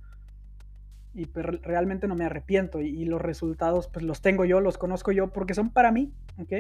y 1.15 1.27
pues, 1.27 1.47
realmente 1.63 2.09
no 2.09 2.17
me 2.17 2.25
arrepiento 2.25 2.81
y, 2.81 3.05
los 3.05 3.23
resultados 3.23 3.89
pues 3.89 4.05
los 4.05 4.21
tengo 4.21 4.45
yo, 4.45 4.61
los 4.61 4.79
conozco 4.79 5.13
yo 5.13 5.31
porque 5.33 5.55
son 5.55 5.71
para 5.71 5.93
mí, 5.93 6.13
¿ok? 6.39 6.53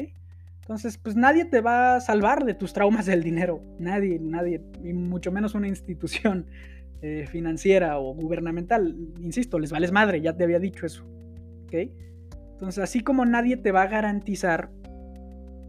Entonces, 0.60 0.96
pues 0.96 1.14
nadie 1.14 1.44
te 1.44 1.60
va 1.60 1.96
a 1.96 2.00
salvar 2.00 2.44
de 2.44 2.54
tus 2.54 2.72
traumas 2.72 3.04
del 3.04 3.22
dinero, 3.22 3.60
nadie, 3.78 4.18
nadie, 4.18 4.62
y 4.82 4.94
mucho 4.94 5.30
menos 5.30 5.54
una 5.54 5.68
institución 5.68 6.46
eh, 7.06 7.26
financiera 7.26 7.98
o 7.98 8.14
gubernamental, 8.14 8.96
insisto, 9.20 9.58
les 9.58 9.70
vales 9.70 9.92
madre, 9.92 10.22
ya 10.22 10.38
te 10.38 10.42
había 10.42 10.58
dicho 10.58 10.86
eso. 10.86 11.04
Entonces, 12.52 12.82
así 12.82 13.00
como 13.00 13.26
nadie 13.26 13.58
te 13.58 13.72
va 13.72 13.82
a 13.82 13.88
garantizar, 13.88 14.70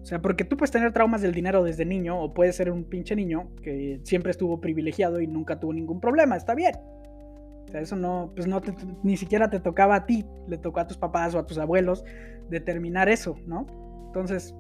o 0.02 0.06
sea, 0.06 0.22
porque 0.22 0.46
tú 0.46 0.56
puedes 0.56 0.72
tener 0.72 0.94
traumas 0.94 1.22
del 1.22 1.34
dinero 1.34 1.62
desde 1.62 1.84
niño, 1.84 2.18
o 2.22 2.34
puedes 2.34 2.56
ser 2.56 2.72
un 2.72 2.86
pinche 2.86 3.18
niño 3.18 3.50
que 3.62 4.00
siempre 4.04 4.32
estuvo 4.32 4.62
privilegiado 4.62 5.20
y 5.20 5.28
nunca 5.28 5.60
tuvo 5.60 5.74
ningún 5.74 6.00
problema, 6.00 6.38
está 6.38 6.56
bien. 6.56 6.76
O 6.78 7.68
sea, 7.70 7.82
eso 7.82 7.98
no, 7.98 8.32
pues 8.34 8.48
no 8.48 8.62
ni 9.04 9.18
siquiera 9.18 9.50
te 9.50 9.60
tocaba 9.60 9.96
a 9.96 10.06
ti, 10.06 10.24
le 10.48 10.58
tocó 10.58 10.80
a 10.80 10.88
tus 10.88 10.98
papás 10.98 11.36
o 11.36 11.40
a 11.40 11.46
tus 11.46 11.58
abuelos 11.58 12.06
determinar 12.50 13.10
eso, 13.10 13.36
¿no? 13.46 13.66
Entonces, 14.06 14.56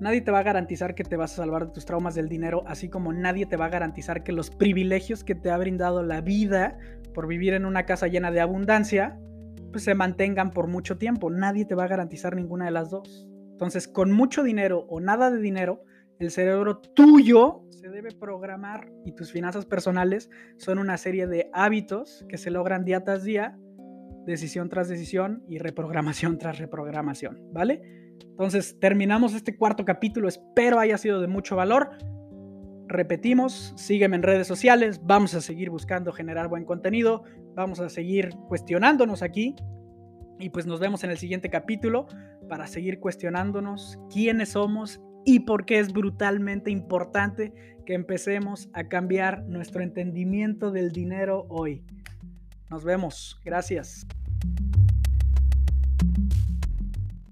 nadie 0.00 0.20
te 0.20 0.30
va 0.30 0.40
a 0.40 0.42
garantizar 0.42 0.94
que 0.94 1.04
te 1.04 1.16
vas 1.16 1.32
a 1.32 1.36
salvar 1.36 1.66
de 1.66 1.72
tus 1.72 1.84
traumas 1.84 2.14
del 2.14 2.28
dinero, 2.28 2.64
así 2.66 2.88
como 2.88 3.12
nadie 3.12 3.46
te 3.46 3.56
va 3.56 3.66
a 3.66 3.70
garantizar 3.70 4.22
que 4.22 4.32
los 4.32 4.50
privilegios 4.50 5.24
que 5.24 5.34
te 5.34 5.50
ha 5.50 5.58
brindado 5.58 6.02
la 6.02 6.20
vida 6.20 6.78
por 7.14 7.26
vivir 7.26 7.54
en 7.54 7.64
una 7.64 7.86
casa 7.86 8.08
llena 8.08 8.30
de 8.30 8.40
abundancia, 8.40 9.18
pues, 9.72 9.84
se 9.84 9.94
mantengan 9.94 10.52
por 10.52 10.68
mucho 10.68 10.96
tiempo. 10.96 11.30
Nadie 11.30 11.66
te 11.66 11.74
va 11.74 11.84
a 11.84 11.88
garantizar 11.88 12.34
ninguna 12.34 12.64
de 12.64 12.70
las 12.70 12.90
dos. 12.90 13.28
Entonces, 13.52 13.88
con 13.88 14.10
mucho 14.10 14.42
dinero 14.42 14.86
o 14.88 15.00
nada 15.00 15.30
de 15.30 15.38
dinero, 15.38 15.82
el 16.18 16.30
cerebro 16.30 16.78
tuyo 16.78 17.62
se 17.68 17.90
debe 17.90 18.10
programar 18.12 18.90
y 19.04 19.12
tus 19.12 19.32
finanzas 19.32 19.66
personales 19.66 20.30
son 20.56 20.78
una 20.78 20.96
serie 20.96 21.26
de 21.26 21.50
hábitos 21.52 22.24
que 22.28 22.38
se 22.38 22.50
logran 22.50 22.84
día 22.84 23.04
tras 23.04 23.22
día, 23.22 23.58
decisión 24.24 24.70
tras 24.70 24.88
decisión 24.88 25.44
y 25.46 25.58
reprogramación 25.58 26.38
tras 26.38 26.58
reprogramación, 26.58 27.38
¿vale? 27.52 27.95
Entonces, 28.22 28.78
terminamos 28.80 29.34
este 29.34 29.56
cuarto 29.56 29.84
capítulo, 29.84 30.28
espero 30.28 30.78
haya 30.78 30.98
sido 30.98 31.20
de 31.20 31.26
mucho 31.26 31.56
valor. 31.56 31.90
Repetimos, 32.88 33.72
sígueme 33.76 34.16
en 34.16 34.22
redes 34.22 34.46
sociales, 34.46 35.00
vamos 35.02 35.34
a 35.34 35.40
seguir 35.40 35.70
buscando 35.70 36.12
generar 36.12 36.48
buen 36.48 36.64
contenido, 36.64 37.24
vamos 37.54 37.80
a 37.80 37.88
seguir 37.88 38.30
cuestionándonos 38.48 39.22
aquí 39.22 39.56
y 40.38 40.50
pues 40.50 40.66
nos 40.66 40.80
vemos 40.80 41.02
en 41.02 41.10
el 41.10 41.18
siguiente 41.18 41.50
capítulo 41.50 42.06
para 42.48 42.66
seguir 42.66 43.00
cuestionándonos 43.00 43.98
quiénes 44.12 44.50
somos 44.50 45.00
y 45.24 45.40
por 45.40 45.64
qué 45.64 45.78
es 45.78 45.92
brutalmente 45.92 46.70
importante 46.70 47.52
que 47.84 47.94
empecemos 47.94 48.68
a 48.72 48.84
cambiar 48.84 49.44
nuestro 49.44 49.82
entendimiento 49.82 50.70
del 50.70 50.92
dinero 50.92 51.46
hoy. 51.48 51.82
Nos 52.70 52.84
vemos, 52.84 53.40
gracias. 53.44 54.06